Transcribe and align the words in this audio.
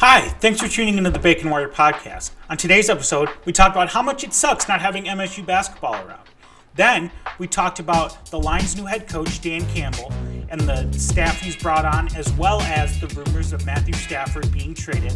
Hi, 0.00 0.30
thanks 0.40 0.58
for 0.58 0.66
tuning 0.66 0.96
into 0.96 1.10
the 1.10 1.18
Bacon 1.18 1.50
Warrior 1.50 1.68
podcast. 1.68 2.30
On 2.48 2.56
today's 2.56 2.88
episode, 2.88 3.28
we 3.44 3.52
talked 3.52 3.76
about 3.76 3.90
how 3.90 4.00
much 4.00 4.24
it 4.24 4.32
sucks 4.32 4.66
not 4.66 4.80
having 4.80 5.04
MSU 5.04 5.44
basketball 5.44 5.92
around. 5.92 6.26
Then, 6.74 7.10
we 7.38 7.46
talked 7.46 7.80
about 7.80 8.30
the 8.30 8.38
Lions' 8.38 8.74
new 8.78 8.86
head 8.86 9.06
coach, 9.06 9.42
Dan 9.42 9.60
Campbell, 9.74 10.10
and 10.48 10.58
the 10.62 10.90
staff 10.98 11.42
he's 11.42 11.54
brought 11.54 11.84
on, 11.84 12.08
as 12.16 12.32
well 12.32 12.62
as 12.62 12.98
the 12.98 13.08
rumors 13.08 13.52
of 13.52 13.66
Matthew 13.66 13.92
Stafford 13.92 14.50
being 14.50 14.72
traded. 14.72 15.12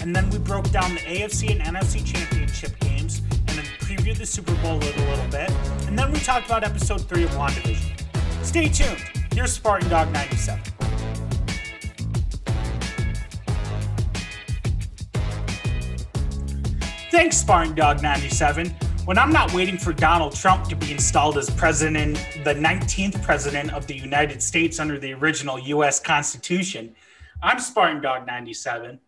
And 0.00 0.14
then 0.14 0.30
we 0.30 0.38
broke 0.38 0.70
down 0.70 0.94
the 0.94 1.00
AFC 1.00 1.50
and 1.50 1.76
NFC 1.76 2.06
championship 2.06 2.78
games, 2.78 3.22
and 3.48 3.58
then 3.58 3.64
previewed 3.80 4.18
the 4.18 4.26
Super 4.26 4.54
Bowl 4.62 4.76
a 4.76 4.84
little, 4.84 5.04
little 5.06 5.28
bit. 5.32 5.50
And 5.88 5.98
then 5.98 6.12
we 6.12 6.20
talked 6.20 6.46
about 6.46 6.62
episode 6.62 7.08
3 7.08 7.24
of 7.24 7.30
WandaVision. 7.30 8.44
Stay 8.44 8.68
tuned. 8.68 9.02
Here's 9.32 9.52
Spartan 9.52 9.88
Dog 9.88 10.12
97. 10.12 10.71
Thanks, 17.12 17.36
Spartan 17.36 17.74
Dog 17.74 18.02
97. 18.02 18.68
When 19.04 19.18
I'm 19.18 19.30
not 19.30 19.52
waiting 19.52 19.76
for 19.76 19.92
Donald 19.92 20.34
Trump 20.34 20.66
to 20.68 20.74
be 20.74 20.92
installed 20.92 21.36
as 21.36 21.50
president, 21.50 22.16
the 22.42 22.54
19th 22.54 23.22
president 23.22 23.70
of 23.74 23.86
the 23.86 23.94
United 23.94 24.42
States 24.42 24.80
under 24.80 24.98
the 24.98 25.12
original 25.12 25.58
U.S. 25.58 26.00
Constitution, 26.00 26.94
I'm 27.42 27.58
Spartan 27.58 28.00
Dog 28.00 28.26
97. 28.26 28.98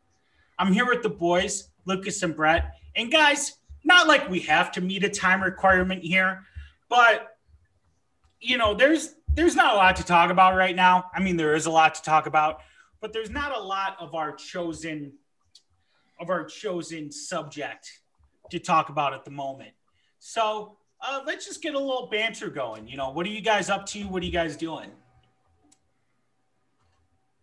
I'm 0.59 0.71
here 0.71 0.85
with 0.85 1.03
the 1.03 1.09
boys, 1.09 1.71
Lucas 1.87 2.23
and 2.23 2.37
Brett. 2.37 2.77
And 2.95 3.11
guys, 3.11 3.57
not 3.85 4.07
like 4.07 4.29
we 4.29 4.41
have 4.41 4.71
to 4.73 4.83
meet 4.83 5.03
a 5.03 5.09
time 5.09 5.43
requirement 5.43 6.03
here, 6.03 6.45
but 6.91 7.39
you 8.39 8.59
know, 8.59 8.75
there's 8.75 9.15
there's 9.33 9.57
not 9.57 9.73
a 9.73 9.79
lot 9.79 9.97
to 9.97 10.05
talk 10.05 10.31
about 10.31 10.57
right 10.57 10.77
now. 10.77 11.07
I 11.15 11.21
mean, 11.21 11.39
there 11.39 11.55
is 11.55 11.65
a 11.65 11.71
lot 11.71 11.95
to 11.95 12.03
talk 12.03 12.27
about, 12.27 12.61
but 13.01 13.15
there's 13.15 13.31
not 13.31 13.57
a 13.57 13.61
lot 13.61 13.97
of 13.99 14.15
our 14.15 14.33
chosen 14.33 15.15
of 16.21 16.31
our 16.31 16.45
chosen 16.45 17.11
subject 17.11 18.01
to 18.51 18.59
talk 18.59 18.89
about 18.89 19.15
at 19.15 19.25
the 19.25 19.31
moment. 19.31 19.73
So 20.19 20.77
uh, 21.01 21.21
let's 21.27 21.47
just 21.47 21.63
get 21.63 21.75
a 21.75 21.79
little 21.79 22.09
banter 22.11 22.49
going. 22.49 22.89
You 22.89 22.97
know, 22.97 23.11
what 23.11 23.27
are 23.27 23.31
you 23.31 23.41
guys 23.41 23.69
up 23.69 23.87
to? 23.87 24.05
What 24.05 24.23
are 24.23 24.27
you 24.27 24.33
guys 24.33 24.57
doing? 24.57 24.91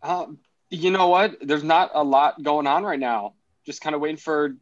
Um, 0.01 0.39
you 0.69 0.89
know 0.89 1.07
what? 1.07 1.37
There's 1.41 1.63
not 1.63 1.91
a 1.93 2.03
lot 2.03 2.41
going 2.41 2.65
on 2.65 2.83
right 2.83 2.99
now. 2.99 3.33
Just 3.65 3.81
kind 3.81 3.95
of 3.95 4.01
waiting 4.01 4.17
for 4.17 4.55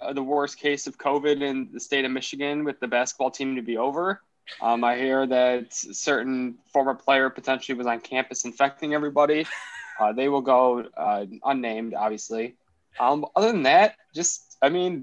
uh, 0.00 0.12
the 0.12 0.22
worst 0.22 0.58
case 0.58 0.86
of 0.86 0.98
COVID 0.98 1.40
in 1.40 1.70
the 1.72 1.80
state 1.80 2.04
of 2.04 2.10
Michigan 2.10 2.64
with 2.64 2.80
the 2.80 2.88
basketball 2.88 3.30
team 3.30 3.56
to 3.56 3.62
be 3.62 3.78
over. 3.78 4.20
Um, 4.60 4.84
I 4.84 4.96
hear 4.96 5.26
that 5.26 5.72
certain 5.72 6.58
former 6.72 6.94
player 6.94 7.30
potentially 7.30 7.78
was 7.78 7.86
on 7.86 8.00
campus 8.00 8.44
infecting 8.44 8.94
everybody. 8.94 9.46
Uh, 10.00 10.10
they 10.10 10.26
will 10.26 10.40
go 10.40 10.84
uh, 10.96 11.26
unnamed, 11.44 11.94
obviously. 11.94 12.56
Um, 13.00 13.24
other 13.34 13.52
than 13.52 13.64
that, 13.64 13.96
just 14.14 14.56
I 14.62 14.68
mean, 14.68 15.02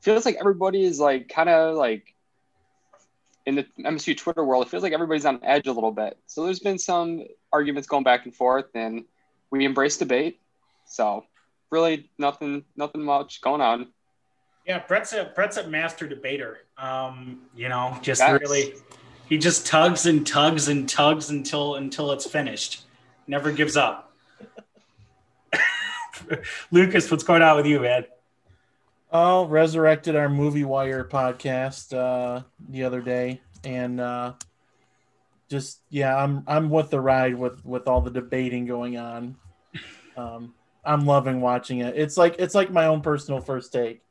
feels 0.00 0.24
like 0.24 0.36
everybody 0.38 0.84
is 0.84 1.00
like 1.00 1.28
kind 1.28 1.48
of 1.48 1.76
like 1.76 2.14
in 3.46 3.56
the 3.56 3.66
MSU 3.80 4.16
Twitter 4.16 4.44
world. 4.44 4.66
It 4.66 4.70
feels 4.70 4.82
like 4.82 4.92
everybody's 4.92 5.24
on 5.24 5.40
edge 5.42 5.66
a 5.66 5.72
little 5.72 5.92
bit. 5.92 6.18
So 6.26 6.44
there's 6.44 6.60
been 6.60 6.78
some 6.78 7.24
arguments 7.52 7.88
going 7.88 8.04
back 8.04 8.24
and 8.24 8.34
forth, 8.34 8.66
and 8.74 9.04
we 9.50 9.64
embrace 9.64 9.96
debate. 9.96 10.40
So 10.86 11.24
really, 11.70 12.10
nothing, 12.18 12.64
nothing 12.76 13.02
much 13.02 13.40
going 13.40 13.60
on. 13.60 13.88
Yeah, 14.66 14.82
Brett's 14.86 15.12
a 15.12 15.32
Brett's 15.34 15.56
a 15.56 15.66
master 15.66 16.06
debater. 16.06 16.58
Um, 16.76 17.42
you 17.56 17.68
know, 17.68 17.98
just 18.02 18.20
That's, 18.20 18.40
really, 18.40 18.74
he 19.28 19.38
just 19.38 19.66
tugs 19.66 20.06
and 20.06 20.26
tugs 20.26 20.68
and 20.68 20.88
tugs 20.88 21.30
until 21.30 21.76
until 21.76 22.12
it's 22.12 22.26
finished. 22.26 22.84
Never 23.26 23.52
gives 23.52 23.76
up. 23.76 24.09
Lucas, 26.70 27.10
what's 27.10 27.24
going 27.24 27.42
on 27.42 27.56
with 27.56 27.66
you, 27.66 27.80
man? 27.80 28.04
Oh, 29.12 29.46
resurrected 29.46 30.14
our 30.14 30.28
Movie 30.28 30.64
Wire 30.64 31.04
podcast 31.04 31.96
uh, 31.96 32.42
the 32.68 32.84
other 32.84 33.00
day, 33.00 33.40
and 33.64 34.00
uh, 34.00 34.34
just 35.48 35.80
yeah, 35.90 36.16
I'm 36.16 36.44
I'm 36.46 36.70
with 36.70 36.90
the 36.90 37.00
ride 37.00 37.34
with 37.34 37.64
with 37.64 37.88
all 37.88 38.00
the 38.00 38.10
debating 38.10 38.66
going 38.66 38.96
on. 38.96 39.36
Um, 40.16 40.54
I'm 40.84 41.06
loving 41.06 41.40
watching 41.40 41.80
it. 41.80 41.96
It's 41.96 42.16
like 42.16 42.36
it's 42.38 42.54
like 42.54 42.70
my 42.70 42.86
own 42.86 43.00
personal 43.00 43.40
first 43.40 43.72
take. 43.72 44.02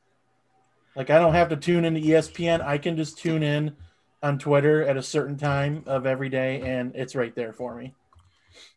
Like 0.96 1.10
I 1.10 1.18
don't 1.18 1.34
have 1.34 1.50
to 1.50 1.56
tune 1.56 1.86
into 1.86 2.02
ESPN. 2.02 2.62
I 2.62 2.78
can 2.78 2.98
just 2.98 3.18
tune 3.18 3.42
in 3.42 3.76
on 4.22 4.38
Twitter 4.38 4.84
at 4.84 4.98
a 4.98 5.02
certain 5.02 5.38
time 5.38 5.84
of 5.86 6.06
every 6.06 6.30
day, 6.30 6.62
and 6.62 6.94
it's 6.94 7.16
right 7.16 7.34
there 7.36 7.54
for 7.54 7.76
me. 7.76 7.96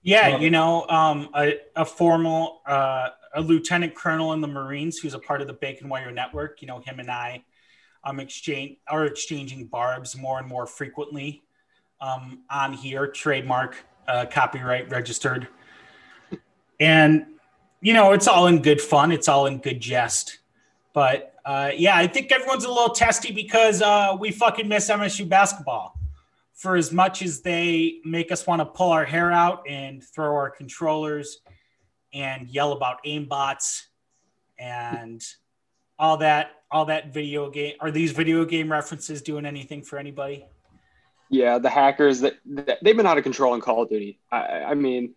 Yeah, 0.02 0.38
you 0.38 0.50
know, 0.50 0.86
um, 0.88 1.28
a, 1.34 1.60
a 1.76 1.84
formal 1.84 2.62
uh, 2.66 3.10
a 3.34 3.40
lieutenant 3.40 3.94
colonel 3.94 4.32
in 4.32 4.40
the 4.40 4.48
Marines 4.48 4.98
who's 4.98 5.14
a 5.14 5.18
part 5.18 5.40
of 5.40 5.46
the 5.46 5.52
Bacon 5.52 5.88
Wire 5.88 6.10
Network. 6.10 6.60
You 6.60 6.68
know, 6.68 6.80
him 6.80 7.00
and 7.00 7.10
I 7.10 7.44
um, 8.04 8.20
exchange 8.20 8.78
are 8.88 9.04
exchanging 9.06 9.66
barbs 9.66 10.16
more 10.16 10.38
and 10.38 10.48
more 10.48 10.66
frequently 10.66 11.42
um, 12.00 12.40
on 12.50 12.72
here, 12.72 13.06
trademark, 13.06 13.76
uh, 14.08 14.26
copyright 14.26 14.90
registered, 14.90 15.46
and 16.80 17.26
you 17.80 17.94
know, 17.94 18.12
it's 18.12 18.28
all 18.28 18.46
in 18.46 18.62
good 18.62 18.80
fun. 18.80 19.12
It's 19.12 19.28
all 19.28 19.46
in 19.46 19.58
good 19.58 19.80
jest. 19.80 20.38
But 20.92 21.34
uh, 21.44 21.70
yeah, 21.74 21.96
I 21.96 22.06
think 22.06 22.30
everyone's 22.32 22.64
a 22.64 22.68
little 22.68 22.90
testy 22.90 23.32
because 23.32 23.82
uh, 23.82 24.16
we 24.18 24.30
fucking 24.30 24.68
miss 24.68 24.90
MSU 24.90 25.28
basketball 25.28 25.96
for 26.62 26.76
as 26.76 26.92
much 26.92 27.22
as 27.22 27.40
they 27.40 27.96
make 28.04 28.30
us 28.30 28.46
want 28.46 28.60
to 28.60 28.64
pull 28.64 28.92
our 28.92 29.04
hair 29.04 29.32
out 29.32 29.68
and 29.68 30.00
throw 30.00 30.32
our 30.32 30.48
controllers 30.48 31.40
and 32.14 32.48
yell 32.48 32.70
about 32.70 33.02
aimbots 33.04 33.80
and 34.60 35.20
all 35.98 36.18
that 36.18 36.52
all 36.70 36.84
that 36.84 37.12
video 37.12 37.50
game 37.50 37.74
are 37.80 37.90
these 37.90 38.12
video 38.12 38.44
game 38.44 38.70
references 38.70 39.22
doing 39.22 39.44
anything 39.44 39.82
for 39.82 39.98
anybody? 39.98 40.46
Yeah 41.30 41.58
the 41.58 41.68
hackers 41.68 42.20
that, 42.20 42.34
that 42.46 42.78
they've 42.80 42.96
been 42.96 43.06
out 43.06 43.18
of 43.18 43.24
control 43.24 43.54
in 43.54 43.60
call 43.60 43.82
of 43.82 43.88
duty. 43.88 44.20
I, 44.30 44.62
I 44.68 44.74
mean 44.74 45.14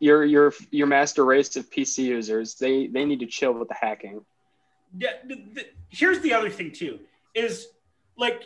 your 0.00 0.24
your 0.24 0.52
your 0.72 0.88
master 0.88 1.24
race 1.24 1.54
of 1.54 1.70
pc 1.70 1.98
users 1.98 2.56
they 2.56 2.88
they 2.88 3.04
need 3.04 3.20
to 3.20 3.26
chill 3.26 3.52
with 3.52 3.68
the 3.68 3.74
hacking. 3.80 4.24
Yeah 4.98 5.12
the, 5.24 5.36
the, 5.54 5.66
here's 5.90 6.18
the 6.22 6.32
other 6.32 6.50
thing 6.50 6.72
too 6.72 6.98
is 7.36 7.68
like 8.16 8.42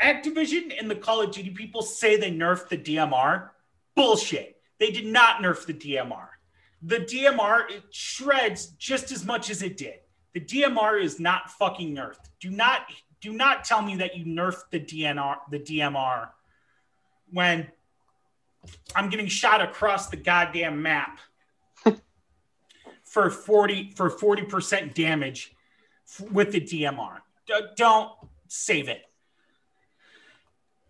activision 0.00 0.72
and 0.78 0.90
the 0.90 0.96
call 0.96 1.20
of 1.20 1.30
duty 1.30 1.50
people 1.50 1.82
say 1.82 2.16
they 2.16 2.30
nerfed 2.30 2.68
the 2.68 2.78
dmr 2.78 3.50
bullshit 3.96 4.58
they 4.78 4.90
did 4.90 5.06
not 5.06 5.42
nerf 5.42 5.66
the 5.66 5.74
DMR. 5.74 6.28
The 6.82 7.00
DMR 7.00 7.70
it 7.70 7.82
shreds 7.90 8.66
just 8.78 9.10
as 9.10 9.24
much 9.24 9.50
as 9.50 9.62
it 9.62 9.76
did. 9.76 9.96
The 10.34 10.40
DMR 10.40 11.02
is 11.02 11.18
not 11.18 11.50
fucking 11.50 11.94
nerfed. 11.94 12.30
Do 12.40 12.50
not 12.50 12.82
do 13.20 13.32
not 13.32 13.64
tell 13.64 13.82
me 13.82 13.96
that 13.96 14.16
you 14.16 14.24
nerfed 14.24 14.70
the 14.70 14.80
DNR 14.80 15.36
the 15.50 15.58
DMR 15.58 16.28
when 17.32 17.68
I'm 18.94 19.08
getting 19.08 19.26
shot 19.26 19.60
across 19.60 20.08
the 20.08 20.16
goddamn 20.16 20.82
map 20.82 21.18
for 23.04 23.30
40 23.30 23.92
for 23.96 24.10
40% 24.10 24.94
damage 24.94 25.52
with 26.30 26.52
the 26.52 26.60
DMR. 26.60 27.18
D- 27.46 27.54
don't 27.76 28.12
save 28.46 28.88
it. 28.88 29.02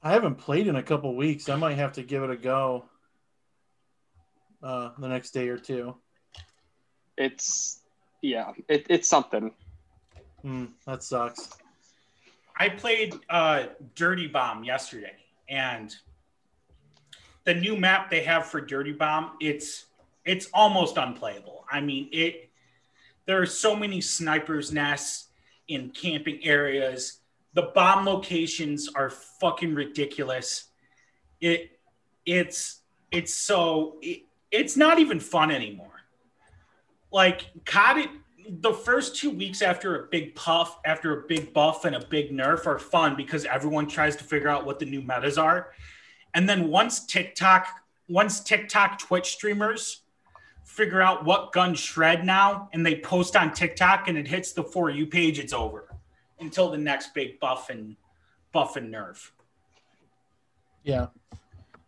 I 0.03 0.13
haven't 0.13 0.37
played 0.37 0.67
in 0.69 0.77
a 0.77 0.83
couple 0.83 1.15
weeks. 1.15 1.49
I 1.49 1.57
might 1.57 1.75
have 1.75 1.93
to 1.95 2.03
give 2.03 2.23
it 2.23 2.31
a 2.31 2.37
go 2.37 2.85
uh, 4.63 4.91
the 4.99 5.09
next 5.09 5.31
day 5.31 5.49
or 5.49 5.59
two. 5.59 5.97
It's 7.17 7.81
yeah, 8.23 8.53
it, 8.69 8.87
it's 8.89 9.09
something. 9.09 9.53
Mm, 10.45 10.69
that 10.87 11.03
sucks. 11.03 11.51
I 12.57 12.69
played 12.69 13.15
uh, 13.29 13.67
Dirty 13.95 14.27
Bomb 14.27 14.65
yesterday, 14.65 15.17
and 15.49 15.95
the 17.45 17.55
new 17.55 17.77
map 17.77 18.11
they 18.11 18.23
have 18.23 18.47
for 18.47 18.61
Dirty 18.61 18.93
Bomb, 18.93 19.33
it's 19.41 19.87
it's 20.25 20.49
almost 20.53 20.97
unplayable. 20.97 21.65
I 21.71 21.81
mean, 21.81 22.09
it 22.13 22.51
there 23.27 23.41
are 23.41 23.47
so 23.47 23.75
many 23.75 24.01
snipers 24.01 24.73
nests 24.73 25.29
in 25.69 25.91
camping 25.91 26.45
areas. 26.45 27.21
The 27.59 27.73
bomb 27.75 28.07
locations 28.07 28.89
are 28.95 29.11
fucking 29.11 29.75
ridiculous. 29.75 30.67
It 31.41 31.81
it's 32.25 32.83
it's 33.11 33.35
so 33.35 33.97
it, 34.01 34.27
it's 34.53 34.77
not 34.77 35.01
even 35.01 35.19
fun 35.19 35.51
anymore. 35.51 36.05
Like 37.11 37.51
caught 37.65 37.99
it 37.99 38.11
the 38.49 38.73
first 38.73 39.17
two 39.17 39.31
weeks 39.31 39.61
after 39.61 40.05
a 40.05 40.07
big 40.07 40.37
puff, 40.37 40.79
after 40.87 41.19
a 41.19 41.27
big 41.27 41.53
buff 41.53 41.85
and 41.85 41.97
a 41.97 42.07
big 42.07 42.31
nerf 42.31 42.65
are 42.65 42.79
fun 42.79 43.17
because 43.17 43.45
everyone 43.45 43.89
tries 43.89 44.15
to 44.15 44.23
figure 44.23 44.49
out 44.49 44.65
what 44.65 44.79
the 44.79 44.87
new 44.87 45.03
metas 45.03 45.37
are. 45.37 45.73
And 46.35 46.49
then 46.49 46.69
once 46.69 47.07
TikTok, 47.07 47.67
once 48.09 48.39
TikTok 48.39 49.01
Twitch 49.01 49.33
streamers 49.33 50.03
figure 50.65 51.03
out 51.03 51.25
what 51.25 51.51
guns 51.51 51.81
shred 51.81 52.25
now 52.25 52.69
and 52.73 52.87
they 52.87 53.01
post 53.01 53.35
on 53.35 53.53
TikTok 53.53 54.07
and 54.07 54.17
it 54.17 54.29
hits 54.29 54.53
the 54.53 54.63
for 54.63 54.91
you 54.91 55.09
page, 55.09 55.41
it's 55.41 55.53
over 55.53 55.88
until 56.41 56.71
the 56.71 56.79
next 56.79 57.15
big 57.15 57.41
buff 57.41 57.71
and 57.71 57.97
buff 58.53 58.77
and 58.77 58.93
nerf. 58.93 59.31
Yeah. 60.83 61.07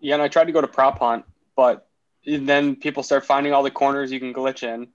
Yeah, 0.01 0.15
and 0.15 0.23
I 0.23 0.29
tried 0.29 0.45
to 0.45 0.53
go 0.53 0.61
to 0.61 0.67
prop 0.67 0.99
hunt, 0.99 1.25
but 1.57 1.87
then 2.25 2.77
people 2.77 3.03
start 3.03 3.25
finding 3.25 3.53
all 3.53 3.63
the 3.63 3.71
corners 3.71 4.11
you 4.11 4.19
can 4.19 4.33
glitch 4.33 4.63
in. 4.63 4.89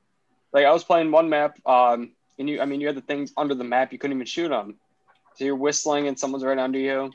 Like 0.51 0.65
I 0.65 0.71
was 0.71 0.83
playing 0.83 1.11
one 1.11 1.29
map, 1.29 1.57
um, 1.65 2.11
and 2.39 2.49
you, 2.49 2.61
I 2.61 2.65
mean, 2.65 2.81
you 2.81 2.87
had 2.87 2.95
the 2.95 3.01
things 3.01 3.33
under 3.37 3.55
the 3.55 3.63
map 3.63 3.91
you 3.91 3.99
couldn't 3.99 4.17
even 4.17 4.25
shoot 4.25 4.49
them. 4.49 4.75
So 5.35 5.45
you're 5.45 5.55
whistling 5.55 6.07
and 6.07 6.17
someone's 6.17 6.43
right 6.43 6.57
under 6.57 6.79
you. 6.79 7.11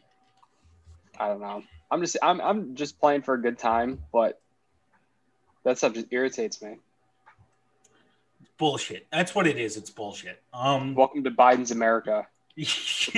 I 1.18 1.28
don't 1.28 1.40
know. 1.40 1.62
I'm 1.90 2.00
just, 2.00 2.16
I'm, 2.22 2.40
I'm 2.40 2.74
just 2.74 3.00
playing 3.00 3.22
for 3.22 3.34
a 3.34 3.40
good 3.40 3.58
time, 3.58 4.00
but 4.12 4.40
that 5.64 5.78
stuff 5.78 5.94
just 5.94 6.06
irritates 6.10 6.62
me. 6.62 6.76
Bullshit. 8.60 9.06
That's 9.10 9.34
what 9.34 9.46
it 9.46 9.56
is. 9.56 9.78
It's 9.78 9.88
bullshit. 9.88 10.42
Um, 10.52 10.94
Welcome 10.94 11.24
to 11.24 11.30
Biden's 11.30 11.70
America. 11.70 12.26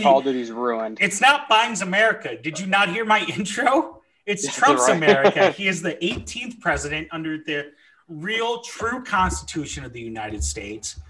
Call 0.00 0.18
of 0.18 0.24
Duty's 0.24 0.52
ruined. 0.52 0.98
It's 1.00 1.20
not 1.20 1.48
Biden's 1.50 1.82
America. 1.82 2.36
Did 2.36 2.60
you 2.60 2.68
not 2.68 2.90
hear 2.90 3.04
my 3.04 3.24
intro? 3.36 4.02
It's 4.24 4.46
Trump's 4.54 4.86
right. 4.86 4.96
America. 4.96 5.50
He 5.56 5.66
is 5.66 5.82
the 5.82 5.94
18th 5.94 6.60
president 6.60 7.08
under 7.10 7.38
the 7.38 7.72
real, 8.06 8.60
true 8.60 9.02
Constitution 9.02 9.84
of 9.84 9.92
the 9.92 10.00
United 10.00 10.44
States. 10.44 11.00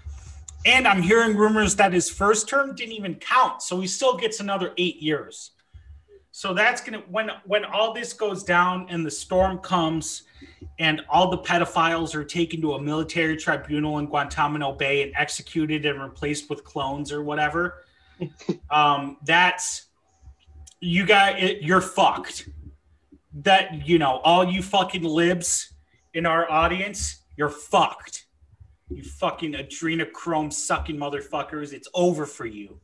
And 0.65 0.87
I'm 0.87 1.03
hearing 1.03 1.37
rumors 1.37 1.75
that 1.75 1.93
his 1.93 2.09
first 2.09 2.49
term 2.49 2.73
didn't 2.73 2.93
even 2.93 3.15
count, 3.15 3.61
so 3.61 3.79
he 3.81 3.85
still 3.85 4.17
gets 4.17 4.39
another 4.39 4.73
eight 4.77 4.99
years. 4.99 5.51
So 6.35 6.51
that's 6.51 6.81
gonna 6.81 7.03
when 7.09 7.29
when 7.45 7.63
all 7.63 7.93
this 7.93 8.11
goes 8.11 8.43
down 8.43 8.87
and 8.89 9.05
the 9.05 9.11
storm 9.11 9.59
comes, 9.59 10.23
and 10.79 11.01
all 11.07 11.29
the 11.29 11.37
pedophiles 11.37 12.15
are 12.15 12.23
taken 12.23 12.59
to 12.61 12.73
a 12.73 12.81
military 12.81 13.37
tribunal 13.37 13.99
in 13.99 14.07
Guantanamo 14.07 14.71
Bay 14.71 15.03
and 15.03 15.13
executed 15.15 15.85
and 15.85 16.01
replaced 16.01 16.49
with 16.49 16.63
clones 16.63 17.11
or 17.11 17.21
whatever. 17.21 17.83
um, 18.71 19.17
that's 19.23 19.85
you 20.79 21.05
got 21.05 21.37
it, 21.37 21.61
you're 21.61 21.81
fucked. 21.81 22.49
That 23.35 23.87
you 23.87 23.99
know, 23.99 24.19
all 24.23 24.43
you 24.43 24.63
fucking 24.63 25.03
libs 25.03 25.71
in 26.15 26.25
our 26.25 26.49
audience, 26.49 27.21
you're 27.37 27.49
fucked. 27.49 28.25
You 28.89 29.03
fucking 29.03 29.53
adrenochrome 29.53 30.51
sucking 30.51 30.97
motherfuckers. 30.97 31.73
It's 31.73 31.87
over 31.93 32.25
for 32.25 32.47
you. 32.47 32.79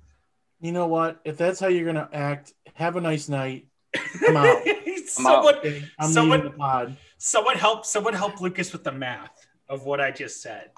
You 0.61 0.71
know 0.71 0.87
what? 0.87 1.21
If 1.23 1.37
that's 1.37 1.59
how 1.59 1.67
you're 1.67 1.85
gonna 1.85 2.09
act, 2.13 2.53
have 2.79 2.95
a 2.95 3.01
nice 3.01 3.29
night. 3.29 3.67
I'm 4.27 4.37
out. 4.37 4.63
someone, 5.05 5.55
Okay, 5.57 5.83
I'm 5.99 6.11
Someone- 6.11 6.39
leaving 6.39 6.51
the 6.53 6.57
pod. 6.57 6.97
someone 7.17 7.57
help, 7.57 7.85
someone 7.85 8.13
help 8.13 8.39
Lucas 8.41 8.71
with 8.71 8.83
the 8.83 8.91
math 8.91 9.45
of 9.67 9.83
what 9.85 9.99
I 9.99 10.11
just 10.11 10.41
said. 10.41 10.71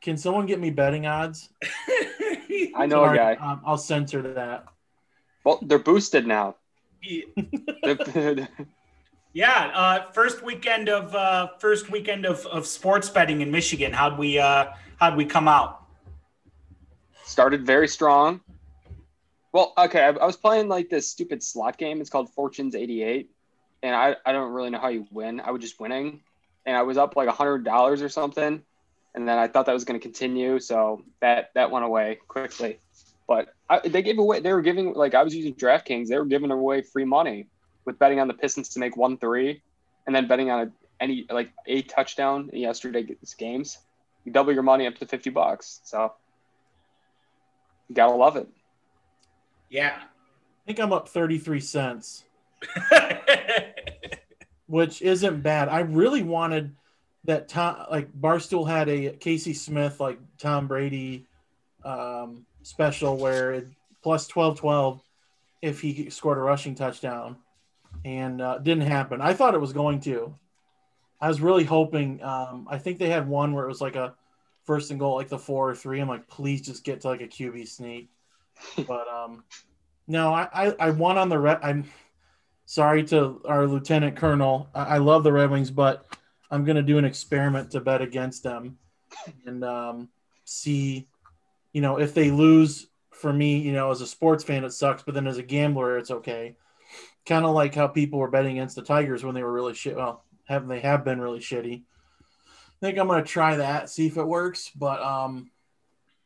Can 0.00 0.16
someone 0.16 0.46
get 0.46 0.60
me 0.60 0.70
betting 0.70 1.06
odds? 1.06 1.48
I 2.76 2.86
know 2.86 3.04
a 3.04 3.14
guy. 3.16 3.34
Um, 3.34 3.60
I'll 3.64 3.76
censor 3.78 4.22
that. 4.34 4.66
Well, 5.44 5.58
they're 5.62 5.78
boosted 5.78 6.26
now. 6.26 6.56
They're- 7.82 8.48
Yeah, 9.34 9.70
uh, 9.74 10.10
first 10.12 10.42
weekend 10.42 10.88
of 10.88 11.14
uh, 11.14 11.48
first 11.60 11.90
weekend 11.90 12.24
of, 12.24 12.44
of 12.46 12.66
sports 12.66 13.08
betting 13.10 13.40
in 13.42 13.50
Michigan. 13.52 13.92
How'd 13.92 14.18
we 14.18 14.38
uh, 14.38 14.68
how'd 14.98 15.16
we 15.16 15.26
come 15.26 15.46
out? 15.46 15.84
started 17.24 17.64
very 17.64 17.86
strong. 17.86 18.40
Well, 19.58 19.72
okay, 19.76 20.04
I, 20.04 20.10
I 20.10 20.24
was 20.24 20.36
playing 20.36 20.68
like 20.68 20.88
this 20.88 21.10
stupid 21.10 21.42
slot 21.42 21.78
game. 21.78 22.00
It's 22.00 22.10
called 22.10 22.32
Fortunes 22.32 22.76
88, 22.76 23.28
and 23.82 23.92
I, 23.92 24.14
I 24.24 24.30
don't 24.30 24.52
really 24.52 24.70
know 24.70 24.78
how 24.78 24.86
you 24.86 25.04
win. 25.10 25.40
I 25.40 25.50
was 25.50 25.60
just 25.60 25.80
winning, 25.80 26.20
and 26.64 26.76
I 26.76 26.82
was 26.82 26.96
up 26.96 27.16
like 27.16 27.26
a 27.26 27.32
hundred 27.32 27.64
dollars 27.64 28.00
or 28.00 28.08
something, 28.08 28.62
and 29.16 29.28
then 29.28 29.36
I 29.36 29.48
thought 29.48 29.66
that 29.66 29.72
was 29.72 29.84
going 29.84 29.98
to 29.98 30.02
continue, 30.04 30.60
so 30.60 31.02
that 31.20 31.50
that 31.56 31.72
went 31.72 31.84
away 31.84 32.20
quickly. 32.28 32.78
But 33.26 33.52
I, 33.68 33.80
they 33.80 34.00
gave 34.00 34.20
away. 34.20 34.38
They 34.38 34.52
were 34.52 34.62
giving 34.62 34.92
like 34.92 35.16
I 35.16 35.24
was 35.24 35.34
using 35.34 35.56
DraftKings. 35.56 36.06
They 36.06 36.18
were 36.18 36.24
giving 36.24 36.52
away 36.52 36.82
free 36.82 37.04
money 37.04 37.48
with 37.84 37.98
betting 37.98 38.20
on 38.20 38.28
the 38.28 38.34
Pistons 38.34 38.68
to 38.74 38.78
make 38.78 38.96
one 38.96 39.18
three, 39.18 39.60
and 40.06 40.14
then 40.14 40.28
betting 40.28 40.52
on 40.52 40.68
a, 40.68 40.72
any 41.02 41.26
like 41.28 41.50
a 41.66 41.82
touchdown 41.82 42.50
in 42.52 42.60
yesterday's 42.60 43.34
games. 43.36 43.78
You 44.24 44.30
double 44.30 44.52
your 44.52 44.62
money 44.62 44.86
up 44.86 44.94
to 44.98 45.06
fifty 45.06 45.30
bucks. 45.30 45.80
So 45.82 46.12
you 47.88 47.96
gotta 47.96 48.14
love 48.14 48.36
it. 48.36 48.46
Yeah. 49.70 49.96
I 50.00 50.66
think 50.66 50.80
I'm 50.80 50.92
up 50.92 51.08
33 51.08 51.60
cents, 51.60 52.24
which 54.66 55.02
isn't 55.02 55.42
bad. 55.42 55.68
I 55.68 55.80
really 55.80 56.22
wanted 56.22 56.74
that 57.24 57.48
Tom, 57.48 57.86
like 57.90 58.12
Barstool 58.12 58.68
had 58.68 58.88
a 58.88 59.10
Casey 59.10 59.54
Smith, 59.54 60.00
like 60.00 60.18
Tom 60.38 60.66
Brady 60.66 61.26
um, 61.84 62.46
special 62.62 63.16
where 63.16 63.52
it 63.52 63.68
plus 64.02 64.26
12 64.26 64.58
12 64.58 65.02
if 65.60 65.80
he 65.80 66.10
scored 66.10 66.38
a 66.38 66.40
rushing 66.42 66.74
touchdown. 66.74 67.36
And 68.04 68.40
uh, 68.40 68.58
didn't 68.58 68.86
happen. 68.86 69.20
I 69.20 69.32
thought 69.32 69.54
it 69.54 69.60
was 69.60 69.72
going 69.72 70.00
to. 70.00 70.34
I 71.20 71.28
was 71.28 71.40
really 71.40 71.64
hoping. 71.64 72.22
Um, 72.22 72.68
I 72.70 72.78
think 72.78 72.98
they 72.98 73.08
had 73.08 73.26
one 73.26 73.52
where 73.52 73.64
it 73.64 73.68
was 73.68 73.80
like 73.80 73.96
a 73.96 74.14
first 74.64 74.90
and 74.90 75.00
goal, 75.00 75.16
like 75.16 75.28
the 75.28 75.38
four 75.38 75.70
or 75.70 75.74
three. 75.74 75.98
I'm 75.98 76.08
like, 76.08 76.28
please 76.28 76.60
just 76.60 76.84
get 76.84 77.00
to 77.00 77.08
like 77.08 77.22
a 77.22 77.26
QB 77.26 77.66
sneak. 77.66 78.08
But 78.86 79.08
um, 79.08 79.44
no, 80.06 80.32
I, 80.32 80.48
I, 80.52 80.74
I 80.78 80.90
won 80.90 81.18
on 81.18 81.28
the 81.28 81.38
red. 81.38 81.58
I'm 81.62 81.84
sorry 82.66 83.04
to 83.04 83.40
our 83.46 83.66
lieutenant 83.66 84.16
colonel. 84.16 84.68
I, 84.74 84.82
I 84.82 84.98
love 84.98 85.24
the 85.24 85.32
Red 85.32 85.50
Wings, 85.50 85.70
but 85.70 86.06
I'm 86.50 86.64
to 86.76 86.82
do 86.82 86.98
an 86.98 87.04
experiment 87.04 87.70
to 87.72 87.80
bet 87.80 88.02
against 88.02 88.42
them 88.42 88.78
and 89.46 89.64
um, 89.64 90.08
see, 90.44 91.08
you 91.72 91.80
know, 91.80 91.98
if 91.98 92.14
they 92.14 92.30
lose 92.30 92.86
for 93.10 93.32
me, 93.32 93.58
you 93.58 93.72
know, 93.72 93.90
as 93.90 94.00
a 94.00 94.06
sports 94.06 94.44
fan, 94.44 94.64
it 94.64 94.72
sucks, 94.72 95.02
but 95.02 95.14
then 95.14 95.26
as 95.26 95.38
a 95.38 95.42
gambler, 95.42 95.98
it's 95.98 96.10
okay. 96.10 96.56
Kind 97.26 97.44
of 97.44 97.54
like 97.54 97.74
how 97.74 97.88
people 97.88 98.18
were 98.18 98.30
betting 98.30 98.58
against 98.58 98.76
the 98.76 98.82
Tigers 98.82 99.24
when 99.24 99.34
they 99.34 99.42
were 99.42 99.52
really 99.52 99.74
shit. 99.74 99.96
Well, 99.96 100.24
have 100.46 100.66
they 100.66 100.80
have 100.80 101.04
been 101.04 101.20
really 101.20 101.40
shitty. 101.40 101.82
I 101.82 102.86
think 102.86 102.98
I'm 102.98 103.08
to 103.08 103.22
try 103.22 103.56
that, 103.56 103.90
see 103.90 104.06
if 104.06 104.16
it 104.16 104.24
works. 104.24 104.70
But 104.74 105.02
um, 105.02 105.50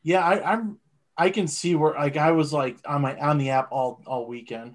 yeah, 0.03 0.21
I, 0.21 0.53
I'm 0.53 0.79
I 1.23 1.31
can 1.31 1.47
see 1.47 1.77
where 1.77 1.93
like 1.93 2.17
I 2.17 2.33
was 2.33 2.53
like 2.53 2.79
on 2.85 3.03
my 3.03 3.17
on 3.17 3.39
the 3.39 3.51
app 3.51 3.71
all 3.71 4.03
all 4.09 4.27
weekend. 4.27 4.75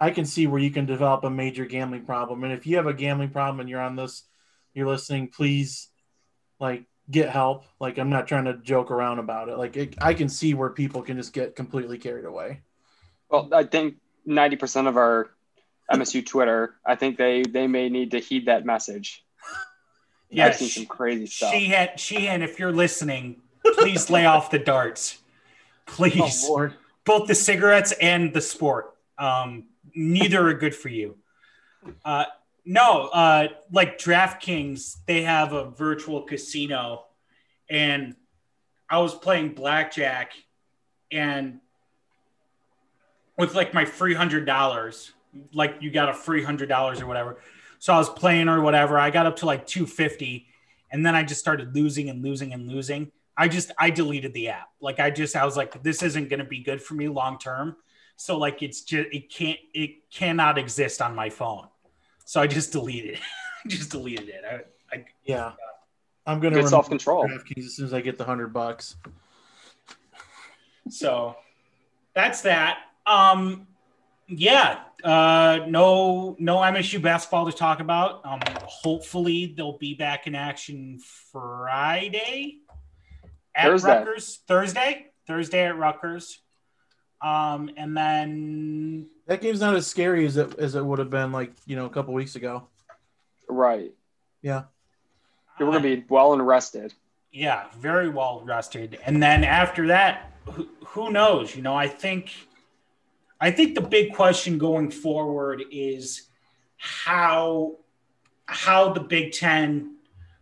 I 0.00 0.10
can 0.10 0.24
see 0.24 0.48
where 0.48 0.60
you 0.60 0.72
can 0.72 0.84
develop 0.84 1.22
a 1.22 1.30
major 1.30 1.64
gambling 1.64 2.04
problem, 2.04 2.42
and 2.42 2.52
if 2.52 2.66
you 2.66 2.74
have 2.76 2.88
a 2.88 2.92
gambling 2.92 3.30
problem 3.30 3.60
and 3.60 3.68
you're 3.68 3.80
on 3.80 3.94
this, 3.94 4.24
you're 4.74 4.88
listening, 4.88 5.28
please 5.28 5.90
like 6.58 6.86
get 7.08 7.30
help. 7.30 7.66
Like 7.78 7.98
I'm 7.98 8.10
not 8.10 8.26
trying 8.26 8.46
to 8.46 8.54
joke 8.54 8.90
around 8.90 9.20
about 9.20 9.48
it. 9.48 9.56
Like 9.56 9.76
it, 9.76 9.94
I 10.00 10.12
can 10.12 10.28
see 10.28 10.54
where 10.54 10.70
people 10.70 11.02
can 11.02 11.16
just 11.18 11.32
get 11.32 11.54
completely 11.54 11.98
carried 11.98 12.24
away. 12.24 12.62
Well, 13.30 13.48
I 13.52 13.62
think 13.62 13.94
ninety 14.26 14.56
percent 14.56 14.88
of 14.88 14.96
our 14.96 15.30
MSU 15.88 16.26
Twitter, 16.26 16.74
I 16.84 16.96
think 16.96 17.16
they 17.16 17.44
they 17.44 17.68
may 17.68 17.88
need 17.88 18.10
to 18.10 18.18
heed 18.18 18.46
that 18.46 18.66
message. 18.66 19.24
Yeah, 20.30 20.46
I've 20.46 20.56
seen 20.56 20.68
some 20.68 20.86
crazy 20.86 21.26
stuff. 21.26 21.52
Sheehan, 21.52 21.90
Sheehan, 21.96 22.42
if 22.42 22.58
you're 22.58 22.72
listening, 22.72 23.40
please 23.78 24.10
lay 24.10 24.26
off 24.26 24.50
the 24.50 24.58
darts. 24.58 25.20
Please. 25.86 26.46
Oh 26.48 26.70
Both 27.04 27.28
the 27.28 27.34
cigarettes 27.34 27.92
and 27.92 28.32
the 28.32 28.40
sport. 28.40 28.94
Um, 29.18 29.64
neither 29.94 30.48
are 30.48 30.54
good 30.54 30.74
for 30.74 30.88
you. 30.88 31.16
Uh, 32.04 32.24
no, 32.64 33.08
uh, 33.08 33.48
like 33.70 33.98
DraftKings, 33.98 34.96
they 35.06 35.22
have 35.22 35.52
a 35.52 35.70
virtual 35.70 36.22
casino, 36.22 37.04
and 37.68 38.16
I 38.88 38.98
was 38.98 39.14
playing 39.14 39.50
blackjack, 39.50 40.32
and 41.12 41.60
with 43.36 43.54
like 43.54 43.74
my 43.74 43.84
three 43.84 44.14
hundred 44.14 44.46
dollars, 44.46 45.12
like 45.52 45.76
you 45.80 45.90
got 45.90 46.08
a 46.08 46.14
three 46.14 46.42
hundred 46.42 46.68
dollars 46.68 47.00
or 47.00 47.06
whatever. 47.06 47.38
So 47.78 47.92
I 47.92 47.98
was 47.98 48.08
playing 48.08 48.48
or 48.48 48.62
whatever. 48.62 48.98
I 48.98 49.10
got 49.10 49.26
up 49.26 49.36
to 49.36 49.46
like 49.46 49.66
two 49.66 49.86
fifty, 49.86 50.46
and 50.90 51.04
then 51.04 51.14
I 51.14 51.22
just 51.22 51.40
started 51.40 51.74
losing 51.74 52.08
and 52.08 52.22
losing 52.22 52.54
and 52.54 52.66
losing. 52.66 53.12
I 53.36 53.48
just 53.48 53.72
I 53.78 53.90
deleted 53.90 54.32
the 54.32 54.48
app. 54.48 54.68
Like 54.80 55.00
I 55.00 55.10
just 55.10 55.36
I 55.36 55.44
was 55.44 55.56
like, 55.56 55.82
this 55.82 56.02
isn't 56.02 56.28
going 56.28 56.38
to 56.38 56.44
be 56.44 56.60
good 56.60 56.80
for 56.80 56.94
me 56.94 57.08
long 57.08 57.38
term. 57.38 57.76
So 58.16 58.38
like 58.38 58.62
it's 58.62 58.82
just 58.82 59.08
it 59.12 59.30
can't 59.30 59.58
it 59.72 60.10
cannot 60.10 60.58
exist 60.58 61.02
on 61.02 61.14
my 61.14 61.30
phone. 61.30 61.66
So 62.24 62.40
I 62.40 62.46
just 62.46 62.72
deleted 62.72 63.14
it. 63.14 63.20
just 63.68 63.90
deleted 63.90 64.28
it. 64.28 64.44
I, 64.48 64.96
I 64.96 65.04
yeah, 65.24 65.52
I'm 66.26 66.38
gonna 66.38 66.50
Good 66.50 66.56
remove 66.56 66.70
self 66.70 66.88
control. 66.88 67.26
DraftKings 67.26 67.66
as 67.66 67.74
soon 67.74 67.86
as 67.86 67.94
I 67.94 68.00
get 68.00 68.18
the 68.18 68.24
hundred 68.24 68.52
bucks. 68.52 68.96
So 70.88 71.36
that's 72.14 72.42
that. 72.42 72.78
Um, 73.06 73.66
yeah, 74.28 74.80
uh, 75.02 75.60
no, 75.68 76.36
no 76.38 76.56
MSU 76.58 77.02
basketball 77.02 77.50
to 77.50 77.56
talk 77.56 77.80
about. 77.80 78.24
Um, 78.24 78.40
hopefully 78.64 79.54
they'll 79.56 79.78
be 79.78 79.94
back 79.94 80.26
in 80.26 80.34
action 80.34 80.98
Friday 81.30 82.60
at 83.54 83.66
Thursday. 83.66 83.98
Rutgers. 83.98 84.40
Thursday, 84.46 85.06
Thursday 85.26 85.66
at 85.66 85.76
Rutgers. 85.78 86.40
Um, 87.22 87.70
and 87.76 87.96
then 87.96 89.06
That 89.26 89.40
game's 89.40 89.60
not 89.60 89.74
as 89.74 89.86
scary 89.86 90.26
as 90.26 90.36
it 90.36 90.58
as 90.58 90.74
it 90.74 90.84
would 90.84 90.98
have 90.98 91.10
been 91.10 91.32
like 91.32 91.52
you 91.66 91.74
know 91.76 91.86
a 91.86 91.90
couple 91.90 92.12
weeks 92.12 92.36
ago. 92.36 92.68
Right. 93.48 93.92
Yeah, 94.42 94.64
We're 95.58 95.66
gonna 95.66 95.80
be 95.80 96.04
well 96.08 96.34
and 96.34 96.46
rested. 96.46 96.92
yeah, 97.32 97.64
very 97.78 98.08
well 98.10 98.42
rested. 98.44 98.98
And 99.06 99.22
then 99.22 99.42
after 99.42 99.86
that, 99.88 100.32
who, 100.44 100.68
who 100.84 101.10
knows? 101.10 101.56
You 101.56 101.62
know, 101.62 101.74
I 101.74 101.88
think, 101.88 102.30
I 103.40 103.50
think 103.50 103.74
the 103.74 103.80
big 103.80 104.12
question 104.14 104.58
going 104.58 104.90
forward 104.90 105.62
is 105.70 106.28
how 106.76 107.76
how 108.46 108.92
the 108.92 109.00
Big 109.00 109.32
Ten 109.32 109.96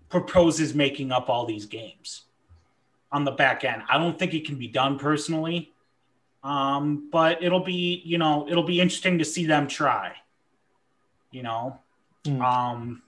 proposes 0.09 0.75
making 0.75 1.13
up 1.13 1.29
all 1.31 1.47
these 1.47 1.67
games 1.67 2.23
on 3.13 3.25
the 3.25 3.31
back 3.31 3.65
end. 3.65 3.83
I 3.89 3.99
don't 3.99 4.19
think 4.19 4.35
it 4.35 4.47
can 4.47 4.57
be 4.57 4.69
done 4.69 4.99
personally, 4.99 5.73
um, 6.43 7.09
but 7.11 7.43
it'll 7.43 7.65
be 7.65 8.03
you 8.05 8.19
know 8.19 8.49
it'll 8.49 8.63
be 8.63 8.81
interesting 8.81 9.19
to 9.19 9.25
see 9.25 9.47
them 9.47 9.69
try. 9.69 10.15
You 11.31 11.43
know, 11.43 11.79
mm. 12.25 12.41
um, 12.41 13.03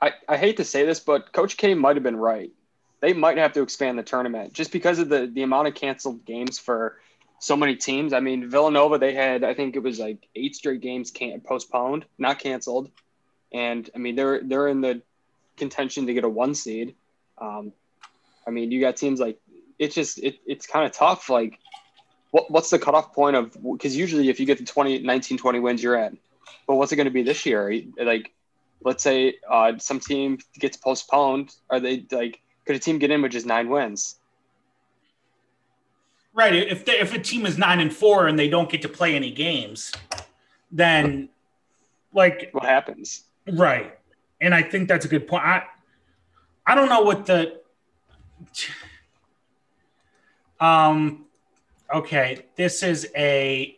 I 0.00 0.12
I 0.28 0.36
hate 0.36 0.58
to 0.58 0.64
say 0.64 0.84
this, 0.84 1.00
but 1.00 1.32
Coach 1.32 1.56
K 1.56 1.74
might 1.74 1.96
have 1.96 2.02
been 2.02 2.16
right. 2.16 2.50
They 3.00 3.12
might 3.12 3.36
have 3.36 3.52
to 3.52 3.62
expand 3.62 3.98
the 3.98 4.02
tournament 4.02 4.52
just 4.52 4.72
because 4.72 4.98
of 4.98 5.08
the 5.08 5.30
the 5.32 5.42
amount 5.42 5.68
of 5.68 5.74
canceled 5.74 6.24
games 6.24 6.58
for 6.58 6.98
so 7.38 7.56
many 7.56 7.76
teams. 7.76 8.12
I 8.12 8.20
mean, 8.20 8.48
Villanova, 8.48 8.98
they 8.98 9.14
had, 9.14 9.44
I 9.44 9.54
think 9.54 9.76
it 9.76 9.80
was 9.80 9.98
like 9.98 10.26
eight 10.34 10.56
straight 10.56 10.80
games 10.80 11.10
can 11.10 11.40
postponed, 11.40 12.04
not 12.18 12.38
canceled. 12.38 12.90
And 13.52 13.88
I 13.94 13.98
mean, 13.98 14.16
they're, 14.16 14.42
they're 14.42 14.68
in 14.68 14.80
the 14.80 15.02
contention 15.56 16.06
to 16.06 16.14
get 16.14 16.24
a 16.24 16.28
one 16.28 16.54
seed. 16.54 16.94
Um, 17.38 17.72
I 18.46 18.50
mean, 18.50 18.70
you 18.70 18.80
got 18.80 18.96
teams 18.96 19.20
like, 19.20 19.38
it's 19.78 19.94
just, 19.94 20.18
it, 20.18 20.38
it's 20.46 20.66
kind 20.66 20.86
of 20.86 20.92
tough. 20.92 21.28
Like, 21.28 21.58
what, 22.30 22.50
what's 22.50 22.70
the 22.70 22.78
cutoff 22.78 23.12
point 23.12 23.36
of, 23.36 23.56
because 23.72 23.96
usually 23.96 24.28
if 24.28 24.40
you 24.40 24.46
get 24.46 24.58
to 24.58 24.64
20, 24.64 25.00
19, 25.00 25.38
20 25.38 25.60
wins, 25.60 25.82
you're 25.82 25.96
in. 25.96 26.18
But 26.66 26.76
what's 26.76 26.92
it 26.92 26.96
going 26.96 27.06
to 27.06 27.12
be 27.12 27.22
this 27.22 27.46
year? 27.46 27.72
Like, 27.98 28.32
let's 28.82 29.02
say 29.02 29.34
uh, 29.50 29.72
some 29.78 30.00
team 30.00 30.38
gets 30.58 30.76
postponed. 30.76 31.54
Are 31.70 31.80
they 31.80 32.06
like, 32.10 32.40
could 32.64 32.76
a 32.76 32.78
team 32.78 32.98
get 32.98 33.10
in 33.10 33.22
with 33.22 33.32
just 33.32 33.46
nine 33.46 33.68
wins? 33.68 34.16
Right. 36.34 36.54
If 36.54 36.84
they, 36.84 36.98
if 36.98 37.14
a 37.14 37.18
team 37.18 37.46
is 37.46 37.56
nine 37.56 37.80
and 37.80 37.92
four 37.92 38.26
and 38.26 38.38
they 38.38 38.48
don't 38.48 38.68
get 38.68 38.82
to 38.82 38.88
play 38.88 39.14
any 39.14 39.30
games, 39.30 39.92
then 40.70 41.30
like 42.12 42.50
what 42.52 42.64
happens? 42.64 43.24
Right. 43.50 43.98
And 44.40 44.54
I 44.54 44.62
think 44.62 44.88
that's 44.88 45.06
a 45.06 45.08
good 45.08 45.26
point. 45.26 45.44
I 45.44 45.62
I 46.66 46.74
don't 46.74 46.88
know 46.88 47.02
what 47.02 47.24
the 47.24 47.60
um 50.60 51.26
okay, 51.94 52.46
this 52.56 52.82
is 52.82 53.08
a 53.16 53.76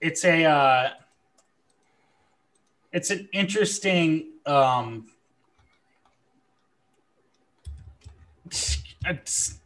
it's 0.00 0.24
a 0.24 0.44
uh 0.44 0.90
it's 2.92 3.10
an 3.10 3.28
interesting 3.32 4.30
um 4.46 5.06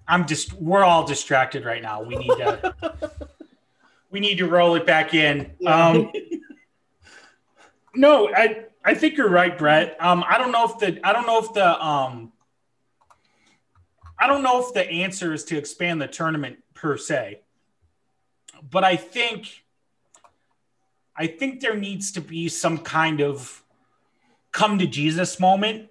I'm 0.08 0.26
just 0.26 0.52
we're 0.54 0.84
all 0.84 1.04
distracted 1.04 1.64
right 1.64 1.82
now. 1.82 2.02
We 2.02 2.16
need 2.16 2.28
to 2.28 2.74
we 4.10 4.20
need 4.20 4.38
to 4.38 4.46
roll 4.46 4.74
it 4.76 4.86
back 4.86 5.14
in. 5.14 5.50
Um, 5.66 6.12
no, 7.94 8.28
I 8.34 8.64
I 8.84 8.94
think 8.94 9.16
you're 9.16 9.28
right, 9.28 9.56
Brett. 9.56 9.96
Um, 10.00 10.24
I 10.28 10.38
don't 10.38 10.52
know 10.52 10.64
if 10.64 10.78
the 10.78 11.00
I 11.06 11.12
don't 11.12 11.26
know 11.26 11.38
if 11.38 11.52
the 11.52 11.84
um 11.84 12.32
I 14.18 14.26
don't 14.26 14.42
know 14.42 14.66
if 14.66 14.72
the 14.72 14.88
answer 14.88 15.32
is 15.32 15.44
to 15.44 15.58
expand 15.58 16.00
the 16.00 16.06
tournament 16.06 16.58
per 16.74 16.96
se, 16.96 17.40
but 18.70 18.84
I 18.84 18.96
think 18.96 19.64
I 21.16 21.26
think 21.26 21.60
there 21.60 21.76
needs 21.76 22.12
to 22.12 22.20
be 22.20 22.48
some 22.48 22.78
kind 22.78 23.20
of 23.20 23.62
come 24.52 24.78
to 24.78 24.86
Jesus 24.86 25.40
moment 25.40 25.88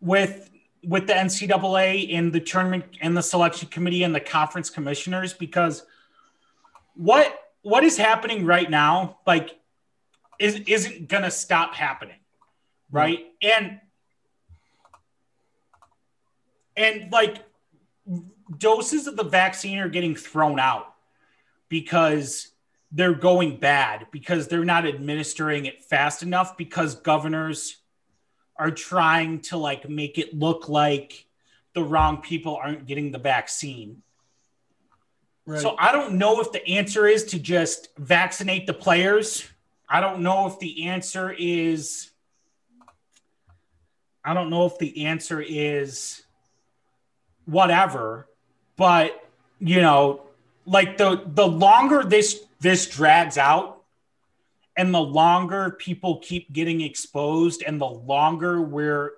with 0.00 0.50
with 0.86 1.06
the 1.06 1.14
NCAA 1.14 2.14
and 2.14 2.32
the 2.32 2.40
tournament 2.40 2.84
and 3.00 3.16
the 3.16 3.22
selection 3.22 3.68
committee 3.68 4.02
and 4.02 4.14
the 4.14 4.20
conference 4.20 4.70
commissioners 4.70 5.32
because 5.32 5.84
what 6.94 7.36
what 7.62 7.82
is 7.82 7.96
happening 7.96 8.44
right 8.44 8.70
now 8.70 9.18
like 9.26 9.58
is 10.38 10.60
isn't 10.66 11.08
gonna 11.08 11.30
stop 11.30 11.74
happening 11.74 12.18
right 12.90 13.20
mm-hmm. 13.20 13.64
and 13.64 13.80
and 16.76 17.12
like 17.12 17.38
doses 18.58 19.06
of 19.06 19.16
the 19.16 19.24
vaccine 19.24 19.78
are 19.78 19.88
getting 19.88 20.14
thrown 20.14 20.58
out 20.58 20.94
because 21.68 22.48
they're 22.92 23.14
going 23.14 23.56
bad 23.56 24.06
because 24.12 24.46
they're 24.48 24.64
not 24.64 24.86
administering 24.86 25.66
it 25.66 25.82
fast 25.84 26.22
enough 26.22 26.56
because 26.56 26.94
governors 26.96 27.78
are 28.56 28.70
trying 28.70 29.40
to 29.40 29.56
like 29.56 29.88
make 29.88 30.18
it 30.18 30.32
look 30.32 30.68
like 30.68 31.26
the 31.72 31.82
wrong 31.82 32.18
people 32.18 32.56
aren't 32.56 32.86
getting 32.86 33.10
the 33.10 33.18
vaccine. 33.18 34.02
Right. 35.46 35.60
So 35.60 35.74
I 35.78 35.92
don't 35.92 36.14
know 36.14 36.40
if 36.40 36.52
the 36.52 36.66
answer 36.68 37.06
is 37.06 37.24
to 37.26 37.38
just 37.38 37.88
vaccinate 37.98 38.66
the 38.66 38.74
players. 38.74 39.44
I 39.88 40.00
don't 40.00 40.20
know 40.20 40.46
if 40.46 40.58
the 40.58 40.84
answer 40.84 41.34
is 41.36 42.10
I 44.24 44.32
don't 44.32 44.48
know 44.48 44.64
if 44.66 44.78
the 44.78 45.04
answer 45.04 45.40
is 45.40 46.23
whatever, 47.46 48.28
but 48.76 49.28
you 49.58 49.80
know, 49.80 50.22
like 50.66 50.96
the 50.96 51.22
the 51.26 51.46
longer 51.46 52.02
this 52.02 52.44
this 52.60 52.86
drags 52.86 53.38
out, 53.38 53.82
and 54.76 54.92
the 54.92 55.00
longer 55.00 55.70
people 55.70 56.18
keep 56.18 56.52
getting 56.52 56.80
exposed 56.80 57.62
and 57.62 57.80
the 57.80 57.86
longer 57.86 58.60
we're 58.60 59.12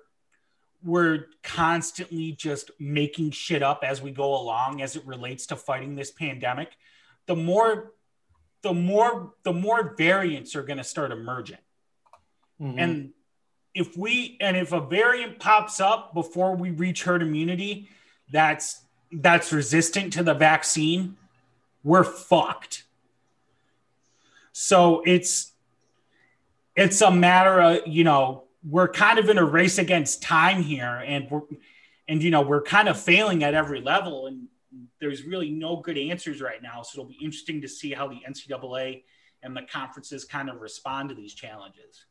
we're 0.83 1.25
constantly 1.43 2.31
just 2.33 2.71
making 2.79 3.31
shit 3.31 3.63
up 3.63 3.83
as 3.83 4.01
we 4.01 4.11
go 4.11 4.35
along 4.35 4.81
as 4.81 4.95
it 4.95 5.05
relates 5.05 5.47
to 5.47 5.55
fighting 5.55 5.95
this 5.95 6.11
pandemic 6.11 6.77
the 7.25 7.35
more 7.35 7.93
the 8.61 8.73
more 8.73 9.33
the 9.43 9.53
more 9.53 9.95
variants 9.97 10.55
are 10.55 10.63
going 10.63 10.77
to 10.77 10.83
start 10.83 11.11
emerging 11.11 11.57
mm-hmm. 12.61 12.77
and 12.77 13.09
if 13.73 13.97
we 13.97 14.37
and 14.39 14.55
if 14.55 14.71
a 14.71 14.81
variant 14.81 15.39
pops 15.39 15.79
up 15.79 16.13
before 16.13 16.55
we 16.55 16.69
reach 16.69 17.03
herd 17.03 17.21
immunity 17.21 17.89
that's 18.31 18.81
that's 19.11 19.51
resistant 19.51 20.13
to 20.13 20.23
the 20.23 20.33
vaccine 20.33 21.15
we're 21.83 22.03
fucked 22.03 22.83
so 24.51 25.03
it's 25.05 25.53
it's 26.75 27.01
a 27.01 27.11
matter 27.11 27.61
of 27.61 27.87
you 27.87 28.03
know 28.03 28.43
we're 28.67 28.87
kind 28.87 29.19
of 29.19 29.29
in 29.29 29.37
a 29.37 29.45
race 29.45 29.77
against 29.77 30.21
time 30.21 30.61
here, 30.63 31.03
and 31.05 31.29
we're 31.29 31.41
and 32.07 32.21
you 32.21 32.31
know 32.31 32.41
we're 32.41 32.61
kind 32.61 32.89
of 32.89 32.99
failing 32.99 33.43
at 33.43 33.53
every 33.53 33.81
level, 33.81 34.27
and 34.27 34.47
there's 34.99 35.23
really 35.23 35.49
no 35.49 35.77
good 35.77 35.97
answers 35.97 36.41
right 36.41 36.61
now. 36.61 36.81
So 36.81 36.99
it'll 37.01 37.09
be 37.09 37.19
interesting 37.23 37.61
to 37.61 37.67
see 37.67 37.91
how 37.91 38.07
the 38.07 38.19
NCAA 38.27 39.03
and 39.43 39.55
the 39.55 39.61
conferences 39.61 40.25
kind 40.25 40.49
of 40.49 40.59
respond 40.59 41.09
to 41.09 41.15
these 41.15 41.33
challenges. 41.33 42.05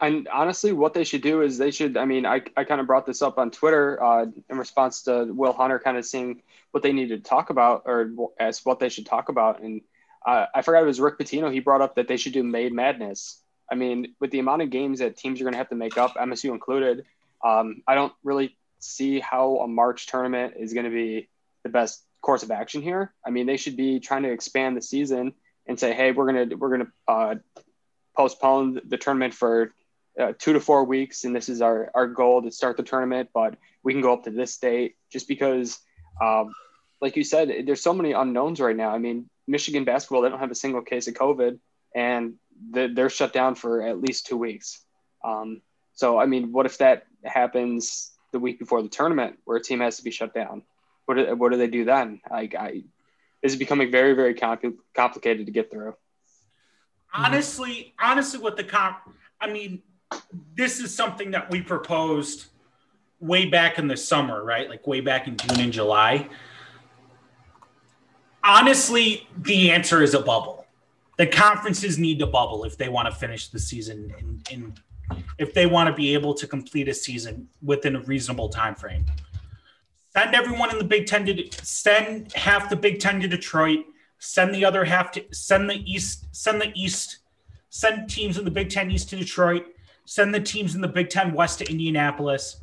And 0.00 0.26
honestly, 0.28 0.72
what 0.72 0.94
they 0.94 1.04
should 1.04 1.22
do 1.22 1.42
is 1.42 1.56
they 1.56 1.70
should. 1.70 1.96
I 1.96 2.04
mean, 2.04 2.26
I, 2.26 2.42
I 2.56 2.64
kind 2.64 2.80
of 2.80 2.86
brought 2.86 3.06
this 3.06 3.22
up 3.22 3.38
on 3.38 3.50
Twitter 3.50 4.02
uh, 4.02 4.26
in 4.50 4.58
response 4.58 5.02
to 5.02 5.32
Will 5.32 5.52
Hunter 5.52 5.78
kind 5.78 5.96
of 5.96 6.04
seeing 6.04 6.42
what 6.72 6.82
they 6.82 6.92
needed 6.92 7.22
to 7.22 7.30
talk 7.30 7.50
about 7.50 7.82
or 7.86 8.10
as 8.40 8.64
what 8.64 8.80
they 8.80 8.88
should 8.88 9.06
talk 9.06 9.28
about. 9.28 9.62
And 9.62 9.82
uh, 10.26 10.46
I 10.52 10.62
forgot 10.62 10.82
it 10.82 10.86
was 10.86 11.00
Rick 11.00 11.18
Pitino. 11.18 11.52
He 11.52 11.60
brought 11.60 11.80
up 11.80 11.94
that 11.94 12.08
they 12.08 12.16
should 12.16 12.32
do 12.32 12.42
May 12.42 12.68
Madness. 12.70 13.40
I 13.70 13.76
mean, 13.76 14.14
with 14.18 14.30
the 14.30 14.40
amount 14.40 14.62
of 14.62 14.70
games 14.70 14.98
that 14.98 15.16
teams 15.16 15.40
are 15.40 15.44
going 15.44 15.52
to 15.52 15.58
have 15.58 15.68
to 15.68 15.76
make 15.76 15.96
up, 15.96 16.14
MSU 16.14 16.50
included, 16.50 17.04
um, 17.44 17.82
I 17.86 17.94
don't 17.94 18.12
really 18.24 18.56
see 18.80 19.20
how 19.20 19.58
a 19.58 19.68
March 19.68 20.06
tournament 20.06 20.54
is 20.58 20.72
going 20.72 20.86
to 20.86 20.90
be 20.90 21.28
the 21.62 21.68
best 21.68 22.02
course 22.20 22.42
of 22.42 22.50
action 22.50 22.82
here. 22.82 23.12
I 23.24 23.30
mean, 23.30 23.46
they 23.46 23.56
should 23.56 23.76
be 23.76 24.00
trying 24.00 24.24
to 24.24 24.32
expand 24.32 24.76
the 24.76 24.82
season 24.82 25.34
and 25.66 25.78
say, 25.78 25.92
hey, 25.92 26.12
we're 26.12 26.26
gonna 26.26 26.56
we're 26.56 26.70
gonna 26.70 26.92
uh, 27.06 27.34
postpone 28.18 28.80
the 28.84 28.98
tournament 28.98 29.32
for 29.32 29.72
uh, 30.20 30.32
two 30.38 30.52
to 30.52 30.60
four 30.60 30.84
weeks, 30.84 31.24
and 31.24 31.34
this 31.34 31.48
is 31.48 31.62
our 31.62 31.90
our 31.94 32.08
goal 32.08 32.42
to 32.42 32.50
start 32.50 32.76
the 32.76 32.82
tournament, 32.82 33.30
but 33.32 33.56
we 33.84 33.92
can 33.92 34.02
go 34.02 34.12
up 34.12 34.24
to 34.24 34.30
this 34.30 34.58
date 34.58 34.96
just 35.10 35.28
because. 35.28 35.78
Um, 36.20 36.52
like 37.00 37.16
you 37.16 37.22
said, 37.22 37.48
there's 37.64 37.80
so 37.80 37.94
many 37.94 38.10
unknowns 38.10 38.60
right 38.60 38.74
now. 38.74 38.90
I 38.90 38.98
mean, 38.98 39.30
Michigan 39.46 39.84
basketball, 39.84 40.22
they 40.22 40.30
don't 40.30 40.40
have 40.40 40.50
a 40.50 40.56
single 40.56 40.82
case 40.82 41.06
of 41.06 41.14
COVID, 41.14 41.60
and 41.94 42.34
they're 42.70 43.08
shut 43.08 43.32
down 43.32 43.54
for 43.54 43.82
at 43.82 44.00
least 44.00 44.26
two 44.26 44.36
weeks. 44.36 44.84
Um, 45.24 45.62
so, 45.94 46.18
I 46.18 46.26
mean, 46.26 46.52
what 46.52 46.66
if 46.66 46.78
that 46.78 47.04
happens 47.24 48.10
the 48.32 48.38
week 48.38 48.58
before 48.58 48.82
the 48.82 48.88
tournament 48.88 49.38
where 49.44 49.56
a 49.56 49.62
team 49.62 49.80
has 49.80 49.96
to 49.98 50.04
be 50.04 50.10
shut 50.10 50.34
down? 50.34 50.62
What 51.06 51.14
do, 51.14 51.36
what 51.36 51.52
do 51.52 51.58
they 51.58 51.68
do 51.68 51.84
then? 51.84 52.20
Like, 52.30 52.54
I, 52.54 52.82
is 53.42 53.56
becoming 53.56 53.90
very, 53.90 54.14
very 54.14 54.34
compl- 54.34 54.76
complicated 54.94 55.46
to 55.46 55.52
get 55.52 55.70
through. 55.70 55.94
Hmm. 57.08 57.24
Honestly, 57.26 57.94
honestly, 58.00 58.40
with 58.40 58.56
the 58.56 58.64
comp, 58.64 58.98
I 59.40 59.50
mean, 59.50 59.82
this 60.54 60.80
is 60.80 60.94
something 60.94 61.30
that 61.32 61.50
we 61.50 61.62
proposed 61.62 62.46
way 63.20 63.46
back 63.46 63.78
in 63.78 63.88
the 63.88 63.96
summer, 63.96 64.44
right? 64.44 64.68
Like 64.68 64.86
way 64.86 65.00
back 65.00 65.26
in 65.26 65.36
June 65.36 65.60
and 65.60 65.72
July 65.72 66.28
honestly, 68.48 69.28
the 69.36 69.70
answer 69.70 70.02
is 70.02 70.14
a 70.14 70.20
bubble. 70.20 70.66
The 71.18 71.26
conferences 71.26 71.98
need 71.98 72.18
to 72.20 72.26
bubble 72.26 72.64
if 72.64 72.76
they 72.76 72.88
want 72.88 73.08
to 73.08 73.14
finish 73.14 73.48
the 73.48 73.58
season 73.58 74.12
in, 74.18 74.42
in 74.50 74.74
if 75.38 75.54
they 75.54 75.66
want 75.66 75.88
to 75.88 75.94
be 75.94 76.14
able 76.14 76.34
to 76.34 76.46
complete 76.46 76.88
a 76.88 76.94
season 76.94 77.48
within 77.62 77.96
a 77.96 78.00
reasonable 78.00 78.48
time 78.48 78.74
frame. 78.74 79.04
Send 80.10 80.34
everyone 80.34 80.70
in 80.70 80.78
the 80.78 80.84
Big 80.84 81.06
Ten 81.06 81.26
to 81.26 81.48
send 81.64 82.32
half 82.32 82.70
the 82.70 82.76
Big 82.76 83.00
Ten 83.00 83.20
to 83.20 83.28
Detroit. 83.28 83.84
Send 84.18 84.54
the 84.54 84.64
other 84.64 84.84
half 84.84 85.12
to 85.12 85.24
send 85.32 85.70
the 85.70 85.82
East. 85.90 86.26
Send 86.32 86.60
the 86.60 86.72
East. 86.74 87.18
Send 87.70 88.08
teams 88.08 88.38
in 88.38 88.44
the 88.44 88.50
Big 88.50 88.70
Ten 88.70 88.90
East 88.90 89.10
to 89.10 89.16
Detroit. 89.16 89.66
send 90.04 90.34
the 90.34 90.40
teams 90.40 90.74
in 90.74 90.80
the 90.80 90.88
Big 90.88 91.10
Ten 91.10 91.34
West 91.34 91.58
to 91.58 91.70
Indianapolis, 91.70 92.62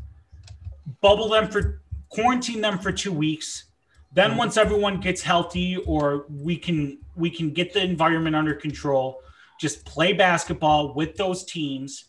bubble 1.00 1.30
them 1.30 1.48
for 1.48 1.82
quarantine 2.10 2.62
them 2.62 2.80
for 2.80 2.92
two 2.92 3.14
weeks. 3.14 3.66
Then 4.14 4.32
mm-hmm. 4.32 4.40
once 4.40 4.58
everyone 4.58 5.00
gets 5.00 5.22
healthy 5.22 5.78
or 5.86 6.26
we 6.30 6.58
can 6.58 7.00
we 7.16 7.30
can 7.30 7.52
get 7.52 7.74
the 7.74 7.84
environment 7.84 8.36
under 8.36 8.54
control, 8.54 9.22
just 9.60 9.86
play 9.86 10.14
basketball 10.14 10.94
with 10.94 11.16
those 11.16 11.44
teams. 11.44 12.06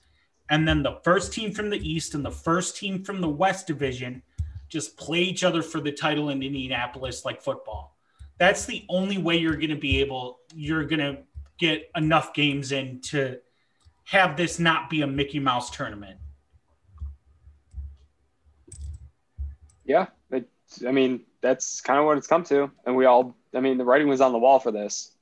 And 0.48 0.66
then 0.66 0.82
the 0.82 1.00
first 1.02 1.32
team 1.32 1.52
from 1.52 1.70
the 1.70 1.78
East 1.78 2.14
and 2.14 2.24
the 2.24 2.30
first 2.30 2.76
team 2.76 3.02
from 3.02 3.20
the 3.20 3.28
West 3.28 3.66
Division 3.66 4.22
just 4.68 4.96
play 4.96 5.20
each 5.20 5.44
other 5.44 5.62
for 5.62 5.80
the 5.80 5.92
title 5.92 6.30
in 6.30 6.42
Indianapolis 6.42 7.24
like 7.24 7.42
football. 7.42 7.95
That's 8.38 8.66
the 8.66 8.84
only 8.88 9.18
way 9.18 9.36
you're 9.36 9.56
going 9.56 9.70
to 9.70 9.76
be 9.76 10.00
able, 10.00 10.40
you're 10.54 10.84
going 10.84 11.00
to 11.00 11.18
get 11.58 11.90
enough 11.96 12.34
games 12.34 12.72
in 12.72 13.00
to 13.00 13.38
have 14.04 14.36
this 14.36 14.58
not 14.58 14.90
be 14.90 15.02
a 15.02 15.06
Mickey 15.06 15.38
Mouse 15.38 15.70
tournament. 15.70 16.18
Yeah, 19.84 20.06
it, 20.30 20.48
I 20.86 20.90
mean 20.90 21.20
that's 21.40 21.80
kind 21.80 21.98
of 21.98 22.06
what 22.06 22.18
it's 22.18 22.26
come 22.26 22.42
to, 22.44 22.70
and 22.84 22.96
we 22.96 23.04
all. 23.04 23.36
I 23.54 23.60
mean, 23.60 23.78
the 23.78 23.84
writing 23.84 24.08
was 24.08 24.20
on 24.20 24.32
the 24.32 24.38
wall 24.38 24.58
for 24.58 24.72
this. 24.72 25.12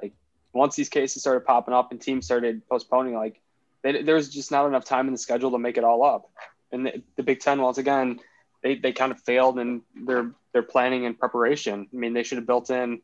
Like 0.00 0.14
once 0.52 0.76
these 0.76 0.88
cases 0.88 1.22
started 1.22 1.44
popping 1.44 1.74
up 1.74 1.90
and 1.90 2.00
teams 2.00 2.24
started 2.24 2.66
postponing, 2.68 3.14
like 3.14 3.40
they, 3.82 4.02
there 4.02 4.14
was 4.14 4.28
just 4.28 4.50
not 4.50 4.66
enough 4.66 4.84
time 4.84 5.08
in 5.08 5.12
the 5.12 5.18
schedule 5.18 5.50
to 5.50 5.58
make 5.58 5.76
it 5.76 5.84
all 5.84 6.04
up. 6.04 6.30
And 6.70 6.86
the, 6.86 7.02
the 7.16 7.22
Big 7.22 7.40
Ten, 7.40 7.60
once 7.60 7.78
again, 7.78 8.20
they, 8.62 8.76
they 8.76 8.92
kind 8.92 9.12
of 9.12 9.20
failed 9.20 9.58
in 9.58 9.82
their 9.94 10.32
their 10.52 10.62
planning 10.62 11.06
and 11.06 11.18
preparation. 11.18 11.88
I 11.92 11.96
mean, 11.96 12.12
they 12.12 12.22
should 12.22 12.38
have 12.38 12.46
built 12.46 12.70
in 12.70 13.00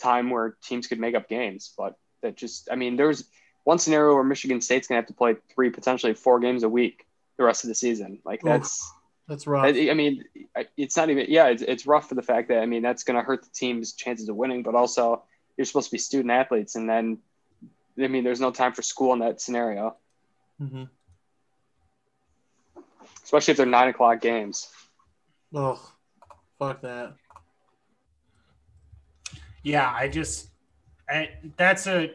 time 0.00 0.30
where 0.30 0.56
teams 0.62 0.86
could 0.86 1.00
make 1.00 1.14
up 1.14 1.28
games, 1.28 1.72
but 1.76 1.96
that 2.22 2.36
just. 2.36 2.68
I 2.70 2.76
mean, 2.76 2.96
there's 2.96 3.24
one 3.64 3.78
scenario 3.78 4.14
where 4.14 4.24
Michigan 4.24 4.60
State's 4.60 4.88
gonna 4.88 5.00
have 5.00 5.08
to 5.08 5.14
play 5.14 5.36
three, 5.54 5.70
potentially 5.70 6.14
four 6.14 6.40
games 6.40 6.62
a 6.62 6.68
week 6.68 7.06
the 7.36 7.44
rest 7.44 7.64
of 7.64 7.68
the 7.68 7.74
season. 7.74 8.20
Like 8.24 8.42
that's. 8.42 8.82
Oof 8.82 8.96
that's 9.30 9.46
rough. 9.46 9.64
I, 9.64 9.90
I, 9.90 9.94
mean, 9.94 10.24
it's 10.76 10.96
not 10.96 11.08
even. 11.08 11.26
Yeah, 11.28 11.46
it's, 11.46 11.62
it's 11.62 11.86
rough 11.86 12.08
for 12.08 12.16
the 12.16 12.22
fact 12.22 12.48
that 12.48 12.58
I 12.58 12.66
mean 12.66 12.82
that's 12.82 13.04
going 13.04 13.16
to 13.16 13.22
hurt 13.22 13.44
the 13.44 13.50
team's 13.54 13.92
chances 13.92 14.28
of 14.28 14.34
winning, 14.34 14.64
but 14.64 14.74
also 14.74 15.22
you're 15.56 15.66
supposed 15.66 15.86
to 15.86 15.92
be 15.92 15.98
student 15.98 16.32
athletes, 16.32 16.74
and 16.74 16.90
then 16.90 17.18
I 17.96 18.08
mean, 18.08 18.24
there's 18.24 18.40
no 18.40 18.50
time 18.50 18.72
for 18.72 18.82
school 18.82 19.12
in 19.12 19.20
that 19.20 19.40
scenario. 19.40 19.96
Mm-hmm. 20.60 20.84
Especially 23.22 23.52
if 23.52 23.56
they're 23.56 23.66
nine 23.66 23.88
o'clock 23.88 24.20
games. 24.20 24.68
Oh, 25.54 25.80
fuck 26.58 26.80
that. 26.82 27.14
Yeah, 29.62 29.92
I 29.94 30.08
just, 30.08 30.48
I, 31.08 31.30
that's 31.56 31.86
a, 31.86 32.12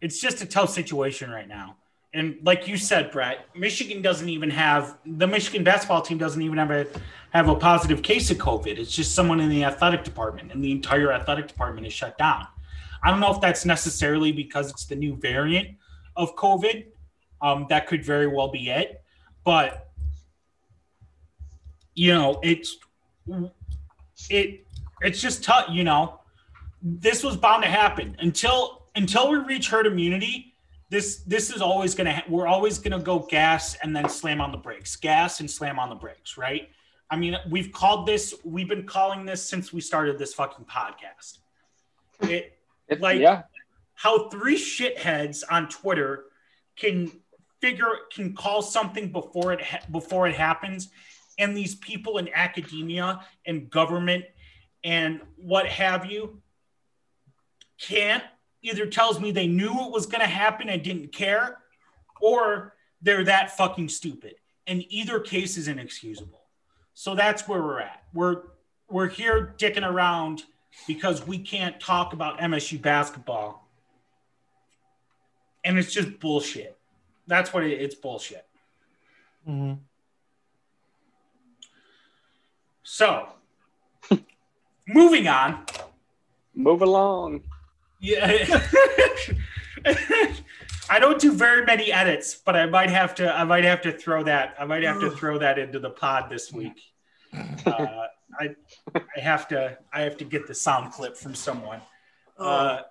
it's 0.00 0.20
just 0.20 0.42
a 0.42 0.46
tough 0.46 0.70
situation 0.70 1.30
right 1.30 1.48
now. 1.48 1.76
And 2.12 2.36
like 2.44 2.68
you 2.68 2.76
said, 2.76 3.10
Brett, 3.10 3.46
Michigan 3.56 4.00
doesn't 4.00 4.28
even 4.28 4.48
have 4.50 4.98
the 5.04 5.26
Michigan 5.26 5.64
basketball 5.64 6.00
team 6.00 6.16
doesn't 6.16 6.40
even 6.40 6.58
have 6.58 6.70
a 6.70 6.86
have 7.30 7.48
a 7.48 7.56
positive 7.56 8.02
case 8.02 8.30
of 8.30 8.36
COVID. 8.36 8.78
It's 8.78 8.94
just 8.94 9.16
someone 9.16 9.40
in 9.40 9.48
the 9.48 9.64
athletic 9.64 10.04
department, 10.04 10.52
and 10.52 10.62
the 10.62 10.70
entire 10.70 11.10
athletic 11.10 11.48
department 11.48 11.88
is 11.88 11.92
shut 11.92 12.16
down. 12.16 12.46
I 13.02 13.10
don't 13.10 13.18
know 13.18 13.32
if 13.32 13.40
that's 13.40 13.64
necessarily 13.64 14.30
because 14.30 14.70
it's 14.70 14.86
the 14.86 14.94
new 14.94 15.16
variant 15.16 15.76
of 16.14 16.36
COVID. 16.36 16.86
Um, 17.42 17.66
that 17.68 17.88
could 17.88 18.04
very 18.04 18.28
well 18.28 18.48
be 18.48 18.70
it, 18.70 19.02
but 19.44 19.90
you 21.94 22.12
know, 22.12 22.40
it's 22.42 22.78
it 24.30 24.66
it's 25.00 25.20
just 25.20 25.44
tough. 25.44 25.66
You 25.70 25.84
know, 25.84 26.20
this 26.82 27.22
was 27.22 27.36
bound 27.36 27.62
to 27.62 27.68
happen 27.68 28.16
until 28.18 28.86
until 28.94 29.30
we 29.30 29.38
reach 29.38 29.68
herd 29.70 29.86
immunity 29.86 30.54
this 30.90 31.16
this 31.26 31.50
is 31.50 31.60
always 31.60 31.94
going 31.94 32.06
to 32.06 32.12
ha- 32.12 32.24
we're 32.28 32.46
always 32.46 32.78
going 32.78 32.96
to 32.96 33.04
go 33.04 33.18
gas 33.18 33.76
and 33.82 33.94
then 33.94 34.08
slam 34.08 34.40
on 34.40 34.52
the 34.52 34.58
brakes 34.58 34.96
gas 34.96 35.40
and 35.40 35.50
slam 35.50 35.78
on 35.78 35.88
the 35.88 35.94
brakes 35.94 36.36
right 36.36 36.70
i 37.10 37.16
mean 37.16 37.36
we've 37.50 37.72
called 37.72 38.06
this 38.06 38.34
we've 38.44 38.68
been 38.68 38.86
calling 38.86 39.24
this 39.24 39.44
since 39.44 39.72
we 39.72 39.80
started 39.80 40.18
this 40.18 40.34
fucking 40.34 40.64
podcast 40.64 41.38
it, 42.20 42.56
it 42.88 43.00
like 43.00 43.20
yeah. 43.20 43.42
how 43.94 44.28
three 44.28 44.56
shitheads 44.56 45.42
on 45.50 45.68
twitter 45.68 46.26
can 46.76 47.10
figure 47.60 47.88
can 48.14 48.34
call 48.34 48.62
something 48.62 49.10
before 49.10 49.52
it 49.52 49.62
ha- 49.62 49.84
before 49.90 50.28
it 50.28 50.34
happens 50.34 50.90
and 51.38 51.56
these 51.56 51.74
people 51.74 52.18
in 52.18 52.28
academia 52.34 53.20
and 53.46 53.70
government 53.70 54.24
and 54.84 55.20
what 55.36 55.66
have 55.66 56.06
you 56.06 56.40
can't 57.80 58.22
either 58.62 58.86
tells 58.86 59.20
me 59.20 59.30
they 59.30 59.46
knew 59.46 59.70
it 59.70 59.92
was 59.92 60.06
going 60.06 60.20
to 60.20 60.26
happen 60.26 60.68
and 60.68 60.82
didn't 60.82 61.12
care, 61.12 61.58
or 62.20 62.74
they're 63.02 63.24
that 63.24 63.56
fucking 63.56 63.88
stupid. 63.88 64.34
And 64.66 64.84
either 64.88 65.20
case 65.20 65.56
is 65.56 65.68
inexcusable. 65.68 66.40
So 66.94 67.14
that's 67.14 67.46
where 67.46 67.62
we're 67.62 67.80
at. 67.80 68.02
We're 68.14 68.42
we're 68.88 69.08
here 69.08 69.54
dicking 69.58 69.88
around 69.88 70.44
because 70.86 71.26
we 71.26 71.38
can't 71.38 71.78
talk 71.80 72.12
about 72.12 72.38
MSU 72.38 72.80
basketball. 72.80 73.68
And 75.64 75.78
it's 75.78 75.92
just 75.92 76.20
bullshit. 76.20 76.78
That's 77.26 77.52
what 77.52 77.64
it, 77.64 77.80
it's 77.80 77.94
bullshit. 77.94 78.46
Mm-hmm. 79.48 79.80
So, 82.84 83.28
moving 84.86 85.26
on. 85.26 85.64
Move 86.54 86.82
along. 86.82 87.42
Yeah. 88.00 88.60
I 90.90 90.98
don't 90.98 91.18
do 91.18 91.32
very 91.32 91.64
many 91.64 91.90
edits, 91.90 92.34
but 92.34 92.54
I 92.54 92.66
might 92.66 92.90
have 92.90 93.14
to. 93.16 93.34
I 93.34 93.44
might 93.44 93.64
have 93.64 93.80
to 93.82 93.92
throw 93.92 94.22
that. 94.24 94.54
I 94.58 94.66
might 94.66 94.82
have 94.82 95.00
to 95.00 95.10
throw 95.10 95.38
that 95.38 95.58
into 95.58 95.78
the 95.78 95.90
pod 95.90 96.28
this 96.30 96.52
week. 96.52 96.80
Uh, 97.66 98.06
I, 98.38 98.54
I 98.94 99.20
have 99.20 99.48
to. 99.48 99.78
I 99.92 100.02
have 100.02 100.18
to 100.18 100.24
get 100.24 100.46
the 100.46 100.54
sound 100.54 100.92
clip 100.92 101.16
from 101.16 101.34
someone. 101.34 101.80
Oh, 102.38 102.46
uh, 102.46 102.82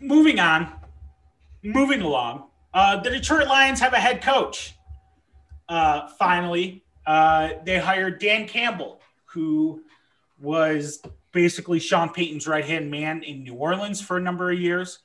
moving 0.00 0.40
on. 0.40 0.72
Moving 1.62 2.02
along. 2.02 2.48
Uh, 2.74 3.00
the 3.00 3.10
Detroit 3.10 3.46
Lions 3.46 3.80
have 3.80 3.92
a 3.92 3.98
head 3.98 4.20
coach. 4.20 4.74
Uh, 5.68 6.08
finally, 6.18 6.84
uh, 7.08 7.54
they 7.64 7.78
hired 7.78 8.20
Dan 8.20 8.46
Campbell, 8.46 9.00
who 9.24 9.82
was 10.38 11.00
basically 11.32 11.78
Sean 11.78 12.10
Payton's 12.10 12.46
right 12.46 12.64
hand 12.64 12.90
man 12.90 13.22
in 13.22 13.44
New 13.44 13.54
Orleans 13.54 13.98
for 13.98 14.18
a 14.18 14.20
number 14.20 14.50
of 14.50 14.60
years. 14.60 14.98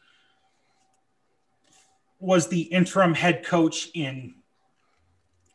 Was 2.19 2.49
the 2.49 2.61
interim 2.63 3.13
head 3.13 3.45
coach 3.45 3.89
in 3.93 4.35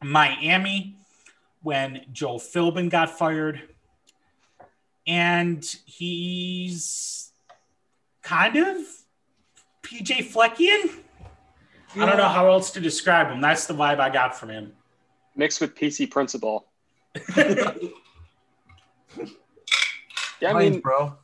Miami 0.03 0.97
when 1.63 2.07
Joe 2.13 2.37
Philbin 2.37 2.89
got 2.89 3.11
fired. 3.11 3.61
And 5.07 5.63
he's 5.85 7.31
kind 8.23 8.57
of 8.57 8.79
PJ 9.83 10.33
Fleckian. 10.33 10.95
Yeah. 11.95 12.05
I 12.05 12.07
don't 12.07 12.17
know 12.17 12.29
how 12.29 12.51
else 12.51 12.71
to 12.71 12.81
describe 12.81 13.29
him. 13.29 13.43
That's 13.43 13.67
the 13.67 13.75
vibe 13.75 14.01
I 14.01 14.09
got 14.09 14.35
from 14.35 14.49
him. 14.49 14.73
Mixed 15.39 15.63
with 15.63 15.75
PC 15.75 16.11
Principal. 16.11 16.67
Yeah, 20.41 20.55
I 20.55 20.59
mean, 20.59 20.81
bro. 20.81 21.17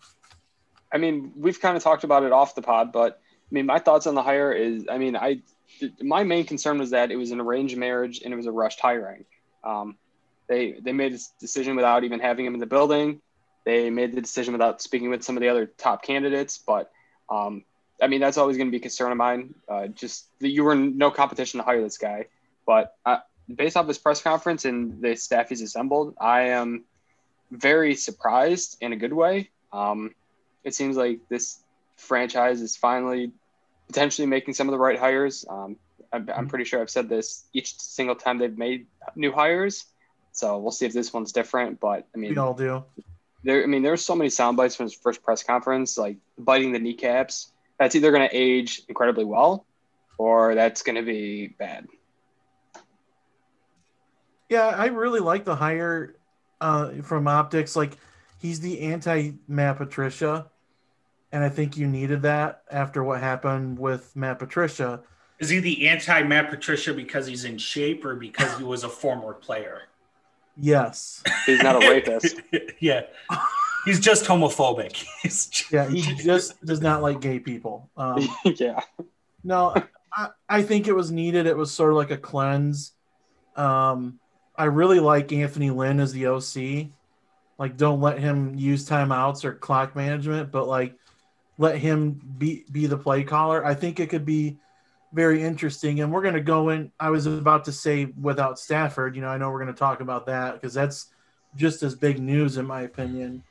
I 0.92 0.98
mean, 0.98 1.32
we've 1.36 1.60
kind 1.60 1.76
of 1.76 1.82
talked 1.82 2.04
about 2.04 2.24
it 2.24 2.32
off 2.32 2.54
the 2.54 2.62
pod, 2.62 2.92
but 2.92 3.20
I 3.22 3.54
mean, 3.54 3.66
my 3.66 3.78
thoughts 3.78 4.06
on 4.06 4.14
the 4.14 4.22
hire 4.22 4.52
is, 4.52 4.86
I 4.90 4.98
mean, 4.98 5.16
I 5.16 5.42
my 6.00 6.22
main 6.22 6.44
concern 6.46 6.78
was 6.78 6.90
that 6.90 7.10
it 7.10 7.16
was 7.16 7.30
an 7.30 7.40
arranged 7.40 7.76
marriage 7.76 8.22
and 8.22 8.32
it 8.32 8.36
was 8.36 8.46
a 8.46 8.52
rushed 8.52 8.80
hiring. 8.80 9.24
Um, 9.64 9.96
they 10.48 10.72
they 10.80 10.92
made 10.92 11.12
this 11.12 11.32
decision 11.40 11.76
without 11.76 12.04
even 12.04 12.20
having 12.20 12.46
him 12.46 12.54
in 12.54 12.60
the 12.60 12.66
building. 12.66 13.20
They 13.64 13.88
made 13.90 14.14
the 14.14 14.20
decision 14.20 14.52
without 14.52 14.82
speaking 14.82 15.10
with 15.10 15.22
some 15.22 15.36
of 15.36 15.40
the 15.40 15.48
other 15.48 15.66
top 15.66 16.02
candidates. 16.02 16.58
But 16.58 16.90
um, 17.30 17.64
I 18.00 18.08
mean, 18.08 18.20
that's 18.20 18.36
always 18.36 18.56
going 18.56 18.68
to 18.68 18.72
be 18.72 18.78
a 18.78 18.80
concern 18.80 19.10
of 19.10 19.16
mine. 19.16 19.54
Uh, 19.68 19.86
just 19.88 20.28
that 20.40 20.50
you 20.50 20.64
were 20.64 20.72
in 20.72 20.98
no 20.98 21.10
competition 21.10 21.58
to 21.58 21.64
hire 21.64 21.82
this 21.82 21.98
guy. 21.98 22.26
But 22.66 22.94
uh, 23.06 23.18
based 23.52 23.76
off 23.76 23.86
his 23.86 23.98
press 23.98 24.22
conference 24.22 24.64
and 24.64 25.00
the 25.02 25.16
staff 25.16 25.48
he's 25.48 25.62
assembled, 25.62 26.14
I 26.20 26.48
am 26.48 26.84
very 27.50 27.94
surprised 27.94 28.76
in 28.80 28.92
a 28.92 28.96
good 28.96 29.12
way. 29.12 29.50
Um, 29.72 30.14
it 30.62 30.74
seems 30.74 30.96
like 30.96 31.20
this 31.28 31.60
franchise 31.96 32.60
is 32.60 32.76
finally 32.76 33.32
potentially 33.86 34.26
making 34.26 34.54
some 34.54 34.68
of 34.68 34.72
the 34.72 34.78
right 34.78 34.98
hires. 34.98 35.44
Um, 35.48 35.76
I'm, 36.12 36.28
I'm, 36.34 36.48
pretty 36.48 36.64
sure 36.64 36.80
I've 36.80 36.90
said 36.90 37.08
this 37.08 37.44
each 37.52 37.78
single 37.78 38.14
time 38.14 38.38
they've 38.38 38.56
made 38.56 38.86
new 39.14 39.32
hires. 39.32 39.84
So 40.32 40.58
we'll 40.58 40.72
see 40.72 40.86
if 40.86 40.92
this 40.92 41.12
one's 41.12 41.32
different. 41.32 41.80
But 41.80 42.06
I 42.14 42.18
mean, 42.18 42.30
we 42.30 42.38
all 42.38 42.54
do. 42.54 42.84
There, 43.42 43.62
I 43.62 43.66
mean, 43.66 43.82
there's 43.82 44.04
so 44.04 44.14
many 44.14 44.30
sound 44.30 44.56
bites 44.56 44.76
from 44.76 44.86
his 44.86 44.94
first 44.94 45.22
press 45.22 45.42
conference, 45.42 45.98
like 45.98 46.16
biting 46.38 46.72
the 46.72 46.78
kneecaps. 46.78 47.52
That's 47.78 47.94
either 47.94 48.10
going 48.10 48.28
to 48.28 48.34
age 48.34 48.82
incredibly 48.88 49.24
well, 49.24 49.66
or 50.16 50.54
that's 50.54 50.82
going 50.82 50.96
to 50.96 51.02
be 51.02 51.48
bad. 51.48 51.86
Yeah, 54.48 54.66
I 54.66 54.86
really 54.86 55.20
like 55.20 55.44
the 55.44 55.56
hire 55.56 56.14
uh, 56.60 56.90
from 57.02 57.26
optics. 57.28 57.76
Like 57.76 57.96
he's 58.40 58.60
the 58.60 58.80
anti 58.80 59.32
Matt 59.48 59.78
Patricia, 59.78 60.50
and 61.32 61.42
I 61.42 61.48
think 61.48 61.76
you 61.76 61.86
needed 61.86 62.22
that 62.22 62.62
after 62.70 63.02
what 63.02 63.20
happened 63.20 63.78
with 63.78 64.14
Matt 64.14 64.38
Patricia. 64.38 65.00
Is 65.40 65.48
he 65.48 65.58
the 65.58 65.88
anti 65.88 66.22
Matt 66.22 66.50
Patricia 66.50 66.94
because 66.94 67.26
he's 67.26 67.44
in 67.44 67.58
shape 67.58 68.04
or 68.04 68.14
because 68.14 68.56
he 68.58 68.64
was 68.64 68.84
a 68.84 68.88
former 68.88 69.32
player? 69.32 69.82
Yes. 70.56 71.22
He's 71.46 71.60
not 71.62 71.82
a 71.82 71.88
rapist. 71.90 72.40
yeah. 72.80 73.02
He's 73.84 73.98
just 73.98 74.24
homophobic. 74.24 75.04
He's 75.22 75.46
just- 75.46 75.72
Yeah, 75.72 75.88
he 75.88 76.00
just 76.00 76.64
does 76.64 76.80
not 76.80 77.02
like 77.02 77.20
gay 77.20 77.40
people. 77.40 77.90
Um, 77.96 78.26
yeah. 78.44 78.80
no, 79.42 79.74
I, 80.16 80.28
I 80.48 80.62
think 80.62 80.86
it 80.86 80.92
was 80.94 81.10
needed. 81.10 81.46
It 81.46 81.56
was 81.56 81.72
sort 81.72 81.90
of 81.90 81.96
like 81.96 82.12
a 82.12 82.16
cleanse. 82.16 82.92
Um, 83.56 84.20
I 84.56 84.64
really 84.64 85.00
like 85.00 85.32
Anthony 85.32 85.70
Lynn 85.70 86.00
as 86.00 86.12
the 86.12 86.26
OC. 86.26 86.90
Like, 87.58 87.76
don't 87.76 88.00
let 88.00 88.18
him 88.18 88.54
use 88.54 88.88
timeouts 88.88 89.44
or 89.44 89.54
clock 89.54 89.96
management, 89.96 90.50
but 90.50 90.68
like, 90.68 90.96
let 91.58 91.78
him 91.78 92.20
be 92.38 92.64
be 92.70 92.86
the 92.86 92.98
play 92.98 93.22
caller. 93.22 93.64
I 93.64 93.74
think 93.74 94.00
it 94.00 94.10
could 94.10 94.24
be 94.24 94.58
very 95.12 95.42
interesting. 95.42 96.00
And 96.00 96.12
we're 96.12 96.22
going 96.22 96.34
to 96.34 96.40
go 96.40 96.70
in. 96.70 96.90
I 96.98 97.10
was 97.10 97.26
about 97.26 97.64
to 97.66 97.72
say 97.72 98.06
without 98.20 98.58
Stafford. 98.58 99.14
You 99.14 99.22
know, 99.22 99.28
I 99.28 99.38
know 99.38 99.50
we're 99.50 99.60
going 99.60 99.72
to 99.72 99.78
talk 99.78 100.00
about 100.00 100.26
that 100.26 100.54
because 100.54 100.74
that's 100.74 101.12
just 101.54 101.82
as 101.84 101.94
big 101.94 102.18
news 102.18 102.56
in 102.56 102.66
my 102.66 102.82
opinion. 102.82 103.44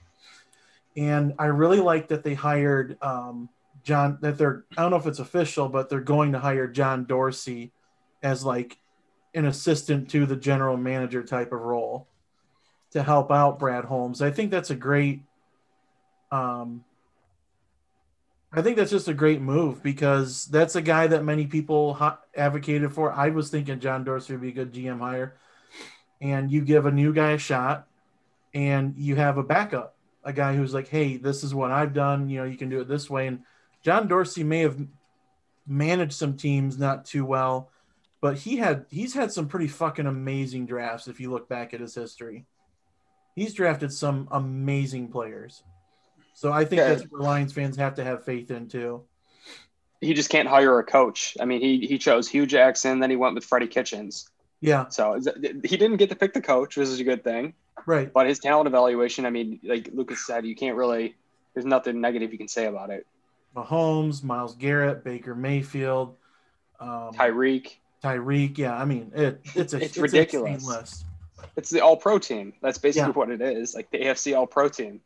And 0.97 1.33
I 1.39 1.45
really 1.45 1.79
like 1.79 2.09
that 2.09 2.23
they 2.23 2.33
hired 2.33 2.97
um, 3.01 3.49
John. 3.83 4.17
That 4.21 4.37
they're 4.37 4.65
I 4.77 4.81
don't 4.81 4.91
know 4.91 4.97
if 4.97 5.07
it's 5.07 5.19
official, 5.19 5.69
but 5.69 5.89
they're 5.89 6.01
going 6.01 6.33
to 6.33 6.39
hire 6.39 6.67
John 6.67 7.05
Dorsey 7.05 7.71
as 8.21 8.43
like 8.43 8.77
an 9.33 9.45
assistant 9.45 10.09
to 10.11 10.25
the 10.25 10.35
general 10.35 10.77
manager 10.77 11.23
type 11.23 11.51
of 11.51 11.61
role 11.61 12.07
to 12.91 13.01
help 13.01 13.31
out 13.31 13.59
Brad 13.59 13.85
Holmes. 13.85 14.21
I 14.21 14.31
think 14.31 14.51
that's 14.51 14.69
a 14.69 14.75
great. 14.75 15.23
Um, 16.31 16.83
I 18.51 18.61
think 18.61 18.77
that's 18.77 18.91
just 18.91 19.07
a 19.07 19.13
great 19.15 19.41
move 19.41 19.81
because 19.81 20.45
that's 20.45 20.75
a 20.75 20.81
guy 20.81 21.07
that 21.07 21.23
many 21.23 21.47
people 21.47 21.97
advocated 22.35 22.93
for. 22.93 23.11
I 23.11 23.29
was 23.29 23.49
thinking 23.49 23.79
John 23.79 24.03
Dorsey 24.03 24.33
would 24.33 24.41
be 24.41 24.49
a 24.49 24.51
good 24.51 24.71
GM 24.71 24.99
hire, 24.99 25.35
and 26.21 26.51
you 26.51 26.61
give 26.61 26.85
a 26.85 26.91
new 26.91 27.13
guy 27.13 27.31
a 27.31 27.37
shot, 27.39 27.87
and 28.53 28.93
you 28.95 29.15
have 29.15 29.37
a 29.39 29.43
backup, 29.43 29.95
a 30.23 30.31
guy 30.31 30.55
who's 30.55 30.73
like, 30.73 30.87
"Hey, 30.87 31.17
this 31.17 31.43
is 31.43 31.55
what 31.55 31.71
I've 31.71 31.93
done. 31.93 32.29
You 32.29 32.39
know, 32.39 32.45
you 32.45 32.57
can 32.57 32.69
do 32.69 32.81
it 32.81 32.87
this 32.87 33.09
way." 33.09 33.25
And 33.25 33.39
John 33.81 34.07
Dorsey 34.07 34.43
may 34.43 34.59
have 34.59 34.77
managed 35.65 36.13
some 36.13 36.37
teams 36.37 36.77
not 36.77 37.05
too 37.05 37.25
well, 37.25 37.71
but 38.23 38.37
he 38.37 38.55
had 38.55 38.85
he's 38.89 39.13
had 39.13 39.31
some 39.33 39.49
pretty 39.49 39.67
fucking 39.67 40.07
amazing 40.07 40.65
drafts 40.65 41.09
if 41.09 41.19
you 41.19 41.29
look 41.29 41.49
back 41.49 41.73
at 41.73 41.81
his 41.81 41.93
history. 41.93 42.45
He's 43.35 43.53
drafted 43.53 43.91
some 43.91 44.29
amazing 44.31 45.09
players. 45.09 45.61
So 46.33 46.51
I 46.51 46.63
think 46.65 46.79
Yeah. 46.79 46.89
that's 46.89 47.03
where 47.11 47.21
Lions 47.21 47.51
fans 47.51 47.75
have 47.77 47.95
to 47.95 48.03
have 48.03 48.23
faith 48.23 48.49
in 48.49 48.69
too. 48.69 49.03
He 49.99 50.13
just 50.13 50.29
can't 50.29 50.47
hire 50.47 50.79
a 50.79 50.83
coach. 50.83 51.35
I 51.39 51.45
mean, 51.45 51.59
he 51.59 51.85
he 51.85 51.97
chose 51.97 52.29
Hue 52.29 52.45
Jackson, 52.45 52.99
then 52.99 53.09
he 53.09 53.15
went 53.17 53.35
with 53.35 53.43
Freddie 53.45 53.67
Kitchens. 53.67 54.29
Yeah, 54.61 54.87
So 54.87 55.19
he 55.41 55.75
didn't 55.77 55.97
get 55.97 56.09
to 56.11 56.15
pick 56.15 56.33
the 56.33 56.39
coach, 56.41 56.77
which 56.77 56.87
is 56.87 57.01
a 57.01 57.03
good 57.03 57.21
thing. 57.25 57.53
right. 57.85 58.11
But 58.13 58.27
his 58.27 58.39
talent 58.39 58.67
evaluation, 58.67 59.25
I 59.25 59.29
mean, 59.29 59.59
like 59.61 59.89
Lucas 59.91 60.25
said, 60.25 60.45
you 60.45 60.55
can't 60.55 60.77
really. 60.77 61.17
There's 61.53 61.65
nothing 61.65 61.99
negative 61.99 62.31
you 62.31 62.37
can 62.37 62.47
say 62.47 62.65
about 62.67 62.89
it. 62.89 63.05
Mahomes, 63.53 64.23
Myles 64.23 64.55
Garrett, 64.55 65.03
Baker 65.03 65.35
Mayfield, 65.35 66.15
um, 66.79 67.11
Tyreek, 67.13 67.75
Tyreek. 68.03 68.57
Yeah, 68.57 68.75
I 68.75 68.85
mean 68.85 69.11
it. 69.15 69.41
It's 69.55 69.73
a 69.73 69.83
It's 69.83 69.97
an 69.97 70.03
ridiculous. 70.03 70.53
insane 70.63 70.69
list. 70.77 71.05
it's 71.55 71.69
the 71.69 71.81
All 71.81 71.95
Pro 71.97 72.19
team. 72.19 72.53
That's 72.61 72.77
basically 72.77 73.09
Yeah. 73.09 73.13
what 73.13 73.29
it 73.29 73.41
is, 73.41 73.73
like 73.75 73.89
the 73.91 73.99
AFC 73.99 74.35
All 74.37 74.47
Pro 74.47 74.67
team. 74.69 75.01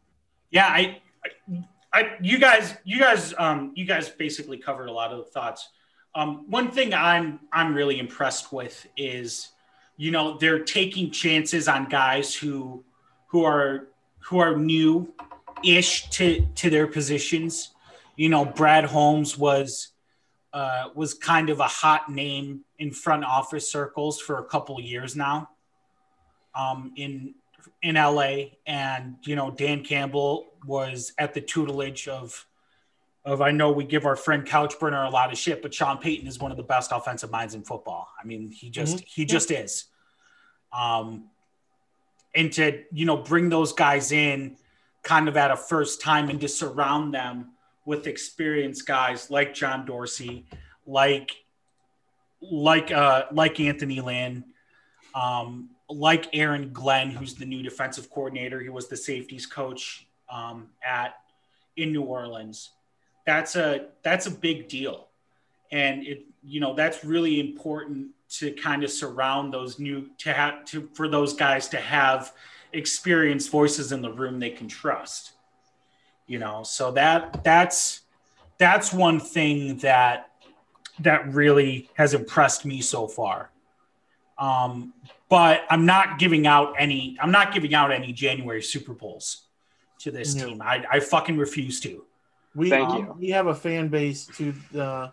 yeah, 0.51 0.67
I, 0.67 1.01
I, 1.25 1.63
I, 1.93 2.15
you 2.21 2.37
guys, 2.39 2.75
you 2.85 2.99
guys, 2.99 3.33
um, 3.37 3.71
you 3.75 3.85
guys 3.85 4.07
basically 4.09 4.57
covered 4.57 4.87
a 4.87 4.91
lot 4.91 5.11
of 5.11 5.17
the 5.19 5.25
thoughts. 5.31 5.69
Um, 6.15 6.45
one 6.49 6.71
thing 6.71 6.93
I'm, 6.93 7.39
I'm 7.51 7.73
really 7.73 7.99
impressed 7.99 8.51
with 8.53 8.87
is, 8.97 9.49
you 9.97 10.11
know, 10.11 10.37
they're 10.37 10.63
taking 10.63 11.11
chances 11.11 11.67
on 11.67 11.89
guys 11.89 12.33
who, 12.33 12.83
who 13.27 13.43
are, 13.43 13.87
who 14.19 14.39
are 14.39 14.55
new 14.55 15.13
ish 15.63 16.09
to, 16.11 16.47
to 16.55 16.69
their 16.69 16.87
positions. 16.87 17.71
You 18.15 18.29
know, 18.29 18.45
Brad 18.45 18.85
Holmes 18.85 19.37
was, 19.37 19.89
uh, 20.53 20.89
was 20.95 21.13
kind 21.13 21.49
of 21.49 21.59
a 21.59 21.67
hot 21.67 22.09
name 22.09 22.61
in 22.79 22.91
front 22.91 23.23
office 23.23 23.71
circles 23.71 24.19
for 24.19 24.39
a 24.39 24.43
couple 24.43 24.77
of 24.77 24.83
years 24.83 25.15
now. 25.15 25.49
Um, 26.55 26.93
in 26.95 27.35
in 27.81 27.95
LA, 27.95 28.51
and 28.65 29.17
you 29.23 29.35
know 29.35 29.51
Dan 29.51 29.83
Campbell 29.83 30.47
was 30.65 31.13
at 31.17 31.33
the 31.33 31.41
tutelage 31.41 32.07
of 32.07 32.45
of 33.25 33.41
I 33.41 33.51
know 33.51 33.71
we 33.71 33.83
give 33.83 34.05
our 34.05 34.15
friend 34.15 34.45
Couchburner 34.45 35.05
a 35.05 35.09
lot 35.09 35.31
of 35.31 35.37
shit, 35.37 35.61
but 35.61 35.73
Sean 35.73 35.97
Payton 35.97 36.27
is 36.27 36.39
one 36.39 36.51
of 36.51 36.57
the 36.57 36.63
best 36.63 36.91
offensive 36.93 37.29
minds 37.29 37.53
in 37.53 37.63
football. 37.63 38.07
I 38.21 38.25
mean, 38.25 38.49
he 38.49 38.69
just 38.69 39.01
he 39.01 39.25
just 39.25 39.51
is. 39.51 39.85
Um, 40.71 41.25
and 42.33 42.51
to 42.53 42.83
you 42.91 43.05
know 43.05 43.17
bring 43.17 43.49
those 43.49 43.73
guys 43.73 44.11
in 44.11 44.57
kind 45.03 45.27
of 45.27 45.37
at 45.37 45.51
a 45.51 45.57
first 45.57 46.01
time 46.01 46.29
and 46.29 46.39
to 46.41 46.47
surround 46.47 47.13
them 47.13 47.51
with 47.85 48.07
experienced 48.07 48.85
guys 48.85 49.29
like 49.31 49.53
John 49.53 49.85
Dorsey, 49.85 50.45
like 50.85 51.31
like 52.41 52.91
uh 52.91 53.25
like 53.31 53.59
Anthony 53.59 54.01
Lynn, 54.01 54.43
um, 55.15 55.69
like 55.89 56.27
Aaron 56.33 56.71
Glenn, 56.73 57.11
who's 57.11 57.35
the 57.35 57.45
new 57.45 57.63
defensive 57.63 58.09
coordinator. 58.09 58.59
He 58.59 58.69
was 58.69 58.87
the 58.87 58.97
safeties 58.97 59.45
coach 59.45 60.07
um, 60.29 60.67
at 60.85 61.15
in 61.75 61.91
New 61.91 62.03
Orleans. 62.03 62.71
That's 63.25 63.55
a 63.55 63.87
that's 64.03 64.27
a 64.27 64.31
big 64.31 64.67
deal, 64.67 65.07
and 65.71 66.05
it 66.05 66.25
you 66.43 66.59
know 66.59 66.73
that's 66.73 67.03
really 67.03 67.39
important 67.39 68.09
to 68.29 68.51
kind 68.51 68.83
of 68.83 68.91
surround 68.91 69.53
those 69.53 69.79
new 69.79 70.09
to 70.19 70.33
have 70.33 70.65
to 70.65 70.89
for 70.93 71.07
those 71.07 71.33
guys 71.33 71.67
to 71.69 71.77
have 71.77 72.33
experienced 72.73 73.49
voices 73.49 73.91
in 73.91 74.01
the 74.01 74.11
room 74.11 74.39
they 74.39 74.49
can 74.49 74.67
trust. 74.67 75.33
You 76.27 76.39
know, 76.39 76.63
so 76.63 76.91
that 76.91 77.43
that's 77.43 78.01
that's 78.57 78.91
one 78.91 79.19
thing 79.19 79.77
that 79.77 80.26
that 80.99 81.33
really 81.33 81.89
has 81.95 82.13
impressed 82.13 82.65
me 82.65 82.81
so 82.81 83.07
far. 83.07 83.51
Um, 84.37 84.93
but 85.29 85.63
I'm 85.69 85.85
not 85.85 86.19
giving 86.19 86.47
out 86.47 86.75
any. 86.77 87.17
I'm 87.19 87.31
not 87.31 87.53
giving 87.53 87.73
out 87.73 87.91
any 87.91 88.13
January 88.13 88.61
Super 88.61 88.93
Bowls 88.93 89.47
to 89.99 90.11
this 90.11 90.35
No. 90.35 90.45
team. 90.45 90.61
I, 90.61 90.83
I 90.91 90.99
fucking 90.99 91.37
refuse 91.37 91.79
to. 91.81 92.05
We 92.55 92.69
Thank 92.69 92.93
you. 92.93 93.15
we 93.19 93.29
have 93.29 93.47
a 93.47 93.55
fan 93.55 93.87
base 93.89 94.25
to 94.37 94.53
the, 94.71 95.11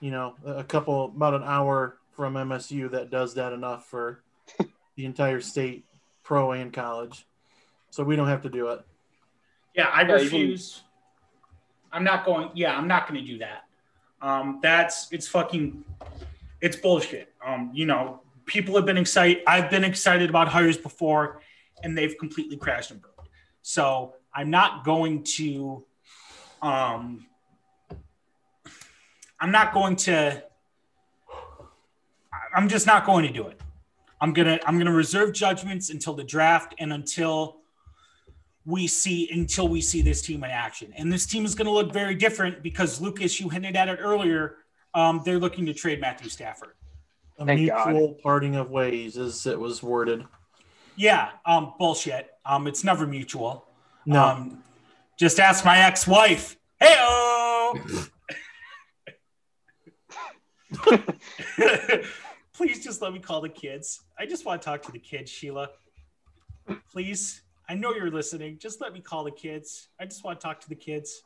you 0.00 0.10
know, 0.10 0.34
a 0.44 0.64
couple 0.64 1.06
about 1.06 1.34
an 1.34 1.42
hour 1.42 1.98
from 2.12 2.34
MSU 2.34 2.90
that 2.92 3.10
does 3.10 3.34
that 3.34 3.52
enough 3.52 3.86
for 3.86 4.22
the 4.96 5.04
entire 5.04 5.40
state, 5.40 5.84
pro 6.22 6.52
and 6.52 6.72
college. 6.72 7.26
So 7.90 8.04
we 8.04 8.16
don't 8.16 8.28
have 8.28 8.42
to 8.42 8.48
do 8.50 8.68
it. 8.68 8.80
Yeah, 9.74 9.88
I 9.92 10.02
Yeah, 10.02 10.16
you 10.16 10.24
refuse. 10.24 10.82
I'm 11.92 12.04
not 12.04 12.24
going. 12.24 12.50
Yeah, 12.54 12.76
I'm 12.76 12.88
not 12.88 13.08
going 13.08 13.20
to 13.20 13.26
do 13.26 13.38
that. 13.38 13.64
Um, 14.24 14.58
that's 14.62 15.08
it's 15.12 15.28
fucking, 15.28 15.84
it's 16.62 16.76
bullshit. 16.76 17.34
Um, 17.46 17.70
you 17.74 17.84
know, 17.84 18.22
people 18.46 18.74
have 18.76 18.86
been 18.86 18.96
excited. 18.96 19.42
I've 19.46 19.68
been 19.68 19.84
excited 19.84 20.30
about 20.30 20.48
hires 20.48 20.78
before, 20.78 21.42
and 21.82 21.96
they've 21.96 22.16
completely 22.18 22.56
crashed 22.56 22.90
and 22.90 23.02
burned. 23.02 23.28
So 23.60 24.14
I'm 24.34 24.48
not 24.48 24.82
going 24.82 25.24
to. 25.36 25.84
Um, 26.62 27.26
I'm 29.38 29.50
not 29.50 29.74
going 29.74 29.96
to. 29.96 30.42
I'm 32.56 32.70
just 32.70 32.86
not 32.86 33.04
going 33.04 33.26
to 33.26 33.32
do 33.32 33.46
it. 33.48 33.60
I'm 34.22 34.32
gonna 34.32 34.58
I'm 34.64 34.78
gonna 34.78 34.90
reserve 34.90 35.34
judgments 35.34 35.90
until 35.90 36.14
the 36.14 36.24
draft 36.24 36.74
and 36.78 36.94
until 36.94 37.58
we 38.66 38.86
see 38.86 39.28
until 39.30 39.68
we 39.68 39.80
see 39.80 40.00
this 40.02 40.22
team 40.22 40.42
in 40.44 40.50
action. 40.50 40.92
And 40.96 41.12
this 41.12 41.26
team 41.26 41.44
is 41.44 41.54
going 41.54 41.66
to 41.66 41.72
look 41.72 41.92
very 41.92 42.14
different 42.14 42.62
because 42.62 43.00
Lucas, 43.00 43.38
you 43.38 43.48
hinted 43.48 43.76
at 43.76 43.88
it 43.88 43.98
earlier. 44.00 44.56
Um, 44.94 45.20
they're 45.24 45.38
looking 45.38 45.66
to 45.66 45.74
trade 45.74 46.00
Matthew 46.00 46.30
Stafford. 46.30 46.74
A 47.38 47.44
Thank 47.44 47.68
God. 47.68 47.88
mutual 47.88 48.14
parting 48.22 48.56
of 48.56 48.70
ways, 48.70 49.18
as 49.18 49.44
it 49.46 49.58
was 49.58 49.82
worded. 49.82 50.24
Yeah, 50.96 51.30
um, 51.44 51.74
bullshit. 51.78 52.30
Um, 52.46 52.66
it's 52.66 52.84
never 52.84 53.06
mutual. 53.06 53.66
No, 54.06 54.22
Um, 54.24 54.62
just 55.18 55.40
ask 55.40 55.64
my 55.64 55.78
ex-wife. 55.78 56.56
Hey, 56.78 56.94
Please 62.54 62.82
just 62.84 63.02
let 63.02 63.12
me 63.12 63.18
call 63.18 63.40
the 63.40 63.48
kids. 63.48 64.02
I 64.18 64.26
just 64.26 64.44
want 64.44 64.62
to 64.62 64.66
talk 64.66 64.82
to 64.82 64.92
the 64.92 64.98
kids, 64.98 65.30
Sheila. 65.30 65.70
Please. 66.90 67.42
I 67.68 67.74
know 67.74 67.94
you're 67.94 68.10
listening. 68.10 68.58
Just 68.58 68.80
let 68.80 68.92
me 68.92 69.00
call 69.00 69.24
the 69.24 69.30
kids. 69.30 69.88
I 69.98 70.04
just 70.04 70.22
want 70.24 70.38
to 70.40 70.46
talk 70.46 70.60
to 70.60 70.68
the 70.68 70.74
kids. 70.74 71.22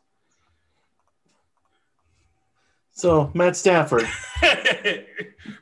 so 2.93 3.31
Matt 3.35 3.57
Stafford. 3.57 4.09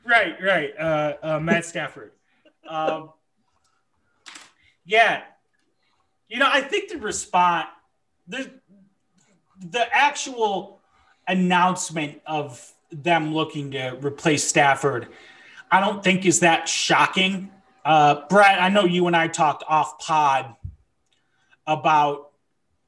right, 0.05 0.35
right. 0.41 0.71
Uh, 0.77 1.13
uh, 1.21 1.39
Matt 1.39 1.65
Stafford. 1.65 2.11
Um, 2.67 3.11
yeah, 4.85 5.23
you 6.27 6.39
know, 6.39 6.49
I 6.51 6.61
think 6.61 6.89
the 6.89 6.97
response, 6.97 7.67
the 8.27 8.51
the 9.59 9.85
actual 9.91 10.79
announcement 11.27 12.21
of 12.25 12.73
them 12.91 13.33
looking 13.33 13.71
to 13.71 13.97
replace 14.01 14.43
Stafford, 14.43 15.07
I 15.71 15.79
don't 15.79 16.03
think 16.03 16.25
is 16.25 16.41
that 16.41 16.69
shocking. 16.69 17.51
Uh, 17.83 18.27
Brett, 18.29 18.61
I 18.61 18.69
know 18.69 18.83
you 18.83 19.07
and 19.07 19.15
I 19.15 19.27
talked 19.27 19.63
off 19.67 19.99
pod 19.99 20.55
about 21.67 22.31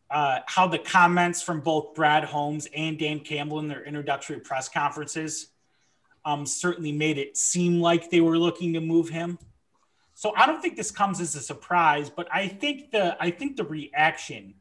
uh, 0.10 0.40
how 0.48 0.68
the 0.68 0.80
comments 0.80 1.42
from 1.42 1.62
both 1.62 1.94
Brad 1.94 2.24
Holmes 2.24 2.68
and 2.76 2.98
Dan 2.98 3.20
Campbell 3.20 3.60
in 3.60 3.68
their 3.68 3.84
introductory 3.84 4.40
press 4.40 4.68
conferences 4.68 5.50
um, 6.26 6.46
certainly 6.46 6.92
made 6.92 7.18
it 7.18 7.38
seem 7.38 7.80
like 7.80 8.10
they 8.10 8.22
were 8.22 8.38
looking 8.38 8.74
to 8.74 8.82
move 8.82 9.10
him. 9.10 9.38
So 10.16 10.34
I 10.36 10.46
don't 10.46 10.62
think 10.62 10.76
this 10.76 10.92
comes 10.92 11.22
as 11.22 11.36
a 11.36 11.42
surprise, 11.42 12.10
but 12.10 12.28
I 12.34 12.48
think 12.48 12.92
the 12.92 13.16
I 13.22 13.30
think 13.30 13.56
the 13.56 13.64
reaction 13.64 14.56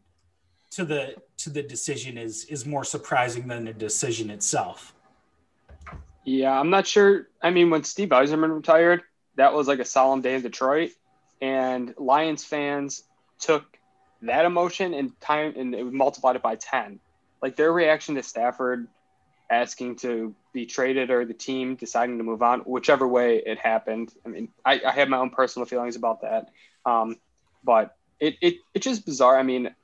to 0.70 0.84
the 0.84 1.16
to 1.38 1.50
the 1.50 1.62
decision 1.62 2.16
is 2.18 2.44
is 2.44 2.66
more 2.66 2.84
surprising 2.84 3.48
than 3.48 3.64
the 3.64 3.72
decision 3.72 4.30
itself. 4.30 4.94
Yeah, 6.24 6.58
I'm 6.58 6.70
not 6.70 6.86
sure. 6.86 7.28
I 7.42 7.50
mean, 7.50 7.70
when 7.70 7.84
Steve 7.84 8.10
Yzerman 8.10 8.54
retired, 8.54 9.02
that 9.36 9.52
was 9.54 9.66
like 9.66 9.78
a 9.78 9.84
solemn 9.84 10.20
day 10.20 10.34
in 10.34 10.42
Detroit, 10.42 10.90
and 11.40 11.94
Lions 11.96 12.44
fans 12.44 13.02
took 13.40 13.77
that 14.22 14.44
emotion 14.44 14.94
and 14.94 15.18
time 15.20 15.54
and 15.56 15.74
it 15.74 15.92
multiplied 15.92 16.36
it 16.36 16.42
by 16.42 16.56
ten. 16.56 17.00
Like 17.42 17.56
their 17.56 17.72
reaction 17.72 18.16
to 18.16 18.22
Stafford 18.22 18.88
asking 19.50 19.96
to 19.96 20.34
be 20.52 20.66
traded 20.66 21.10
or 21.10 21.24
the 21.24 21.34
team 21.34 21.76
deciding 21.76 22.18
to 22.18 22.24
move 22.24 22.42
on, 22.42 22.60
whichever 22.60 23.06
way 23.06 23.42
it 23.44 23.58
happened. 23.58 24.12
I 24.24 24.28
mean, 24.28 24.48
I, 24.64 24.80
I 24.86 24.90
have 24.92 25.08
my 25.08 25.18
own 25.18 25.30
personal 25.30 25.66
feelings 25.66 25.96
about 25.96 26.22
that. 26.22 26.50
Um, 26.84 27.16
but 27.64 27.96
it, 28.20 28.36
it, 28.40 28.56
it's 28.74 28.84
just 28.84 29.06
bizarre. 29.06 29.38
I 29.38 29.42
mean, 29.42 29.74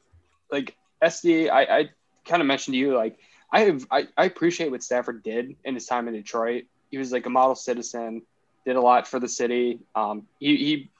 like 0.50 0.76
SD, 1.02 1.50
I, 1.50 1.62
I 1.62 1.90
kind 2.26 2.42
of 2.42 2.46
mentioned 2.46 2.74
to 2.74 2.78
you, 2.78 2.96
like, 2.96 3.18
I 3.50 3.60
have, 3.60 3.86
I, 3.90 4.08
I 4.16 4.24
appreciate 4.24 4.70
what 4.70 4.82
Stafford 4.82 5.22
did 5.22 5.56
in 5.64 5.74
his 5.74 5.86
time 5.86 6.08
in 6.08 6.14
Detroit. 6.14 6.64
He 6.90 6.98
was 6.98 7.12
like 7.12 7.26
a 7.26 7.30
model 7.30 7.54
citizen, 7.54 8.22
did 8.64 8.76
a 8.76 8.80
lot 8.80 9.06
for 9.06 9.20
the 9.20 9.28
city. 9.28 9.80
Um, 9.94 10.26
he, 10.40 10.56
he 10.56 10.90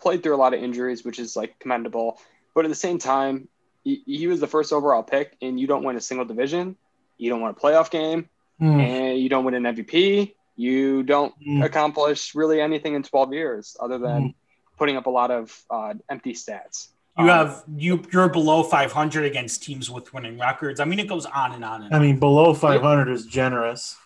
played 0.00 0.22
through 0.22 0.34
a 0.34 0.36
lot 0.36 0.54
of 0.54 0.62
injuries, 0.62 1.04
which 1.04 1.18
is 1.18 1.34
like 1.34 1.58
commendable. 1.58 2.18
But 2.54 2.64
at 2.64 2.68
the 2.68 2.76
same 2.76 2.98
time, 2.98 3.48
he, 3.82 4.02
he 4.06 4.26
was 4.26 4.40
the 4.40 4.46
first 4.46 4.72
overall 4.72 5.02
pick, 5.02 5.36
and 5.42 5.58
you 5.58 5.66
don't 5.66 5.84
win 5.84 5.96
a 5.96 6.00
single 6.00 6.24
division 6.24 6.76
you 7.18 7.30
don't 7.30 7.40
win 7.40 7.50
a 7.50 7.54
playoff 7.54 7.90
game, 7.90 8.28
mm. 8.60 8.80
and 8.80 9.18
you 9.18 9.28
don't 9.28 9.44
win 9.44 9.54
an 9.54 9.74
MVP. 9.74 10.34
You 10.56 11.02
don't 11.02 11.34
mm. 11.40 11.64
accomplish 11.64 12.34
really 12.34 12.60
anything 12.60 12.94
in 12.94 13.02
12 13.02 13.32
years 13.32 13.76
other 13.80 13.98
than 13.98 14.22
mm. 14.22 14.34
putting 14.78 14.96
up 14.96 15.06
a 15.06 15.10
lot 15.10 15.30
of 15.30 15.64
uh, 15.70 15.94
empty 16.08 16.32
stats. 16.32 16.88
You 17.18 17.24
um, 17.24 17.28
have 17.30 17.64
you 17.76 18.02
you're 18.12 18.28
below 18.28 18.62
500 18.62 19.24
against 19.24 19.62
teams 19.62 19.90
with 19.90 20.12
winning 20.12 20.38
records. 20.38 20.80
I 20.80 20.84
mean, 20.84 20.98
it 20.98 21.08
goes 21.08 21.26
on 21.26 21.52
and 21.52 21.64
on. 21.64 21.84
And 21.84 21.94
I 21.94 21.98
mean, 21.98 22.18
below 22.18 22.54
500 22.54 23.06
yeah. 23.06 23.14
is 23.14 23.26
generous. 23.26 23.96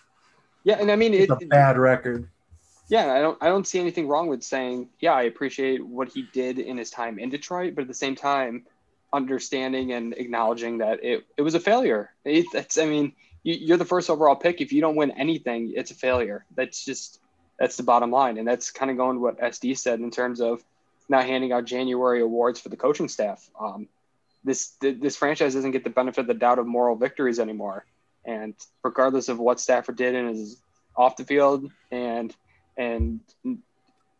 Yeah, 0.63 0.77
and 0.79 0.91
I 0.91 0.95
mean, 0.95 1.13
it's 1.13 1.31
it, 1.31 1.43
a 1.43 1.47
bad 1.47 1.77
record. 1.77 2.29
Yeah, 2.89 3.13
I 3.13 3.21
don't 3.21 3.37
I 3.41 3.47
don't 3.47 3.67
see 3.67 3.79
anything 3.79 4.07
wrong 4.07 4.27
with 4.27 4.43
saying, 4.43 4.89
yeah, 4.99 5.13
I 5.13 5.23
appreciate 5.23 5.85
what 5.85 6.09
he 6.09 6.23
did 6.33 6.59
in 6.59 6.77
his 6.77 6.89
time 6.89 7.19
in 7.19 7.29
Detroit, 7.29 7.75
but 7.75 7.83
at 7.83 7.87
the 7.87 7.93
same 7.93 8.15
time, 8.15 8.65
understanding 9.13 9.91
and 9.93 10.13
acknowledging 10.13 10.79
that 10.79 11.03
it, 11.03 11.25
it 11.37 11.41
was 11.41 11.55
a 11.55 11.59
failure. 11.59 12.11
It, 12.25 12.45
I 12.77 12.85
mean, 12.85 13.13
you, 13.43 13.73
are 13.73 13.77
the 13.77 13.85
first 13.85 14.09
overall 14.09 14.35
pick. 14.35 14.61
If 14.61 14.71
you 14.71 14.81
don't 14.81 14.95
win 14.95 15.11
anything, 15.11 15.73
it's 15.75 15.91
a 15.91 15.95
failure. 15.95 16.45
That's 16.55 16.83
just, 16.83 17.19
that's 17.57 17.77
the 17.77 17.83
bottom 17.83 18.11
line. 18.11 18.37
And 18.37 18.47
that's 18.47 18.71
kind 18.71 18.91
of 18.91 18.97
going 18.97 19.17
to 19.17 19.21
what 19.21 19.39
SD 19.39 19.77
said 19.77 19.99
in 19.99 20.11
terms 20.11 20.41
of 20.41 20.63
not 21.07 21.25
handing 21.25 21.51
out 21.51 21.65
January 21.65 22.21
awards 22.21 22.59
for 22.59 22.69
the 22.69 22.77
coaching 22.77 23.07
staff. 23.07 23.49
Um, 23.59 23.87
this, 24.43 24.73
this 24.81 25.15
franchise 25.15 25.55
doesn't 25.55 25.71
get 25.71 25.83
the 25.83 25.89
benefit 25.89 26.21
of 26.21 26.27
the 26.27 26.33
doubt 26.33 26.59
of 26.59 26.67
moral 26.67 26.95
victories 26.95 27.39
anymore. 27.39 27.85
And 28.25 28.53
regardless 28.83 29.29
of 29.29 29.39
what 29.39 29.59
Stafford 29.59 29.95
did 29.95 30.15
in 30.15 30.27
his 30.27 30.61
off 30.95 31.15
the 31.15 31.25
field 31.25 31.71
and, 31.91 32.35
and 32.79 33.19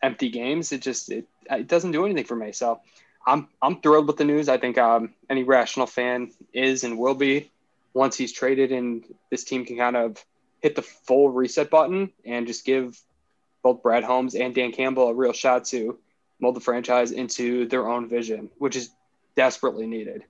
empty 0.04 0.30
games, 0.30 0.72
it 0.72 0.82
just, 0.82 1.12
it, 1.12 1.28
it 1.50 1.68
doesn't 1.68 1.92
do 1.92 2.06
anything 2.06 2.26
for 2.26 2.36
me. 2.36 2.52
So 2.52 2.82
I'm 3.26 3.48
I'm 3.62 3.82
thrilled 3.82 4.08
with 4.08 4.18
the 4.18 4.26
news. 4.26 4.50
I 4.50 4.58
think 4.58 4.78
um, 4.78 5.14
any 5.30 5.44
rational 5.44 5.88
fan 5.88 6.32
is 6.54 6.84
and 6.84 6.98
will 6.98 7.16
be 7.16 7.52
once 7.94 8.18
he's 8.18 8.32
traded, 8.32 8.72
and 8.72 9.04
this 9.30 9.44
team 9.44 9.66
can 9.66 9.78
kind 9.78 9.96
of 9.96 10.24
hit 10.62 10.76
the 10.76 10.82
full 10.82 11.30
reset 11.30 11.70
button 11.70 12.12
and 12.26 12.48
just 12.48 12.66
give 12.66 13.00
both 13.62 13.84
Brad 13.84 14.04
Holmes 14.04 14.36
and 14.36 14.56
Dan 14.56 14.72
Campbell 14.72 15.10
a 15.10 15.14
real 15.14 15.34
shot 15.34 15.66
to 15.66 15.98
mold 16.40 16.56
the 16.56 16.62
franchise 16.62 17.12
into 17.12 17.68
their 17.68 17.88
own 17.88 18.08
vision, 18.08 18.50
which 18.58 18.76
is 18.76 18.90
desperately 19.36 19.86
needed. 19.86 20.24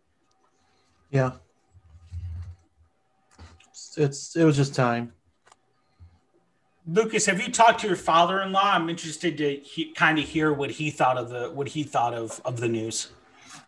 Yeah, 1.11 1.33
it's 3.97 4.35
it 4.35 4.43
was 4.43 4.55
just 4.55 4.75
time. 4.75 5.13
Lucas, 6.91 7.25
have 7.27 7.39
you 7.39 7.51
talked 7.51 7.81
to 7.81 7.87
your 7.87 7.95
father-in-law? 7.95 8.71
I'm 8.73 8.89
interested 8.89 9.37
to 9.37 9.57
he, 9.57 9.91
kind 9.91 10.17
of 10.17 10.25
hear 10.25 10.51
what 10.53 10.71
he 10.71 10.89
thought 10.89 11.17
of 11.17 11.29
the 11.29 11.51
what 11.51 11.67
he 11.67 11.83
thought 11.83 12.13
of 12.13 12.41
of 12.45 12.59
the 12.59 12.67
news. 12.67 13.09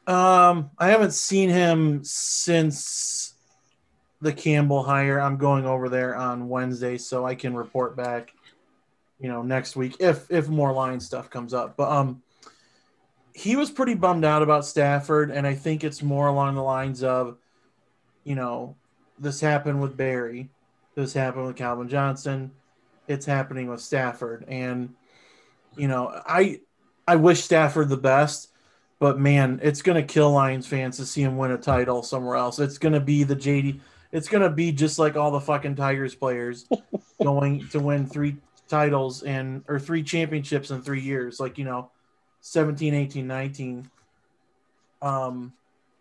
Um, 0.08 0.72
I 0.80 0.88
haven't 0.88 1.14
seen 1.14 1.50
him 1.50 2.04
since 2.04 3.36
the 4.22 4.34
Campbell 4.34 4.82
hire. 4.84 5.20
I'm 5.20 5.38
going 5.38 5.66
over 5.66 5.88
there 5.88 6.16
on 6.16 6.50
Wednesday, 6.50 6.98
so 6.98 7.26
I 7.26 7.36
can 7.36 7.54
report 7.54 7.96
back. 7.96 8.34
You 9.20 9.28
know, 9.28 9.44
next 9.44 9.76
week 9.76 9.98
if 10.00 10.26
if 10.32 10.50
more 10.50 10.74
line 10.74 11.00
stuff 11.00 11.30
comes 11.30 11.54
up. 11.54 11.78
But 11.78 11.92
um, 11.92 12.24
he 13.36 13.56
was 13.56 13.70
pretty 13.70 13.94
bummed 13.94 14.26
out 14.26 14.42
about 14.42 14.66
Stafford, 14.66 15.30
and 15.30 15.46
I 15.46 15.54
think 15.54 15.84
it's 15.84 16.02
more 16.02 16.28
along 16.28 16.56
the 16.56 16.64
lines 16.64 17.04
of, 17.04 17.38
you 18.24 18.34
know, 18.34 18.76
this 19.20 19.40
happened 19.40 19.80
with 19.80 19.96
Barry, 19.96 20.50
this 20.96 21.14
happened 21.14 21.46
with 21.46 21.56
Calvin 21.56 21.88
Johnson 21.88 22.52
it's 23.08 23.26
happening 23.26 23.68
with 23.68 23.82
Stafford. 23.82 24.46
And, 24.48 24.94
you 25.76 25.88
know, 25.88 26.22
I 26.26 26.62
I 27.08 27.16
wish 27.16 27.44
Stafford 27.44 27.90
the 27.90 27.98
best, 27.98 28.50
but 29.00 29.20
man, 29.20 29.60
it's 29.64 29.82
gonna 29.82 30.04
kill 30.04 30.32
Lions 30.32 30.68
fans 30.68 30.98
to 30.98 31.06
see 31.06 31.22
him 31.22 31.38
win 31.38 31.52
a 31.52 31.58
title 31.58 32.04
somewhere 32.04 32.36
else. 32.36 32.60
It's 32.60 32.78
gonna 32.78 33.00
be 33.00 33.24
the 33.24 33.36
JD 33.36 33.80
it's 34.12 34.28
gonna 34.28 34.50
be 34.50 34.72
just 34.72 35.00
like 35.00 35.16
all 35.16 35.32
the 35.32 35.40
fucking 35.40 35.76
Tigers 35.76 36.16
players 36.16 36.68
going 37.24 37.68
to 37.70 37.80
win 37.80 38.06
three 38.06 38.38
titles 38.68 39.24
and 39.24 39.64
or 39.68 39.80
three 39.80 40.04
championships 40.04 40.72
in 40.72 40.82
three 40.82 41.02
years, 41.02 41.40
like 41.40 41.58
you 41.58 41.66
know, 41.66 41.92
17, 42.42 42.94
18, 42.94 43.28
19. 43.28 43.90
Um 45.02 45.54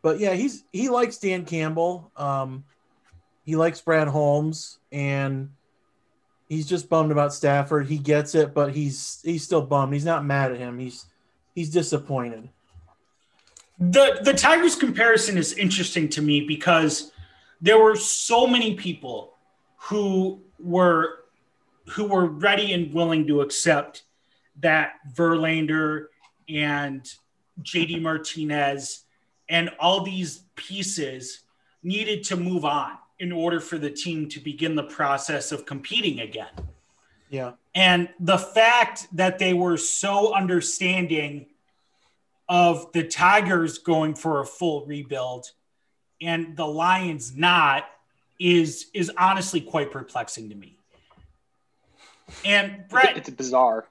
but 0.02 0.18
yeah, 0.18 0.34
he's 0.34 0.64
he 0.72 0.88
likes 0.88 1.18
Dan 1.18 1.44
Campbell. 1.44 2.10
Um 2.16 2.64
he 3.44 3.56
likes 3.56 3.80
Brad 3.80 4.08
Holmes 4.08 4.78
and 4.92 5.50
he's 6.50 6.66
just 6.66 6.90
bummed 6.90 7.12
about 7.12 7.32
Stafford. 7.32 7.86
He 7.86 7.96
gets 7.96 8.34
it, 8.34 8.52
but 8.52 8.74
he's 8.74 9.20
he's 9.24 9.42
still 9.42 9.62
bummed. 9.62 9.94
He's 9.94 10.04
not 10.04 10.26
mad 10.26 10.52
at 10.52 10.58
him. 10.58 10.78
He's 10.78 11.06
he's 11.54 11.70
disappointed. 11.70 12.50
The 13.78 14.20
the 14.22 14.34
Tigers 14.34 14.74
comparison 14.74 15.38
is 15.38 15.54
interesting 15.54 16.10
to 16.10 16.20
me 16.20 16.42
because 16.46 17.12
there 17.62 17.78
were 17.78 17.96
so 17.96 18.46
many 18.46 18.74
people 18.74 19.32
who 19.76 20.42
were 20.58 21.20
who 21.88 22.04
were 22.04 22.26
ready 22.26 22.74
and 22.74 22.92
willing 22.92 23.26
to 23.28 23.40
accept 23.40 24.02
that 24.60 24.94
Verlander 25.14 26.06
and 26.48 27.08
JD 27.62 28.02
Martinez 28.02 29.04
and 29.48 29.70
all 29.80 30.02
these 30.02 30.42
pieces 30.56 31.40
needed 31.82 32.24
to 32.24 32.36
move 32.36 32.64
on 32.64 32.98
in 33.20 33.30
order 33.30 33.60
for 33.60 33.78
the 33.78 33.90
team 33.90 34.28
to 34.30 34.40
begin 34.40 34.74
the 34.74 34.82
process 34.82 35.52
of 35.52 35.66
competing 35.66 36.20
again. 36.20 36.48
Yeah. 37.28 37.52
And 37.74 38.08
the 38.18 38.38
fact 38.38 39.06
that 39.12 39.38
they 39.38 39.52
were 39.52 39.76
so 39.76 40.34
understanding 40.34 41.46
of 42.48 42.90
the 42.92 43.04
Tigers 43.04 43.78
going 43.78 44.16
for 44.16 44.40
a 44.40 44.44
full 44.44 44.84
rebuild 44.86 45.52
and 46.20 46.56
the 46.56 46.66
Lions 46.66 47.36
not 47.36 47.86
is 48.40 48.86
is 48.94 49.12
honestly 49.16 49.60
quite 49.60 49.92
perplexing 49.92 50.48
to 50.48 50.54
me. 50.54 50.76
And 52.44 52.84
Brett, 52.88 53.16
it's 53.16 53.30
bizarre. 53.30 53.86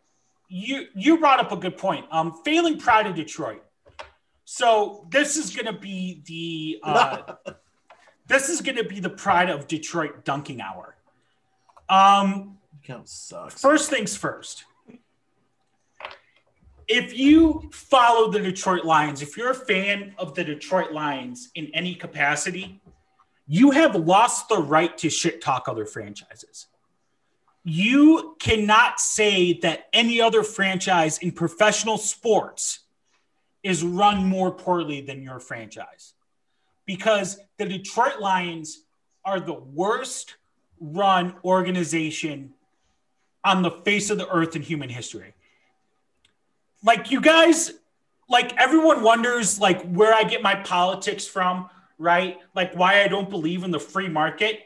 You 0.49 0.87
you 0.95 1.19
brought 1.19 1.39
up 1.39 1.51
a 1.51 1.55
good 1.55 1.77
point. 1.77 2.05
Um, 2.11 2.41
failing 2.43 2.79
pride 2.79 3.07
of 3.07 3.15
Detroit. 3.15 3.63
So 4.45 5.05
this 5.11 5.37
is 5.37 5.55
going 5.55 5.67
to 5.67 5.79
be 5.79 6.23
the 6.25 6.79
uh, 6.83 7.35
This 8.29 8.47
is 8.47 8.61
going 8.61 8.77
to 8.77 8.83
be 8.83 8.99
the 8.99 9.09
pride 9.09 9.49
of 9.49 9.67
Detroit 9.67 10.23
dunking 10.23 10.61
hour. 10.61 10.95
Um, 11.89 12.59
Count 12.83 13.09
sucks. 13.09 13.59
First 13.59 13.89
things 13.89 14.15
first. 14.15 14.65
If 16.87 17.17
you 17.17 17.69
follow 17.73 18.31
the 18.31 18.39
Detroit 18.39 18.85
Lions, 18.85 19.23
if 19.23 19.35
you're 19.35 19.49
a 19.49 19.55
fan 19.55 20.13
of 20.19 20.35
the 20.35 20.43
Detroit 20.43 20.91
Lions 20.91 21.49
in 21.55 21.71
any 21.73 21.95
capacity, 21.95 22.79
you 23.47 23.71
have 23.71 23.95
lost 23.95 24.47
the 24.47 24.59
right 24.59 24.95
to 24.99 25.09
shit 25.09 25.41
talk 25.41 25.67
other 25.67 25.87
franchises. 25.87 26.67
You 27.63 28.35
cannot 28.39 28.99
say 28.99 29.53
that 29.61 29.87
any 29.91 30.21
other 30.21 30.43
franchise 30.43 31.17
in 31.17 31.31
professional 31.31 31.97
sports 31.97 32.81
is 33.63 33.83
run 33.83 34.25
more 34.25 34.51
poorly 34.51 35.01
than 35.01 35.23
your 35.23 35.39
franchise 35.39 36.13
because 36.89 37.37
the 37.59 37.65
Detroit 37.67 38.19
Lions 38.19 38.81
are 39.23 39.39
the 39.39 39.53
worst 39.53 40.37
run 40.79 41.35
organization 41.45 42.55
on 43.43 43.61
the 43.61 43.69
face 43.69 44.09
of 44.09 44.17
the 44.17 44.27
earth 44.27 44.55
in 44.55 44.63
human 44.63 44.89
history. 44.89 45.35
Like 46.83 47.11
you 47.11 47.21
guys, 47.21 47.73
like 48.27 48.57
everyone 48.57 49.03
wonders 49.03 49.59
like 49.59 49.83
where 49.83 50.15
I 50.15 50.23
get 50.23 50.41
my 50.41 50.55
politics 50.55 51.27
from, 51.27 51.69
right? 51.99 52.39
Like 52.55 52.75
why 52.75 53.03
I 53.03 53.07
don't 53.07 53.29
believe 53.29 53.63
in 53.63 53.69
the 53.69 53.79
free 53.79 54.09
market. 54.09 54.61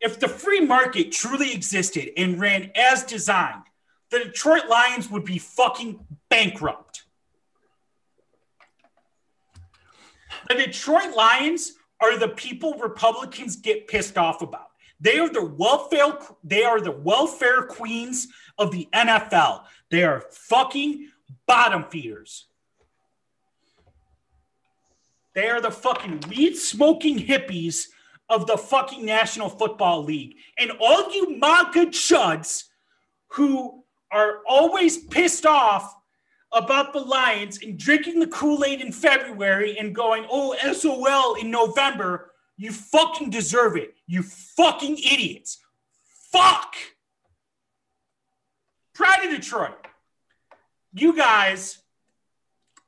If 0.00 0.18
the 0.18 0.26
free 0.26 0.62
market 0.62 1.12
truly 1.12 1.52
existed 1.52 2.10
and 2.16 2.40
ran 2.40 2.72
as 2.74 3.04
designed, 3.04 3.62
the 4.10 4.18
Detroit 4.18 4.66
Lions 4.68 5.08
would 5.08 5.24
be 5.24 5.38
fucking 5.38 6.04
bankrupt. 6.30 6.99
The 10.50 10.56
Detroit 10.56 11.14
Lions 11.14 11.74
are 12.00 12.18
the 12.18 12.26
people 12.26 12.74
Republicans 12.74 13.54
get 13.54 13.86
pissed 13.86 14.18
off 14.18 14.42
about. 14.42 14.70
They 15.00 15.20
are 15.20 15.28
the 15.28 15.44
welfare 15.44 16.18
they 16.42 16.64
are 16.64 16.80
the 16.80 16.90
welfare 16.90 17.62
queens 17.62 18.26
of 18.58 18.72
the 18.72 18.88
NFL. 18.92 19.62
They 19.92 20.02
are 20.02 20.24
fucking 20.32 21.06
bottom 21.46 21.84
feeders. 21.84 22.46
They 25.36 25.48
are 25.48 25.60
the 25.60 25.70
fucking 25.70 26.24
weed 26.28 26.56
smoking 26.56 27.16
hippies 27.16 27.86
of 28.28 28.48
the 28.48 28.58
fucking 28.58 29.06
National 29.06 29.48
Football 29.48 30.02
League. 30.02 30.34
And 30.58 30.72
all 30.80 31.14
you 31.14 31.38
MAGA 31.38 31.86
chuds 31.86 32.64
who 33.34 33.84
are 34.10 34.40
always 34.48 34.98
pissed 34.98 35.46
off 35.46 35.94
about 36.52 36.92
the 36.92 37.00
Lions 37.00 37.60
and 37.62 37.78
drinking 37.78 38.18
the 38.20 38.26
Kool 38.26 38.64
Aid 38.64 38.80
in 38.80 38.92
February 38.92 39.78
and 39.78 39.94
going, 39.94 40.26
oh, 40.30 40.56
SOL 40.72 41.34
in 41.34 41.50
November, 41.50 42.32
you 42.56 42.72
fucking 42.72 43.30
deserve 43.30 43.76
it. 43.76 43.94
You 44.06 44.22
fucking 44.22 44.98
idiots. 44.98 45.58
Fuck. 46.32 46.74
Pride 48.94 49.24
of 49.24 49.30
Detroit. 49.30 49.86
You 50.92 51.16
guys 51.16 51.78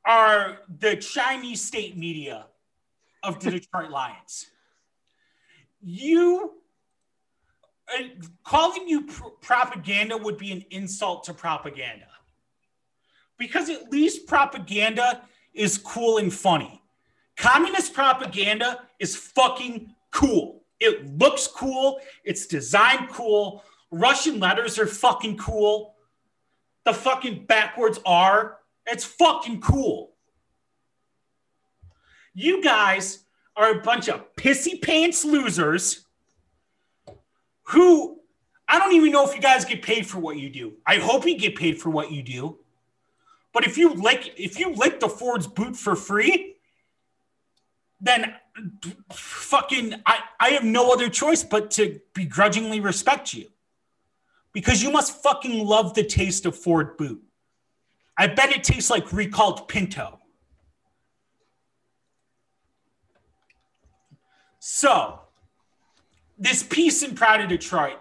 are 0.04 0.58
the 0.78 0.96
Chinese 0.96 1.64
state 1.64 1.96
media 1.96 2.46
of 3.22 3.38
the 3.40 3.52
Detroit 3.52 3.90
Lions. 3.92 4.46
You 5.80 6.52
uh, 7.88 8.02
calling 8.44 8.88
you 8.88 9.06
pr- 9.06 9.28
propaganda 9.40 10.16
would 10.16 10.38
be 10.38 10.52
an 10.52 10.64
insult 10.70 11.24
to 11.24 11.34
propaganda 11.34 12.06
because 13.38 13.68
at 13.68 13.90
least 13.90 14.26
propaganda 14.26 15.22
is 15.54 15.78
cool 15.78 16.18
and 16.18 16.32
funny. 16.32 16.82
Communist 17.36 17.94
propaganda 17.94 18.80
is 18.98 19.16
fucking 19.16 19.94
cool. 20.10 20.62
It 20.80 21.18
looks 21.18 21.46
cool, 21.46 22.00
it's 22.24 22.46
designed 22.46 23.08
cool. 23.10 23.64
Russian 23.90 24.40
letters 24.40 24.78
are 24.78 24.86
fucking 24.86 25.38
cool. 25.38 25.94
The 26.84 26.92
fucking 26.92 27.46
backwards 27.46 28.00
R, 28.04 28.58
it's 28.86 29.04
fucking 29.04 29.60
cool. 29.60 30.12
You 32.34 32.62
guys 32.62 33.24
are 33.54 33.72
a 33.72 33.82
bunch 33.82 34.08
of 34.08 34.34
pissy 34.36 34.80
pants 34.80 35.24
losers 35.24 36.06
who 37.64 38.18
I 38.68 38.78
don't 38.78 38.94
even 38.94 39.12
know 39.12 39.28
if 39.28 39.34
you 39.34 39.40
guys 39.40 39.64
get 39.64 39.82
paid 39.82 40.06
for 40.06 40.18
what 40.18 40.38
you 40.38 40.48
do. 40.48 40.74
I 40.86 40.96
hope 40.96 41.26
you 41.26 41.38
get 41.38 41.56
paid 41.56 41.80
for 41.80 41.90
what 41.90 42.10
you 42.10 42.22
do. 42.22 42.58
But 43.52 43.66
if 43.66 43.76
you 43.76 43.94
lick 43.94 44.34
if 44.36 44.58
you 44.58 44.74
lick 44.74 45.00
the 45.00 45.08
Ford's 45.08 45.46
boot 45.46 45.76
for 45.76 45.94
free, 45.94 46.56
then 48.00 48.34
fucking 49.12 49.94
I, 50.06 50.18
I 50.40 50.48
have 50.50 50.64
no 50.64 50.92
other 50.92 51.08
choice 51.08 51.44
but 51.44 51.70
to 51.72 52.00
begrudgingly 52.14 52.80
respect 52.80 53.34
you. 53.34 53.48
Because 54.52 54.82
you 54.82 54.90
must 54.90 55.22
fucking 55.22 55.64
love 55.66 55.94
the 55.94 56.04
taste 56.04 56.44
of 56.44 56.56
Ford 56.56 56.96
boot. 56.96 57.22
I 58.18 58.26
bet 58.26 58.50
it 58.50 58.62
tastes 58.62 58.90
like 58.90 59.12
recalled 59.12 59.68
Pinto. 59.68 60.18
So, 64.58 65.20
this 66.38 66.62
piece 66.62 67.02
in 67.02 67.14
Pride 67.14 67.40
of 67.40 67.48
Detroit 67.48 67.98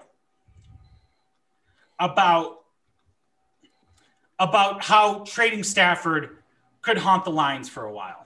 about 1.99 2.60
about 4.41 4.83
how 4.83 5.23
trading 5.25 5.63
Stafford 5.63 6.37
could 6.81 6.97
haunt 6.97 7.23
the 7.25 7.29
Lions 7.29 7.69
for 7.69 7.85
a 7.85 7.93
while. 7.93 8.25